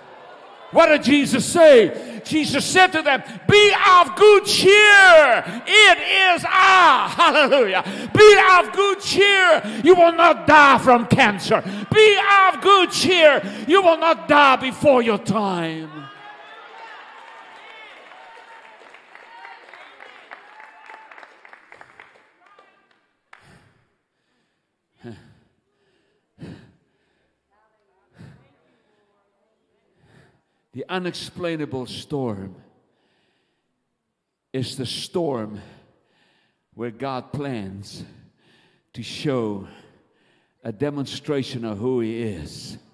What 0.73 0.87
did 0.87 1.03
Jesus 1.03 1.45
say? 1.45 2.23
Jesus 2.25 2.65
said 2.65 2.89
to 2.89 3.03
them, 3.03 3.23
Be 3.49 3.73
of 3.89 4.15
good 4.15 4.45
cheer. 4.45 5.45
It 5.67 5.99
is 5.99 6.45
I. 6.47 7.13
Hallelujah. 7.17 7.83
Be 8.15 8.39
of 8.59 8.73
good 8.73 9.01
cheer. 9.01 9.81
You 9.83 9.97
will 9.97 10.13
not 10.13 10.47
die 10.47 10.79
from 10.79 11.07
cancer. 11.07 11.63
Be 11.93 12.19
of 12.47 12.61
good 12.61 12.93
cheer. 12.93 13.43
You 13.67 13.83
will 13.83 13.99
not 13.99 14.29
die 14.29 14.57
before 14.57 15.03
your 15.03 15.19
time. 15.19 15.91
The 30.73 30.85
unexplainable 30.89 31.87
storm 31.87 32.55
is 34.53 34.77
the 34.77 34.87
storm 34.87 35.61
where 36.75 36.91
God 36.91 37.33
plans 37.33 38.05
to 38.93 39.03
show 39.03 39.67
a 40.63 40.73
demonstration 40.73 41.65
of 41.65 41.79
who 41.79 42.01
He 42.01 42.23
is. 42.23 42.79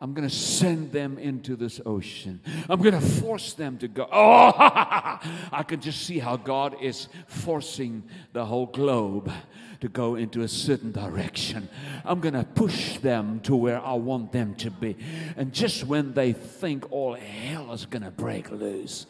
I'm 0.00 0.14
going 0.14 0.28
to 0.28 0.34
send 0.34 0.92
them 0.92 1.18
into 1.18 1.56
this 1.56 1.80
ocean. 1.84 2.40
I'm 2.68 2.80
going 2.80 2.94
to 2.94 3.00
force 3.00 3.54
them 3.54 3.78
to 3.78 3.88
go. 3.88 4.06
Oh, 4.12 4.52
I 5.52 5.64
can 5.66 5.80
just 5.80 6.02
see 6.02 6.18
how 6.18 6.36
God 6.36 6.76
is 6.80 7.08
forcing 7.26 8.04
the 8.32 8.44
whole 8.44 8.66
globe 8.66 9.32
to 9.80 9.88
go 9.88 10.16
into 10.16 10.42
a 10.42 10.48
certain 10.48 10.92
direction. 10.92 11.68
I'm 12.04 12.20
going 12.20 12.34
to 12.34 12.44
push 12.44 12.98
them 12.98 13.40
to 13.40 13.54
where 13.54 13.80
I 13.80 13.94
want 13.94 14.32
them 14.32 14.54
to 14.56 14.70
be. 14.70 14.96
And 15.36 15.52
just 15.52 15.84
when 15.84 16.14
they 16.14 16.32
think 16.32 16.90
all 16.90 17.14
hell 17.14 17.72
is 17.72 17.86
going 17.86 18.02
to 18.02 18.10
break 18.10 18.50
loose, 18.50 19.06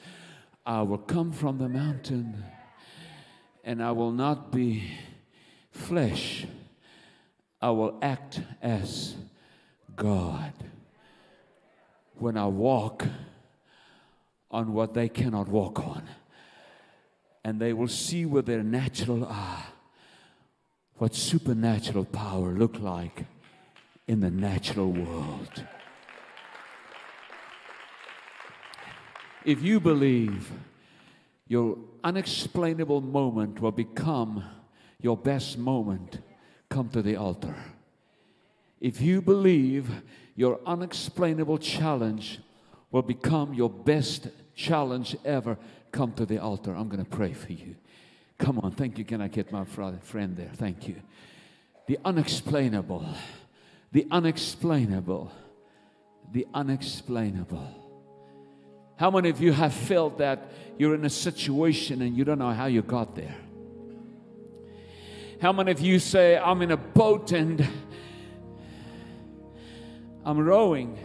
I 0.67 0.83
will 0.83 0.99
come 0.99 1.33
from 1.33 1.59
the 1.59 1.69
mountain 1.69 2.45
and 3.65 3.83
I 3.83 3.93
will 3.93 4.13
not 4.13 4.53
be 4.53 4.91
flesh. 5.71 6.47
I 7.61 7.71
will 7.71 7.99
act 8.03 8.41
as 8.63 9.17
God. 9.97 10.53
When 12.15 12.37
I 12.37 12.47
walk 12.47 13.07
on 14.51 14.73
what 14.73 14.95
they 14.95 15.09
cannot 15.09 15.49
walk 15.49 15.79
on, 15.79 16.03
and 17.45 17.61
they 17.61 17.73
will 17.73 17.89
see 17.89 18.27
with 18.27 18.47
their 18.47 18.63
natural 18.63 19.25
eye 19.25 19.65
what 20.99 21.15
supernatural 21.15 22.05
power 22.05 22.53
look 22.53 22.79
like 22.81 23.25
in 24.07 24.21
the 24.21 24.31
natural 24.31 24.91
world. 24.93 25.65
If 29.45 29.63
you 29.63 29.81
believe 29.81 30.51
your 31.47 31.79
unexplainable 32.05 33.01
moment 33.01 33.61
will 33.61 33.73
become 33.73 34.45
your 35.01 35.17
best 35.17 35.57
moment, 35.57 36.19
come 36.69 36.89
to 36.91 37.01
the 37.01 37.17
altar. 37.17 37.55
If 38.81 39.01
you 39.01 39.23
believe 39.23 39.91
your 40.35 40.61
unexplainable 40.67 41.59
challenge 41.59 42.41
will 42.91 43.03
become 43.03 43.55
your 43.55 43.71
best 43.71 44.29
challenge 44.55 45.17
ever, 45.25 45.57
come 45.93 46.13
to 46.13 46.27
the 46.27 46.39
altar. 46.39 46.75
I'm 46.75 46.89
going 46.89 47.05
to 47.05 47.11
pray 47.11 47.33
for 47.33 47.53
you. 47.53 47.77
Come 48.39 48.61
on, 48.61 48.71
thank 48.73 48.99
you. 48.99 49.05
Can 49.05 49.21
I 49.21 49.29
get 49.29 49.53
my 49.53 49.65
friend 49.65 50.37
there? 50.37 50.51
Thank 50.55 50.89
you. 50.89 50.97
The 51.87 51.99
unexplainable, 52.05 53.07
the 53.93 54.07
unexplainable, 54.11 55.33
the 56.33 56.47
unexplainable. 56.55 57.75
How 58.97 59.11
many 59.11 59.31
of 59.31 59.41
you 59.41 59.53
have 59.53 59.73
felt 59.73 60.19
that 60.19 60.51
you're 60.79 60.95
in 60.95 61.05
a 61.05 61.11
situation 61.11 62.03
and 62.03 62.17
you 62.17 62.25
don't 62.25 62.39
know 62.39 62.53
how 62.53 62.67
you 62.67 62.83
got 62.83 63.17
there? 63.17 63.35
How 65.41 65.53
many 65.53 65.71
of 65.71 65.81
you 65.81 65.99
say, 65.99 66.37
I'm 66.37 66.63
in 66.63 66.71
a 66.73 66.77
boat 66.77 67.33
and 67.33 67.67
I'm 70.25 70.39
rowing? 70.39 70.99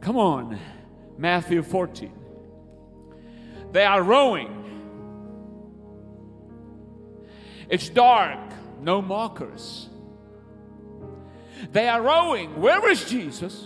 Come 0.00 0.16
on, 0.16 0.58
Matthew 1.18 1.62
14. 1.62 2.21
They 3.72 3.84
are 3.84 4.02
rowing. 4.02 4.58
It's 7.68 7.88
dark, 7.88 8.38
no 8.80 9.00
markers. 9.00 9.88
They 11.72 11.88
are 11.88 12.02
rowing. 12.02 12.60
Where 12.60 12.88
is 12.90 13.04
Jesus? 13.08 13.64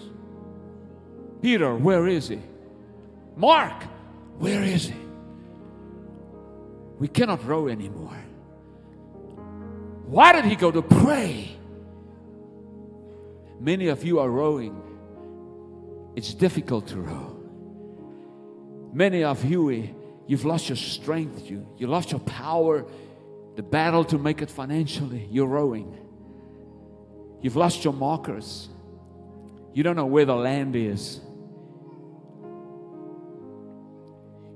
Peter, 1.43 1.75
where 1.75 2.07
is 2.07 2.29
he? 2.29 2.41
Mark, 3.37 3.83
where 4.39 4.63
is 4.63 4.87
he? 4.87 4.95
We 6.99 7.09
cannot 7.09 7.45
row 7.45 7.69
anymore. 7.69 8.17
Why 10.07 10.33
did 10.33 10.45
he 10.45 10.55
go 10.55 10.71
to 10.71 10.83
pray? 10.83 11.57
Many 13.59 13.89
of 13.89 14.05
you 14.05 14.21
are 14.21 14.31
rowing. 14.31 14.81
It's 16.15 16.33
difficult 16.33 16.87
to 16.89 17.01
row. 17.01 17.37
Many 18.93 19.25
of 19.25 19.45
you, 19.45 19.95
you've 20.27 20.45
lost 20.45 20.69
your 20.69 20.77
strength, 20.77 21.51
you, 21.51 21.67
you 21.77 21.87
lost 21.87 22.11
your 22.11 22.21
power, 22.21 22.87
the 23.57 23.63
battle 23.63 24.05
to 24.05 24.19
make 24.19 24.43
it 24.43 24.51
financially. 24.51 25.29
You're 25.31 25.47
rowing. 25.47 25.97
You've 27.41 27.57
lost 27.57 27.85
your 27.85 27.93
markers. 27.93 28.69
You 29.73 29.83
don't 29.83 29.97
know 29.97 30.07
where 30.07 30.25
the 30.25 30.35
land 30.35 30.77
is. 30.77 31.21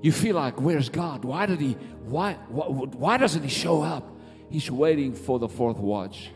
You 0.01 0.11
feel 0.11 0.35
like, 0.35 0.59
where's 0.59 0.89
God? 0.89 1.23
Why 1.23 1.45
did 1.45 1.59
he, 1.59 1.73
why, 2.03 2.33
why, 2.49 2.65
why 2.65 3.17
doesn't 3.17 3.43
he 3.43 3.49
show 3.49 3.81
up? 3.81 4.07
He's 4.49 4.69
waiting 4.69 5.13
for 5.13 5.39
the 5.39 5.47
fourth 5.47 5.77
watch. 5.77 6.31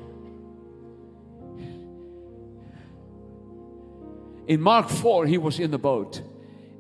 In 4.47 4.61
Mark 4.61 4.89
4, 4.89 5.25
he 5.25 5.37
was 5.39 5.59
in 5.59 5.71
the 5.71 5.79
boat. 5.79 6.21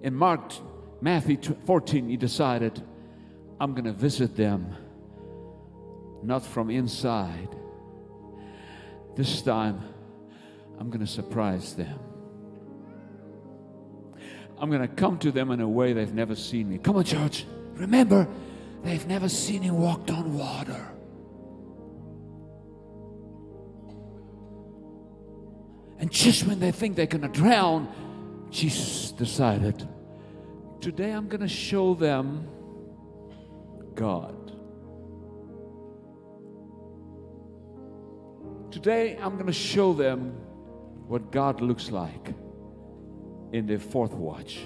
In 0.03 0.13
Mark, 0.13 0.53
Matthew 1.01 1.37
14, 1.65 2.09
he 2.09 2.17
decided, 2.17 2.81
I'm 3.59 3.73
going 3.73 3.85
to 3.85 3.93
visit 3.93 4.35
them, 4.35 4.75
not 6.23 6.43
from 6.43 6.69
inside. 6.69 7.49
This 9.15 9.41
time, 9.41 9.81
I'm 10.79 10.89
going 10.89 11.05
to 11.05 11.11
surprise 11.11 11.75
them. 11.75 11.99
I'm 14.57 14.69
going 14.69 14.81
to 14.81 14.87
come 14.87 15.17
to 15.19 15.31
them 15.31 15.51
in 15.51 15.61
a 15.61 15.67
way 15.67 15.93
they've 15.93 16.13
never 16.13 16.35
seen 16.35 16.69
me. 16.69 16.77
Come 16.77 16.95
on, 16.95 17.03
church. 17.03 17.45
Remember, 17.73 18.27
they've 18.83 19.05
never 19.05 19.29
seen 19.29 19.61
him 19.61 19.77
walked 19.77 20.11
on 20.11 20.37
water. 20.37 20.87
And 25.99 26.11
just 26.11 26.45
when 26.45 26.59
they 26.59 26.71
think 26.71 26.95
they're 26.95 27.05
going 27.05 27.21
to 27.21 27.27
drown, 27.27 27.87
Jesus 28.49 29.11
decided, 29.11 29.87
today 30.85 31.09
I'm 31.09 31.27
going 31.27 31.41
to 31.41 31.47
show 31.47 31.95
them 31.95 32.47
God. 33.95 34.51
Today 38.69 39.17
I'm 39.19 39.33
going 39.33 39.47
to 39.47 39.51
show 39.51 39.93
them 39.93 40.37
what 41.07 41.31
God 41.31 41.59
looks 41.59 41.89
like 41.89 42.35
in 43.51 43.65
the 43.65 43.79
fourth 43.79 44.11
watch. 44.11 44.59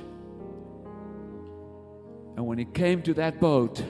And 2.35 2.45
when 2.45 2.57
he 2.57 2.65
came 2.65 3.01
to 3.03 3.13
that 3.13 3.39
boat, 3.39 3.81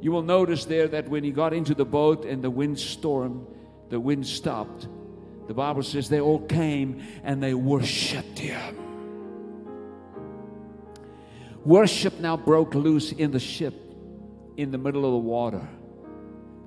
you 0.00 0.10
will 0.10 0.22
notice 0.22 0.64
there 0.64 0.88
that 0.88 1.08
when 1.08 1.22
he 1.22 1.30
got 1.30 1.52
into 1.52 1.76
the 1.76 1.84
boat 1.84 2.24
and 2.24 2.42
the 2.42 2.50
wind 2.50 2.80
storm, 2.80 3.46
the 3.90 4.00
wind 4.00 4.26
stopped. 4.26 4.88
The 5.46 5.54
Bible 5.54 5.84
says 5.84 6.08
they 6.08 6.20
all 6.20 6.40
came 6.40 7.00
and 7.22 7.40
they 7.40 7.54
worshiped 7.54 8.40
him. 8.40 8.83
Worship 11.64 12.20
now 12.20 12.36
broke 12.36 12.74
loose 12.74 13.12
in 13.12 13.30
the 13.30 13.40
ship 13.40 13.74
in 14.56 14.70
the 14.70 14.78
middle 14.78 15.04
of 15.06 15.12
the 15.12 15.28
water. 15.28 15.66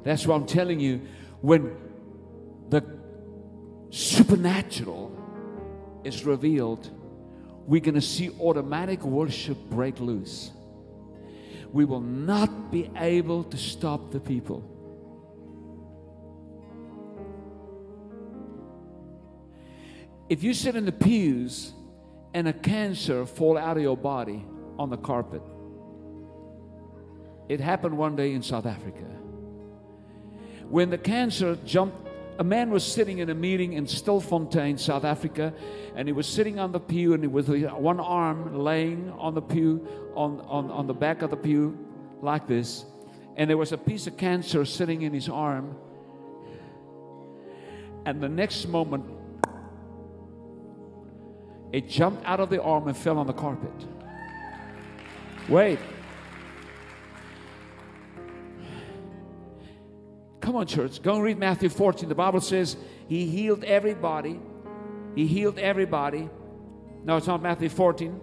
That's 0.03 0.25
what 0.25 0.35
I'm 0.35 0.47
telling 0.47 0.79
you. 0.79 1.01
When 1.41 1.75
the 2.69 2.83
supernatural 3.91 5.15
is 6.03 6.25
revealed, 6.25 6.89
we're 7.67 7.81
going 7.81 7.95
to 7.95 8.01
see 8.01 8.31
automatic 8.39 9.03
worship 9.03 9.57
break 9.69 9.99
loose. 9.99 10.51
We 11.71 11.85
will 11.85 12.01
not 12.01 12.71
be 12.71 12.89
able 12.95 13.43
to 13.43 13.57
stop 13.57 14.11
the 14.11 14.19
people. 14.19 14.63
If 20.27 20.43
you 20.43 20.53
sit 20.53 20.75
in 20.75 20.85
the 20.85 20.91
pews 20.91 21.71
and 22.33 22.47
a 22.47 22.53
cancer 22.53 23.25
fall 23.25 23.57
out 23.57 23.77
of 23.77 23.83
your 23.83 23.95
body 23.95 24.45
on 24.77 24.89
the 24.89 24.97
carpet, 24.97 25.41
it 27.49 27.59
happened 27.59 27.97
one 27.97 28.15
day 28.15 28.33
in 28.33 28.43
South 28.43 28.65
Africa. 28.65 29.05
When 30.69 30.89
the 30.89 30.97
cancer 30.97 31.55
jumped 31.65 32.07
a 32.39 32.43
man 32.43 32.69
was 32.69 32.83
sitting 32.83 33.17
in 33.17 33.29
a 33.29 33.35
meeting 33.35 33.73
in 33.73 33.85
Stilfontein, 33.85 34.79
South 34.79 35.03
Africa, 35.03 35.53
and 35.95 36.07
he 36.07 36.11
was 36.11 36.27
sitting 36.27 36.59
on 36.59 36.71
the 36.71 36.79
pew 36.79 37.13
and 37.13 37.23
he 37.23 37.27
was 37.27 37.47
one 37.47 37.99
arm 37.99 38.55
laying 38.55 39.11
on 39.17 39.33
the 39.33 39.41
pew, 39.41 39.87
on, 40.13 40.41
on, 40.41 40.69
on 40.69 40.87
the 40.87 40.93
back 40.93 41.21
of 41.21 41.31
the 41.31 41.37
pew, 41.37 41.77
like 42.21 42.47
this. 42.47 42.85
And 43.35 43.49
there 43.49 43.57
was 43.57 43.71
a 43.71 43.77
piece 43.77 44.07
of 44.07 44.17
cancer 44.17 44.65
sitting 44.65 45.01
in 45.01 45.13
his 45.13 45.29
arm. 45.29 45.75
And 48.05 48.21
the 48.21 48.29
next 48.29 48.67
moment, 48.67 49.05
it 51.71 51.89
jumped 51.89 52.23
out 52.25 52.39
of 52.39 52.49
the 52.49 52.61
arm 52.61 52.87
and 52.87 52.95
fell 52.95 53.17
on 53.17 53.27
the 53.27 53.33
carpet. 53.33 53.73
Wait. 55.49 55.79
Come 60.41 60.55
on, 60.55 60.65
church. 60.65 61.01
Go 61.01 61.15
and 61.15 61.23
read 61.23 61.37
Matthew 61.37 61.69
14. 61.69 62.07
The 62.09 62.15
Bible 62.15 62.41
says 62.41 62.77
he 63.07 63.27
healed 63.27 63.63
everybody. 63.63 64.39
He 65.15 65.27
healed 65.27 65.57
everybody. 65.57 66.29
No, 67.03 67.17
it's 67.17 67.27
not 67.27 67.41
Matthew 67.41 67.69
14. 67.69 68.19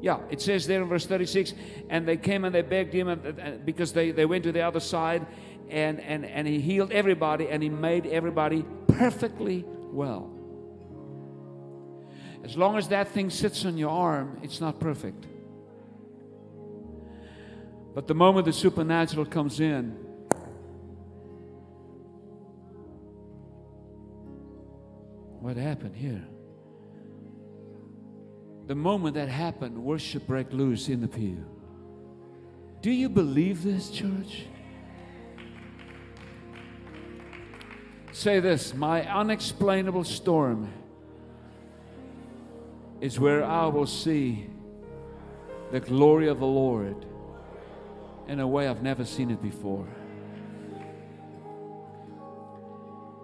Yeah, 0.00 0.18
it 0.30 0.40
says 0.40 0.66
there 0.66 0.82
in 0.82 0.88
verse 0.88 1.06
36, 1.06 1.54
and 1.88 2.06
they 2.06 2.16
came 2.16 2.44
and 2.44 2.54
they 2.54 2.62
begged 2.62 2.92
him 2.92 3.08
and, 3.08 3.64
because 3.64 3.92
they, 3.92 4.10
they 4.10 4.26
went 4.26 4.44
to 4.44 4.52
the 4.52 4.60
other 4.60 4.80
side, 4.80 5.26
and, 5.70 6.00
and, 6.00 6.26
and 6.26 6.46
he 6.46 6.60
healed 6.60 6.92
everybody 6.92 7.48
and 7.48 7.62
he 7.62 7.70
made 7.70 8.06
everybody 8.06 8.64
perfectly 8.86 9.64
well. 9.66 10.30
As 12.44 12.56
long 12.56 12.76
as 12.76 12.88
that 12.88 13.08
thing 13.08 13.30
sits 13.30 13.64
on 13.64 13.78
your 13.78 13.90
arm, 13.90 14.38
it's 14.42 14.60
not 14.60 14.78
perfect. 14.78 15.26
But 17.94 18.08
the 18.08 18.14
moment 18.14 18.46
the 18.46 18.52
supernatural 18.52 19.26
comes 19.26 19.60
in, 19.60 19.96
What 25.40 25.58
happened 25.58 25.94
here? 25.94 26.24
the 28.66 28.74
moment 28.74 29.14
that 29.14 29.28
happened, 29.28 29.76
worship 29.76 30.26
broke 30.26 30.50
loose 30.50 30.88
in 30.88 31.02
the 31.02 31.08
pew. 31.08 31.44
Do 32.80 32.90
you 32.90 33.10
believe 33.10 33.62
this, 33.62 33.90
church? 33.90 34.46
Say 38.12 38.40
this 38.40 38.72
My 38.72 39.06
unexplainable 39.06 40.04
storm 40.04 40.72
is 43.02 43.20
where 43.20 43.44
I 43.44 43.66
will 43.66 43.86
see 43.86 44.48
the 45.70 45.80
glory 45.80 46.28
of 46.28 46.38
the 46.38 46.46
Lord 46.46 47.04
in 48.28 48.40
a 48.40 48.46
way 48.46 48.68
I've 48.68 48.82
never 48.82 49.04
seen 49.04 49.30
it 49.30 49.42
before. 49.42 49.86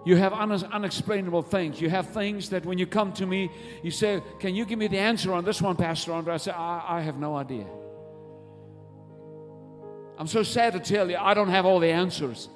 You 0.05 0.17
have 0.17 0.33
unexplainable 0.33 1.43
things. 1.43 1.81
You 1.81 1.91
have 1.91 2.09
things 2.09 2.49
that 2.51 2.65
when 2.65 2.79
you 2.79 2.87
come 2.87 3.13
to 3.15 3.27
me, 3.27 3.51
you 3.83 3.91
say, 3.91 4.23
Can 4.39 4.55
you 4.55 4.65
give 4.65 4.79
me 4.79 4.89
the 4.89 4.99
answer 4.99 5.33
on 5.33 5.45
this 5.45 5.61
one, 5.61 5.77
Pastor 5.77 6.13
Andre? 6.13 6.35
I 6.35 6.37
say, 6.39 6.53
I, 6.53 6.99
I 6.99 7.01
have 7.03 7.19
no 7.19 7.37
idea. 7.37 7.67
I'm 10.19 10.27
so 10.27 10.43
sad 10.43 10.73
to 10.73 10.81
tell 10.81 11.11
you, 11.11 11.17
I 11.17 11.35
don't 11.35 11.49
have 11.49 11.67
all 11.67 11.81
the 11.81 11.91
answers. 11.91 12.49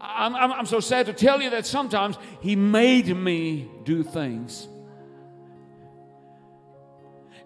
I'm, 0.00 0.34
I'm, 0.34 0.52
I'm 0.52 0.66
so 0.66 0.80
sad 0.80 1.06
to 1.06 1.12
tell 1.12 1.40
you 1.40 1.50
that 1.50 1.66
sometimes 1.66 2.16
He 2.40 2.54
made 2.54 3.14
me 3.16 3.70
do 3.84 4.02
things. 4.02 4.68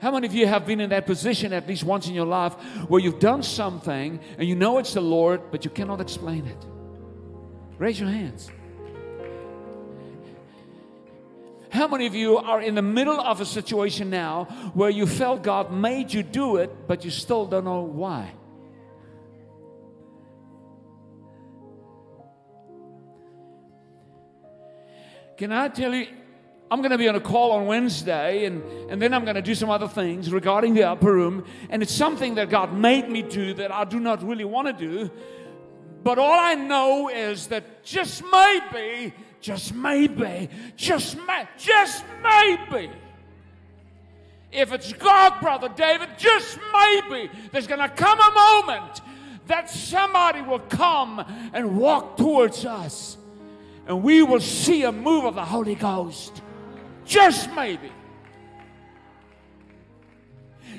How 0.02 0.10
many 0.10 0.26
of 0.26 0.34
you 0.34 0.48
have 0.48 0.66
been 0.66 0.80
in 0.80 0.90
that 0.90 1.06
position 1.06 1.52
at 1.52 1.68
least 1.68 1.84
once 1.84 2.08
in 2.08 2.14
your 2.14 2.26
life 2.26 2.54
where 2.88 3.00
you've 3.00 3.20
done 3.20 3.44
something 3.44 4.18
and 4.36 4.48
you 4.48 4.56
know 4.56 4.78
it's 4.78 4.94
the 4.94 5.00
Lord, 5.00 5.52
but 5.52 5.64
you 5.64 5.70
cannot 5.70 6.00
explain 6.00 6.44
it? 6.44 6.56
Raise 7.78 8.00
your 8.00 8.08
hands. 8.08 8.50
How 11.70 11.86
many 11.86 12.08
of 12.08 12.16
you 12.16 12.36
are 12.36 12.60
in 12.60 12.74
the 12.74 12.82
middle 12.82 13.20
of 13.20 13.40
a 13.40 13.46
situation 13.46 14.10
now 14.10 14.46
where 14.74 14.90
you 14.90 15.06
felt 15.06 15.44
God 15.44 15.72
made 15.72 16.12
you 16.12 16.24
do 16.24 16.56
it, 16.56 16.88
but 16.88 17.04
you 17.04 17.12
still 17.12 17.46
don't 17.46 17.64
know 17.64 17.82
why? 17.82 18.32
Can 25.36 25.52
I 25.52 25.68
tell 25.68 25.94
you, 25.94 26.08
I'm 26.72 26.78
going 26.78 26.92
to 26.92 26.96
be 26.96 27.06
on 27.06 27.16
a 27.16 27.20
call 27.20 27.52
on 27.52 27.66
Wednesday, 27.66 28.46
and, 28.46 28.62
and 28.88 29.02
then 29.02 29.12
I'm 29.12 29.24
going 29.24 29.34
to 29.34 29.42
do 29.42 29.54
some 29.54 29.68
other 29.68 29.86
things 29.86 30.32
regarding 30.32 30.72
the 30.72 30.84
upper 30.84 31.12
room. 31.12 31.44
And 31.68 31.82
it's 31.82 31.92
something 31.92 32.36
that 32.36 32.48
God 32.48 32.72
made 32.72 33.10
me 33.10 33.20
do 33.20 33.52
that 33.52 33.70
I 33.70 33.84
do 33.84 34.00
not 34.00 34.26
really 34.26 34.46
want 34.46 34.68
to 34.68 34.72
do. 34.72 35.10
But 36.02 36.18
all 36.18 36.40
I 36.40 36.54
know 36.54 37.10
is 37.10 37.48
that 37.48 37.84
just 37.84 38.24
maybe, 38.32 39.12
just 39.42 39.74
maybe, 39.74 40.48
just 40.74 41.18
just 41.58 42.04
maybe, 42.22 42.90
if 44.50 44.72
it's 44.72 44.94
God, 44.94 45.42
brother 45.42 45.68
David, 45.68 46.08
just 46.16 46.58
maybe 46.72 47.30
there's 47.50 47.66
going 47.66 47.80
to 47.80 47.88
come 47.90 48.18
a 48.18 48.32
moment 48.32 49.02
that 49.46 49.68
somebody 49.68 50.40
will 50.40 50.60
come 50.60 51.22
and 51.52 51.76
walk 51.76 52.16
towards 52.16 52.64
us 52.64 53.18
and 53.86 54.02
we 54.02 54.22
will 54.22 54.40
see 54.40 54.84
a 54.84 54.92
move 54.92 55.26
of 55.26 55.34
the 55.34 55.44
Holy 55.44 55.74
Ghost. 55.74 56.40
Just 57.04 57.50
maybe. 57.52 57.90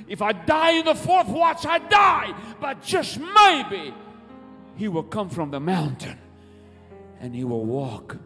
If 0.07 0.21
I 0.21 0.34
die 0.34 0.71
in 0.71 0.86
the 0.86 0.95
fourth 0.95 1.28
watch, 1.28 1.65
I 1.65 1.80
die. 1.80 2.34
But 2.59 2.82
just 2.82 3.19
maybe 3.19 3.93
he 4.76 4.88
will 4.88 5.03
come 5.03 5.30
from 5.30 5.51
the 5.51 5.59
mountain 5.59 6.17
and 7.19 7.34
he 7.34 7.43
will 7.43 7.65
walk 7.65 8.17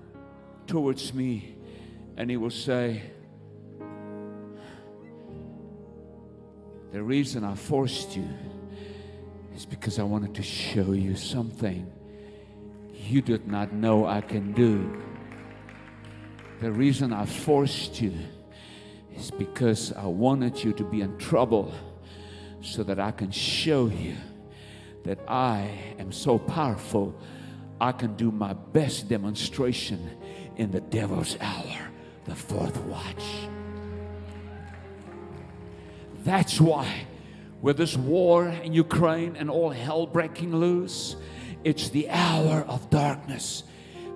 towards 0.66 1.14
me 1.14 1.56
and 2.16 2.30
he 2.30 2.38
will 2.38 2.50
say, 2.50 3.02
The 6.92 7.04
reason 7.04 7.44
I 7.44 7.54
forced 7.54 8.16
you 8.16 8.28
is 9.56 9.66
because 9.66 10.00
I 10.00 10.04
wanted 10.04 10.34
to 10.36 10.42
show 10.42 10.94
you 10.94 11.16
something 11.16 11.92
you 12.94 13.22
did 13.22 13.48
not 13.48 13.74
know 13.74 14.06
I 14.06 14.22
can 14.22 14.54
do. 14.54 15.02
The 16.60 16.72
reason 16.72 17.14
I 17.14 17.26
forced 17.26 18.02
you 18.02 18.14
is 19.16 19.30
because 19.30 19.94
I 19.94 20.08
wanted 20.08 20.64
you 20.64 20.74
to 20.74 20.84
be 20.84 21.02
in 21.02 21.18
trouble 21.18 21.72
so 22.62 22.84
that 22.84 23.00
I 23.00 23.12
can 23.12 23.30
show 23.30 23.88
you 23.88 24.16
that 25.04 25.20
I 25.28 25.70
am 26.00 26.12
so 26.12 26.40
powerful, 26.40 27.16
I 27.80 27.92
can 27.92 28.16
do 28.16 28.32
my 28.32 28.54
best 28.54 29.08
demonstration 29.08 30.10
in 30.56 30.72
the 30.72 30.82
devil's 30.82 31.38
hour, 31.40 31.90
the 32.26 32.36
fourth 32.36 32.76
watch. 32.86 33.24
That's 36.24 36.60
why, 36.60 37.06
with 37.62 37.78
this 37.78 37.96
war 37.96 38.48
in 38.48 38.74
Ukraine 38.74 39.36
and 39.36 39.50
all 39.50 39.70
hell 39.70 40.08
breaking 40.08 40.56
loose, 40.56 41.16
it's 41.64 41.90
the 41.90 42.10
hour 42.10 42.66
of 42.68 42.90
darkness. 42.90 43.64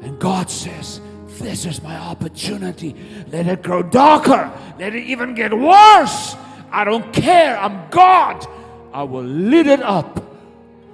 And 0.02 0.20
God 0.20 0.50
says, 0.50 1.00
This 1.40 1.66
is 1.66 1.82
my 1.82 1.96
opportunity. 1.96 2.96
Let 3.32 3.48
it 3.48 3.64
grow 3.64 3.84
darker. 3.84 4.52
Let 4.78 4.96
it 4.96 5.04
even 5.04 5.36
get 5.36 5.58
worse. 5.58 6.36
I 6.72 6.84
don't 6.84 7.12
care. 7.14 7.58
I'm 7.58 7.90
God. 7.90 8.46
I 8.94 9.04
will 9.04 9.24
lit 9.24 9.68
it 9.68 9.82
up 9.82 10.24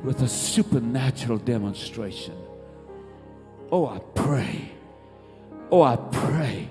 with 0.03 0.21
a 0.21 0.27
supernatural 0.27 1.37
demonstration. 1.39 2.35
Oh, 3.71 3.87
I 3.87 3.99
pray. 4.15 4.71
Oh, 5.71 5.81
I 5.81 5.95
pray. 5.95 6.69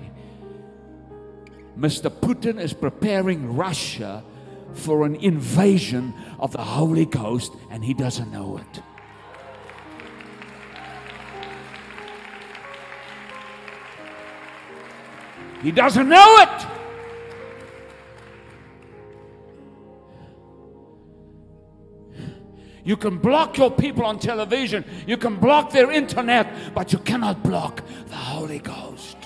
Mr. 1.77 2.09
Putin 2.09 2.59
is 2.59 2.73
preparing 2.73 3.55
Russia 3.55 4.23
for 4.73 5.05
an 5.05 5.15
invasion 5.15 6.13
of 6.39 6.51
the 6.51 6.63
Holy 6.63 7.05
Ghost, 7.05 7.53
and 7.69 7.83
he 7.83 7.93
doesn't 7.93 8.31
know 8.31 8.57
it. 8.57 8.81
He 15.61 15.71
doesn't 15.71 16.07
know 16.07 16.37
it. 16.39 16.67
You 22.83 22.95
can 22.95 23.17
block 23.17 23.57
your 23.57 23.69
people 23.69 24.05
on 24.05 24.17
television, 24.17 24.85
you 25.05 25.17
can 25.17 25.35
block 25.35 25.71
their 25.71 25.91
internet, 25.91 26.73
but 26.73 26.93
you 26.93 26.99
cannot 26.99 27.43
block 27.43 27.83
the 28.07 28.15
Holy 28.15 28.59
Ghost. 28.59 29.17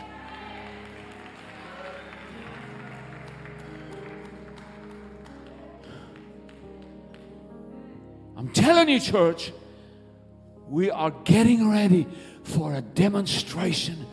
I'm 8.36 8.50
telling 8.50 8.90
you, 8.90 9.00
church, 9.00 9.54
we 10.68 10.90
are 10.90 11.12
getting 11.24 11.70
ready 11.70 12.08
for 12.42 12.74
a 12.74 12.82
demonstration 12.82 14.08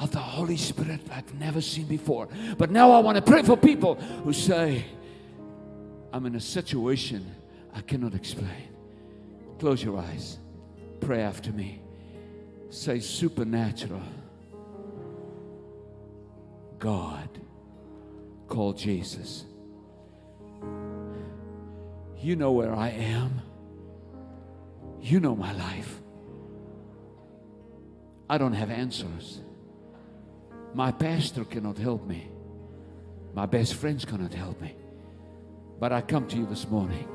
of 0.00 0.10
the 0.10 0.18
Holy 0.18 0.56
Spirit 0.56 1.00
I've 1.12 1.32
never 1.34 1.60
seen 1.60 1.84
before. 1.84 2.28
But 2.56 2.70
now 2.70 2.90
I 2.90 3.00
want 3.00 3.16
to 3.16 3.22
pray 3.22 3.42
for 3.42 3.56
people 3.56 3.96
who 3.96 4.32
say, 4.32 4.84
I'm 6.12 6.26
in 6.26 6.34
a 6.34 6.40
situation 6.40 7.34
I 7.74 7.82
cannot 7.82 8.14
explain. 8.14 8.68
Close 9.58 9.84
your 9.84 9.98
eyes. 9.98 10.38
Pray 11.00 11.20
after 11.20 11.52
me. 11.52 11.82
Say, 12.70 13.00
supernatural. 13.00 14.02
God 16.78 17.28
called 18.48 18.78
Jesus. 18.78 19.44
You 22.16 22.36
know 22.36 22.52
where 22.52 22.74
I 22.74 22.88
am. 22.88 23.42
You 25.00 25.20
know 25.20 25.36
my 25.36 25.52
life. 25.52 26.00
I 28.28 28.38
don't 28.38 28.52
have 28.52 28.70
answers. 28.70 29.40
My 30.74 30.92
pastor 30.92 31.44
cannot 31.44 31.78
help 31.78 32.06
me. 32.06 32.28
My 33.34 33.46
best 33.46 33.74
friends 33.74 34.04
cannot 34.04 34.32
help 34.32 34.60
me. 34.60 34.74
But 35.78 35.92
I 35.92 36.00
come 36.00 36.26
to 36.28 36.36
you 36.36 36.46
this 36.46 36.68
morning 36.68 37.08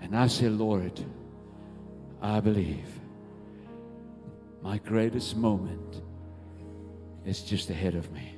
and 0.00 0.16
I 0.16 0.26
say, 0.28 0.48
Lord, 0.48 1.04
I 2.22 2.40
believe 2.40 2.88
my 4.62 4.78
greatest 4.78 5.36
moment 5.36 6.02
is 7.26 7.42
just 7.42 7.70
ahead 7.70 7.94
of 7.94 8.10
me. 8.12 8.34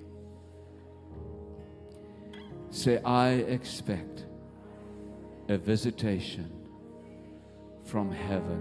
Say, 2.70 3.00
I 3.04 3.30
expect 3.30 4.26
a 5.48 5.56
visitation 5.56 6.50
from 7.84 8.10
heaven 8.10 8.60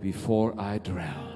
before 0.00 0.58
I 0.58 0.78
drown. 0.78 1.29